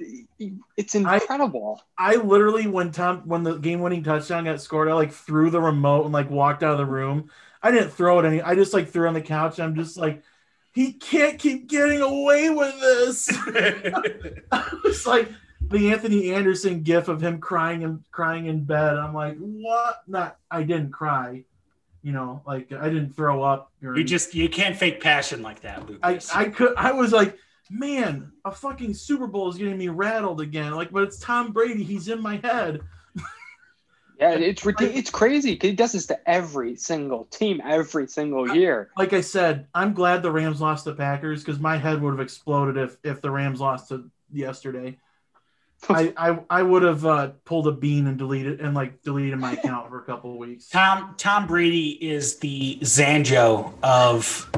it's 0.77 0.94
incredible. 0.94 1.81
I, 1.97 2.14
I 2.14 2.16
literally 2.16 2.66
when 2.66 2.90
Tom 2.90 3.23
when 3.27 3.43
the 3.43 3.56
game 3.56 3.81
winning 3.81 4.02
touchdown 4.02 4.44
got 4.44 4.60
scored, 4.60 4.89
I 4.89 4.94
like 4.94 5.12
threw 5.12 5.51
the 5.51 5.60
remote 5.60 6.05
and 6.05 6.12
like 6.12 6.31
walked 6.31 6.62
out 6.62 6.73
of 6.73 6.78
the 6.78 6.86
room. 6.86 7.31
I 7.62 7.70
didn't 7.70 7.90
throw 7.90 8.19
it 8.19 8.27
any. 8.27 8.43
I 8.43 8.55
just 8.55 8.74
like 8.74 8.89
threw 8.89 9.06
on 9.06 9.14
the 9.14 9.20
couch. 9.20 9.60
I'm 9.60 9.77
just 9.77 9.97
like 9.97 10.23
he 10.73 10.93
can't 10.94 11.39
keep 11.39 11.69
getting 11.69 12.01
away 12.01 12.51
with 12.51 12.81
this. 12.81 13.28
it's 14.85 15.07
like 15.07 15.28
the 15.61 15.90
Anthony 15.90 16.32
Anderson 16.32 16.82
gif 16.82 17.09
of 17.09 17.20
him 17.23 17.39
crying 17.40 17.85
and 17.85 18.03
crying 18.11 18.47
in 18.47 18.65
bed. 18.65 18.97
I'm 18.97 19.15
like, 19.15 19.36
what? 19.39 20.03
Not 20.07 20.39
I 20.51 20.62
didn't 20.62 20.90
cry. 20.90 21.44
You 22.03 22.12
know, 22.12 22.43
like 22.47 22.73
I 22.73 22.89
didn't 22.89 23.15
throw 23.15 23.43
up. 23.43 23.70
you 23.81 24.03
just 24.03 24.35
you 24.35 24.49
can't 24.49 24.77
fake 24.77 25.01
passion 25.01 25.40
like 25.43 25.61
that, 25.61 25.86
Lucas. 25.86 26.35
I, 26.35 26.40
I 26.40 26.44
could 26.49 26.74
I 26.77 26.93
was 26.93 27.12
like, 27.12 27.36
man, 27.70 28.32
a 28.44 28.51
fucking 28.51 28.94
Super 28.94 29.28
Bowl 29.28 29.49
is 29.49 29.57
getting 29.57 29.78
me 29.78 29.89
rattled 29.89 30.40
again. 30.40 30.74
Like, 30.74 30.90
but 30.90 31.05
it's 31.05 31.19
Tom 31.19 31.53
Brady. 31.53 31.85
He's 31.85 32.09
in 32.09 32.20
my 32.20 32.36
head. 32.43 32.81
Yeah, 34.18 34.34
it's 34.34 34.64
it's 34.64 35.10
crazy. 35.10 35.59
He 35.60 35.72
does 35.72 35.93
this 35.93 36.06
to 36.06 36.30
every 36.30 36.76
single 36.76 37.24
team 37.24 37.60
every 37.64 38.06
single 38.06 38.55
year. 38.55 38.90
Like 38.97 39.12
I 39.12 39.20
said, 39.20 39.66
I'm 39.74 39.94
glad 39.94 40.22
the 40.22 40.30
Rams 40.30 40.60
lost 40.60 40.84
the 40.84 40.94
Packers 40.94 41.43
because 41.43 41.59
my 41.59 41.76
head 41.76 42.01
would 42.01 42.12
have 42.12 42.20
exploded 42.20 42.76
if 42.76 42.97
if 43.02 43.20
the 43.20 43.30
Rams 43.30 43.60
lost 43.60 43.89
to 43.89 44.10
yesterday. 44.32 44.98
I, 45.89 46.12
I 46.16 46.39
I 46.48 46.62
would 46.62 46.82
have 46.82 47.05
uh, 47.05 47.30
pulled 47.44 47.66
a 47.66 47.72
bean 47.72 48.06
and 48.06 48.16
deleted 48.16 48.60
and 48.60 48.74
like 48.74 49.02
deleted 49.02 49.39
my 49.39 49.52
account 49.52 49.89
for 49.89 49.98
a 49.98 50.05
couple 50.05 50.32
of 50.32 50.39
weeks. 50.39 50.68
Tom 50.70 51.14
Tom 51.18 51.47
Brady 51.47 51.90
is 51.90 52.39
the 52.39 52.78
Zanjo 52.82 53.74
of 53.82 54.48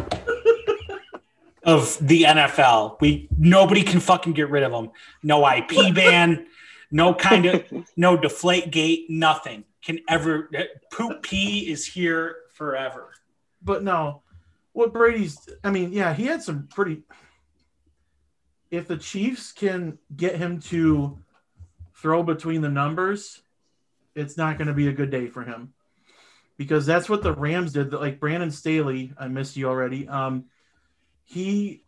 of 1.62 1.96
the 2.00 2.22
NFL. 2.24 3.00
We 3.00 3.28
nobody 3.38 3.82
can 3.82 4.00
fucking 4.00 4.34
get 4.34 4.50
rid 4.50 4.62
of 4.62 4.72
him. 4.72 4.90
No 5.22 5.48
IP 5.48 5.94
ban, 5.94 6.46
no 6.90 7.14
kind 7.28 7.46
of 7.46 7.64
no 7.96 8.16
deflate 8.16 8.70
gate, 8.70 9.06
nothing 9.08 9.64
can 9.84 10.00
ever 10.08 10.50
poop 10.90 11.22
pee 11.22 11.70
is 11.70 11.86
here 11.86 12.36
forever. 12.54 13.12
But 13.62 13.82
no, 13.82 14.22
what 14.72 14.92
Brady's 14.92 15.48
I 15.62 15.70
mean, 15.70 15.92
yeah, 15.92 16.14
he 16.14 16.24
had 16.24 16.42
some 16.42 16.68
pretty 16.68 17.02
if 18.70 18.88
the 18.88 18.96
Chiefs 18.96 19.52
can 19.52 19.98
get 20.16 20.36
him 20.36 20.60
to 20.60 21.18
throw 21.94 22.22
between 22.22 22.60
the 22.60 22.68
numbers, 22.68 23.42
it's 24.14 24.36
not 24.36 24.58
going 24.58 24.68
to 24.68 24.74
be 24.74 24.88
a 24.88 24.92
good 24.92 25.10
day 25.10 25.28
for 25.28 25.42
him. 25.44 25.72
Because 26.56 26.86
that's 26.86 27.08
what 27.08 27.22
the 27.22 27.32
Rams 27.32 27.72
did. 27.72 27.92
Like 27.92 28.20
Brandon 28.20 28.50
Staley, 28.50 29.12
I 29.18 29.28
missed 29.28 29.56
you 29.56 29.68
already. 29.68 30.08
Um, 30.08 30.46
he 31.24 31.83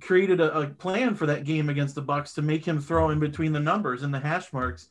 created 0.00 0.40
a, 0.40 0.58
a 0.58 0.66
plan 0.66 1.14
for 1.14 1.26
that 1.26 1.44
game 1.44 1.68
against 1.68 1.94
the 1.94 2.02
Bucs 2.02 2.34
to 2.34 2.42
make 2.42 2.64
him 2.64 2.80
throw 2.80 3.10
in 3.10 3.18
between 3.18 3.52
the 3.52 3.60
numbers 3.60 4.02
and 4.02 4.12
the 4.12 4.20
hash 4.20 4.52
marks, 4.52 4.88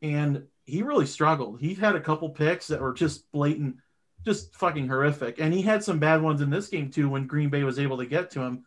and 0.00 0.44
he 0.64 0.82
really 0.82 1.06
struggled. 1.06 1.60
He 1.60 1.74
had 1.74 1.96
a 1.96 2.00
couple 2.00 2.30
picks 2.30 2.68
that 2.68 2.80
were 2.80 2.92
just 2.92 3.30
blatant, 3.32 3.76
just 4.24 4.54
fucking 4.54 4.88
horrific, 4.88 5.40
and 5.40 5.52
he 5.52 5.62
had 5.62 5.82
some 5.82 5.98
bad 5.98 6.22
ones 6.22 6.40
in 6.40 6.50
this 6.50 6.68
game 6.68 6.90
too 6.90 7.08
when 7.08 7.26
Green 7.26 7.48
Bay 7.48 7.64
was 7.64 7.78
able 7.78 7.98
to 7.98 8.06
get 8.06 8.30
to 8.32 8.40
him. 8.40 8.64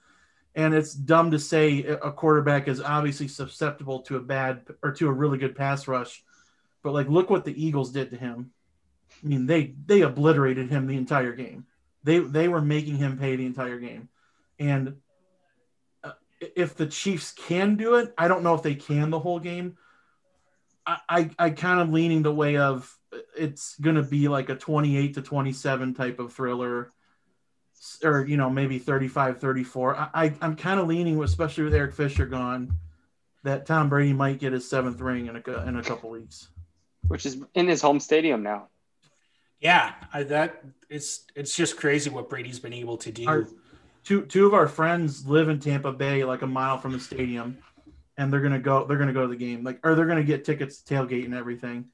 And 0.57 0.73
it's 0.73 0.93
dumb 0.93 1.31
to 1.31 1.39
say 1.39 1.83
a 1.83 2.11
quarterback 2.11 2.69
is 2.69 2.79
obviously 2.79 3.27
susceptible 3.27 3.99
to 4.03 4.15
a 4.15 4.21
bad 4.21 4.61
or 4.81 4.93
to 4.93 5.09
a 5.09 5.11
really 5.11 5.37
good 5.37 5.55
pass 5.55 5.85
rush, 5.85 6.23
but 6.81 6.93
like 6.93 7.09
look 7.09 7.29
what 7.29 7.43
the 7.43 7.61
Eagles 7.61 7.91
did 7.91 8.11
to 8.11 8.17
him. 8.17 8.51
I 9.23 9.27
mean, 9.27 9.45
they 9.45 9.73
they 9.85 10.01
obliterated 10.01 10.69
him 10.69 10.87
the 10.87 10.97
entire 10.97 11.33
game. 11.33 11.65
They 12.03 12.19
they 12.19 12.47
were 12.47 12.61
making 12.61 12.97
him 12.97 13.17
pay 13.17 13.35
the 13.35 13.45
entire 13.45 13.79
game. 13.79 14.07
And 14.57 14.97
if 16.39 16.75
the 16.75 16.87
Chiefs 16.87 17.31
can 17.31 17.75
do 17.75 17.95
it, 17.95 18.13
I 18.17 18.27
don't 18.27 18.43
know 18.43 18.53
if 18.53 18.61
they 18.61 18.75
can 18.75 19.09
the 19.09 19.19
whole 19.19 19.39
game. 19.39 19.77
I 20.85 20.97
I, 21.09 21.29
I 21.39 21.49
kind 21.51 21.79
of 21.79 21.89
leaning 21.89 22.23
the 22.23 22.33
way 22.33 22.57
of 22.57 22.95
it's 23.37 23.77
going 23.79 23.95
to 23.95 24.03
be 24.03 24.27
like 24.27 24.49
a 24.49 24.55
28 24.55 25.13
to 25.15 25.21
27 25.21 25.93
type 25.93 26.19
of 26.19 26.33
thriller 26.33 26.91
or 28.03 28.25
you 28.25 28.37
know 28.37 28.49
maybe 28.49 28.79
35 28.79 29.39
34 29.39 29.95
i, 29.95 30.09
I 30.13 30.33
i'm 30.41 30.55
kind 30.55 30.79
of 30.79 30.87
leaning 30.87 31.21
especially 31.21 31.65
with 31.65 31.73
eric 31.73 31.93
fisher 31.93 32.25
gone 32.25 32.77
that 33.43 33.65
tom 33.65 33.89
brady 33.89 34.13
might 34.13 34.39
get 34.39 34.53
his 34.53 34.67
seventh 34.69 34.99
ring 34.99 35.27
in 35.27 35.35
a, 35.35 35.67
in 35.67 35.77
a 35.77 35.83
couple 35.83 36.09
weeks. 36.09 36.49
Which 37.07 37.25
is 37.25 37.37
in 37.53 37.67
his 37.67 37.81
home 37.81 37.99
stadium 37.99 38.41
now. 38.41 38.69
Yeah 39.59 39.93
I, 40.11 40.23
that 40.23 40.63
it's 40.89 41.25
it's 41.35 41.55
just 41.55 41.77
crazy 41.77 42.09
what 42.09 42.29
brady's 42.29 42.59
been 42.59 42.73
able 42.73 42.97
to 42.97 43.11
do. 43.11 43.27
Our, 43.27 43.47
two 44.05 44.25
two 44.25 44.45
of 44.45 44.53
our 44.53 44.67
friends 44.67 45.27
live 45.27 45.49
in 45.49 45.59
tampa 45.59 45.91
bay 45.91 46.23
like 46.23 46.41
a 46.41 46.47
mile 46.47 46.77
from 46.77 46.93
the 46.93 46.99
stadium 46.99 47.57
and 48.17 48.31
they're 48.31 48.41
gonna 48.41 48.59
go 48.59 48.85
they're 48.85 48.97
gonna 48.97 49.11
go 49.11 49.23
to 49.23 49.27
the 49.27 49.35
game 49.35 49.63
like 49.63 49.79
or 49.83 49.95
they're 49.95 50.05
gonna 50.05 50.23
get 50.23 50.45
tickets 50.45 50.81
tailgate 50.87 51.25
and 51.25 51.33
everything 51.33 51.85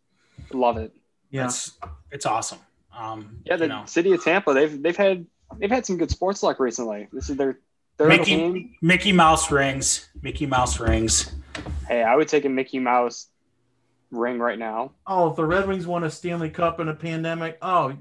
love 0.54 0.78
it 0.78 0.94
yeah 1.32 1.46
it's, 1.46 1.78
it's 2.12 2.26
awesome 2.26 2.60
um 2.96 3.40
yeah 3.46 3.56
the 3.56 3.66
you 3.66 3.70
know. 3.70 3.84
city 3.86 4.12
of 4.12 4.24
tampa 4.24 4.54
they've 4.54 4.84
they've 4.84 4.98
had 4.98 5.26
they've 5.60 5.72
had 5.72 5.86
some 5.86 5.98
good 5.98 6.12
sports 6.12 6.44
luck 6.44 6.60
recently. 6.60 7.08
This 7.12 7.30
is 7.30 7.38
their 7.38 7.60
third 7.98 8.10
Mickey, 8.10 8.38
game. 8.38 8.76
Mickey 8.82 9.12
Mouse 9.12 9.52
rings. 9.52 10.10
Mickey 10.22 10.46
Mouse 10.46 10.80
rings. 10.80 11.34
Hey, 11.88 12.04
I 12.04 12.16
would 12.16 12.28
take 12.28 12.46
a 12.46 12.50
Mickey 12.50 12.80
Mouse 12.80 13.28
ring 14.12 14.40
right 14.40 14.60
now. 14.60 14.92
Oh, 15.08 15.30
if 15.30 15.36
the 15.36 15.46
Red 15.46 15.68
Wings 15.68 15.88
won 15.88 16.04
a 16.04 16.10
Stanley 16.10 16.50
Cup 16.50 16.80
in 16.80 16.88
a 16.88 16.96
pandemic, 16.96 17.58
oh, 17.62 17.98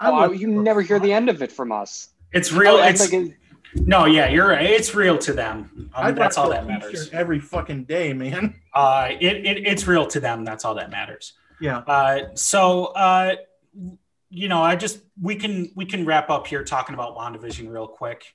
oh 0.00 0.32
you 0.32 0.48
never 0.48 0.82
hear 0.82 0.98
the 0.98 1.12
end 1.12 1.28
of 1.28 1.42
it 1.42 1.52
from 1.52 1.72
us. 1.72 2.08
It's 2.32 2.52
real. 2.52 2.76
It's, 2.78 3.12
like 3.12 3.36
no, 3.74 4.04
yeah, 4.04 4.28
you're 4.28 4.48
right. 4.48 4.64
It's 4.64 4.94
real 4.94 5.16
to 5.18 5.32
them. 5.32 5.90
Um, 5.94 6.14
that's 6.14 6.36
all 6.36 6.50
that 6.50 6.66
matters. 6.66 7.10
Every 7.12 7.40
fucking 7.40 7.84
day, 7.84 8.12
man. 8.12 8.60
Uh, 8.74 9.08
it, 9.20 9.46
it 9.46 9.66
it's 9.66 9.86
real 9.86 10.06
to 10.08 10.20
them. 10.20 10.44
That's 10.44 10.64
all 10.64 10.74
that 10.74 10.90
matters. 10.90 11.32
Yeah. 11.60 11.78
Uh, 11.78 12.34
so 12.34 12.86
uh, 12.86 13.36
you 14.28 14.48
know, 14.48 14.62
I 14.62 14.76
just 14.76 15.00
we 15.20 15.36
can 15.36 15.70
we 15.74 15.86
can 15.86 16.04
wrap 16.04 16.30
up 16.30 16.46
here 16.46 16.64
talking 16.64 16.94
about 16.94 17.16
WandaVision 17.16 17.70
real 17.70 17.86
quick. 17.86 18.34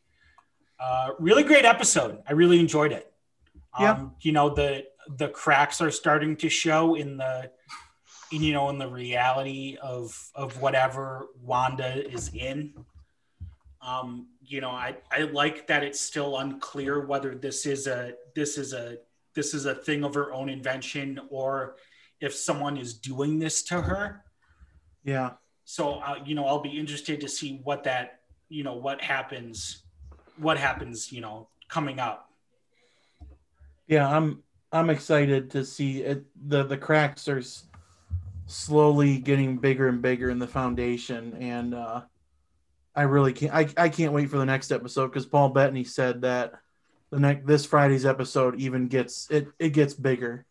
Uh, 0.80 1.10
really 1.20 1.44
great 1.44 1.66
episode. 1.66 2.20
I 2.28 2.34
really 2.34 2.60
enjoyed 2.60 2.92
it. 2.92 3.12
Um, 3.78 3.84
yeah. 3.84 4.06
You 4.22 4.32
know 4.32 4.50
the 4.50 4.86
the 5.18 5.30
cracks 5.30 5.82
are 5.82 5.92
starting 5.92 6.36
to 6.38 6.50
show 6.50 6.96
in 6.96 7.18
the 7.18 7.52
in, 8.32 8.42
you 8.42 8.54
know 8.54 8.70
in 8.70 8.78
the 8.78 8.88
reality 8.88 9.78
of 9.82 10.32
of 10.36 10.60
whatever 10.62 11.28
Wanda 11.42 12.08
is 12.12 12.32
in. 12.34 12.74
Um, 13.88 14.28
you 14.42 14.60
know, 14.60 14.70
I 14.70 14.98
I 15.10 15.22
like 15.22 15.66
that 15.68 15.82
it's 15.82 16.00
still 16.00 16.38
unclear 16.38 17.06
whether 17.06 17.34
this 17.36 17.66
is 17.66 17.88
a 17.88 18.14
this 18.36 18.58
is 18.58 18.74
a 18.74 18.98
this 19.34 19.54
is 19.54 19.66
a 19.66 19.74
thing 19.74 20.04
of 20.04 20.14
her 20.14 20.34
own 20.34 20.50
invention 20.50 21.22
or 21.30 21.78
if 22.20 22.36
someone 22.36 22.76
is 22.76 22.96
doing 22.96 23.40
this 23.40 23.64
to 23.64 23.82
her. 23.82 24.24
Yeah. 25.04 25.32
So 25.64 25.96
uh, 25.96 26.16
you 26.26 26.36
know 26.36 26.46
i'll 26.46 26.62
be 26.62 26.78
interested 26.78 27.22
to 27.22 27.30
see 27.30 27.62
what 27.64 27.84
that 27.86 28.22
you 28.50 28.64
know 28.64 28.74
what 28.74 29.02
happens 29.02 29.84
what 30.38 30.58
happens 30.58 31.12
you 31.12 31.22
know 31.22 31.48
coming 31.70 32.00
up. 32.00 32.30
Yeah 33.88 34.10
i'm 34.10 34.44
i'm 34.72 34.90
excited 34.90 35.50
to 35.52 35.64
see 35.64 36.02
it. 36.02 36.26
The 36.48 36.64
the 36.64 36.78
cracks 36.78 37.28
are 37.28 37.44
slowly 38.48 39.18
getting 39.18 39.58
bigger 39.58 39.88
and 39.88 40.02
bigger 40.02 40.30
in 40.30 40.40
the 40.40 40.48
foundation 40.48 41.36
and 41.40 41.74
uh 41.74 42.02
i 42.98 43.04
really 43.04 43.32
can't 43.32 43.54
i, 43.54 43.68
I 43.78 43.90
can't 43.90 44.12
wait 44.12 44.30
for 44.30 44.38
the 44.38 44.46
next 44.46 44.72
episode 44.72 45.08
because 45.08 45.26
paul 45.26 45.50
bettany 45.50 45.86
said 45.86 46.22
that 46.24 46.54
the 47.10 47.20
next 47.20 47.48
this 47.48 47.66
friday's 47.66 48.06
episode 48.06 48.60
even 48.60 48.88
gets 48.88 49.30
it 49.32 49.48
it 49.60 49.70
gets 49.70 49.94
bigger 49.94 50.46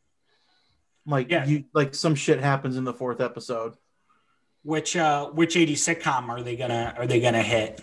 like 1.07 1.31
yeah. 1.31 1.45
you 1.45 1.65
like 1.75 1.95
some 1.95 2.15
shit 2.15 2.41
happens 2.41 2.77
in 2.77 2.85
the 2.85 2.95
fourth 2.95 3.21
episode 3.21 3.75
which 4.67 4.97
uh 4.97 5.27
which 5.27 5.57
eighty 5.57 5.77
sitcom 5.77 6.29
are 6.29 6.43
they 6.43 6.57
gonna 6.57 6.93
are 6.99 7.07
they 7.07 7.21
gonna 7.21 7.43
hit? 7.43 7.81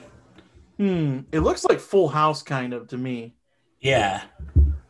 Hmm. 0.78 1.22
It 1.32 1.40
looks 1.40 1.64
like 1.64 1.80
Full 1.80 2.10
House 2.10 2.44
kind 2.44 2.74
of 2.74 2.90
to 2.90 2.98
me. 2.98 3.36
Yeah. 3.80 4.24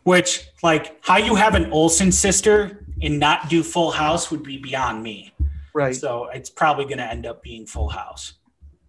Which 0.02 0.48
like 0.64 0.98
how 1.06 1.18
you 1.18 1.36
have 1.36 1.54
an 1.54 1.72
Olsen 1.72 2.12
sister 2.12 2.88
and 3.02 3.20
not 3.20 3.48
do 3.48 3.62
Full 3.62 3.92
House 3.92 4.32
would 4.32 4.42
be 4.42 4.58
beyond 4.58 5.04
me. 5.04 5.34
Right. 5.76 5.96
So 5.96 6.30
it's 6.34 6.50
probably 6.50 6.86
gonna 6.86 7.04
end 7.04 7.28
up 7.28 7.44
being 7.44 7.68
Full 7.68 7.90
House. 7.90 8.34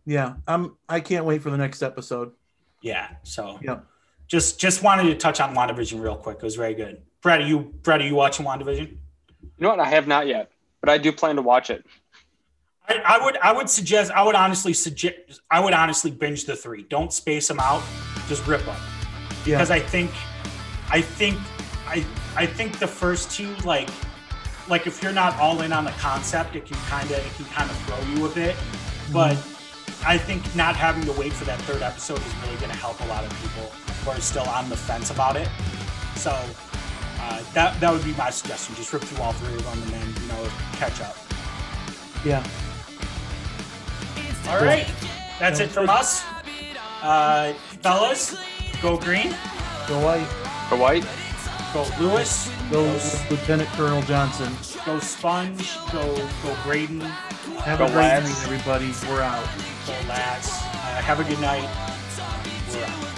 Yeah. 0.06 0.34
I'm 0.46 0.76
I 0.88 1.00
can't 1.00 1.24
wait 1.24 1.42
for 1.42 1.50
the 1.50 1.56
next 1.56 1.82
episode. 1.82 2.32
Yeah. 2.80 3.08
So 3.22 3.58
yeah. 3.62 3.80
Just 4.26 4.58
just 4.58 4.82
wanted 4.82 5.04
to 5.04 5.14
touch 5.16 5.40
on 5.40 5.54
WandaVision 5.54 6.00
real 6.02 6.16
quick. 6.16 6.38
It 6.38 6.42
was 6.42 6.56
very 6.56 6.74
good. 6.74 7.02
Brad, 7.20 7.40
are 7.40 7.46
you 7.46 7.74
Brad, 7.82 8.00
are 8.00 8.06
you 8.06 8.14
watching 8.14 8.44
WandaVision? 8.44 8.90
You 8.90 9.50
know 9.58 9.70
what? 9.70 9.80
I 9.80 9.86
have 9.86 10.06
not 10.06 10.26
yet, 10.26 10.50
but 10.80 10.88
I 10.88 10.98
do 10.98 11.12
plan 11.12 11.36
to 11.36 11.42
watch 11.42 11.70
it. 11.70 11.84
I, 12.86 13.00
I, 13.04 13.24
would 13.24 13.36
I 13.38 13.52
would 13.52 13.70
suggest 13.70 14.10
I 14.12 14.22
would 14.22 14.34
honestly 14.34 14.74
suggest 14.74 15.40
I 15.50 15.60
would 15.60 15.72
honestly 15.72 16.10
binge 16.10 16.44
the 16.44 16.56
three. 16.56 16.82
Don't 16.82 17.12
space 17.12 17.48
them 17.48 17.60
out. 17.60 17.82
Just 18.28 18.46
rip 18.46 18.62
them. 18.64 18.76
Yeah. 19.46 19.56
Because 19.56 19.70
I 19.70 19.80
think 19.80 20.10
I 20.90 21.00
think 21.00 21.38
I 21.86 22.04
I 22.36 22.46
think 22.46 22.78
the 22.78 22.86
first 22.86 23.30
two 23.30 23.54
like 23.64 23.88
like 24.68 24.86
if 24.86 25.02
you're 25.02 25.12
not 25.12 25.38
all 25.38 25.60
in 25.62 25.72
on 25.72 25.84
the 25.84 25.92
concept, 25.92 26.56
it 26.56 26.66
can 26.66 26.76
kind 26.88 27.10
of 27.10 27.18
it 27.18 27.34
can 27.36 27.46
kind 27.46 27.70
of 27.70 27.76
throw 27.78 28.00
you 28.14 28.26
a 28.26 28.34
bit. 28.34 28.56
But 29.12 29.36
mm-hmm. 29.36 29.53
I 30.06 30.18
think 30.18 30.54
not 30.54 30.76
having 30.76 31.04
to 31.04 31.12
wait 31.12 31.32
for 31.32 31.44
that 31.46 31.60
third 31.62 31.82
episode 31.82 32.18
is 32.18 32.34
really 32.42 32.56
going 32.56 32.70
to 32.70 32.76
help 32.76 33.00
a 33.00 33.06
lot 33.06 33.24
of 33.24 33.30
people 33.40 33.70
who 34.04 34.10
are 34.10 34.20
still 34.20 34.48
on 34.48 34.68
the 34.68 34.76
fence 34.76 35.10
about 35.10 35.36
it. 35.36 35.48
So 36.16 36.30
uh, 37.20 37.42
that 37.54 37.80
that 37.80 37.90
would 37.92 38.04
be 38.04 38.12
my 38.14 38.30
suggestion. 38.30 38.74
Just 38.74 38.92
rip 38.92 39.02
through 39.02 39.22
all 39.22 39.32
three 39.32 39.54
of 39.54 39.64
them 39.64 39.82
and 39.82 39.92
then 39.92 40.22
you 40.22 40.28
know 40.28 40.48
catch 40.74 41.00
up. 41.00 41.16
Yeah. 42.24 42.44
All 44.48 44.62
right. 44.62 44.86
That's 45.38 45.60
it 45.60 45.70
from 45.70 45.88
us. 45.88 46.22
Uh, 47.02 47.54
fellas, 47.82 48.36
go 48.82 48.98
green. 48.98 49.34
Go 49.88 50.00
white. 50.04 50.28
Go 50.70 50.76
white. 50.76 51.06
Go 51.72 51.86
Lewis. 51.98 52.50
Go, 52.70 52.84
go 52.84 53.00
Lieutenant 53.30 53.68
Colonel 53.70 54.02
Johnson. 54.02 54.52
Go 54.84 54.98
Sponge. 55.00 55.76
Go 55.92 56.14
go 56.42 56.56
Graydon. 56.62 57.00
Have 57.00 57.78
go 57.78 57.86
a 57.86 57.90
great 57.90 58.08
night, 58.08 58.44
everybody. 58.44 58.92
We're 59.08 59.22
out. 59.22 59.46
Lads. 59.86 60.48
Uh, 60.48 61.02
have 61.02 61.20
a 61.20 61.24
good 61.24 61.40
night. 61.40 61.68
We're 62.72 62.84
out. 62.84 63.13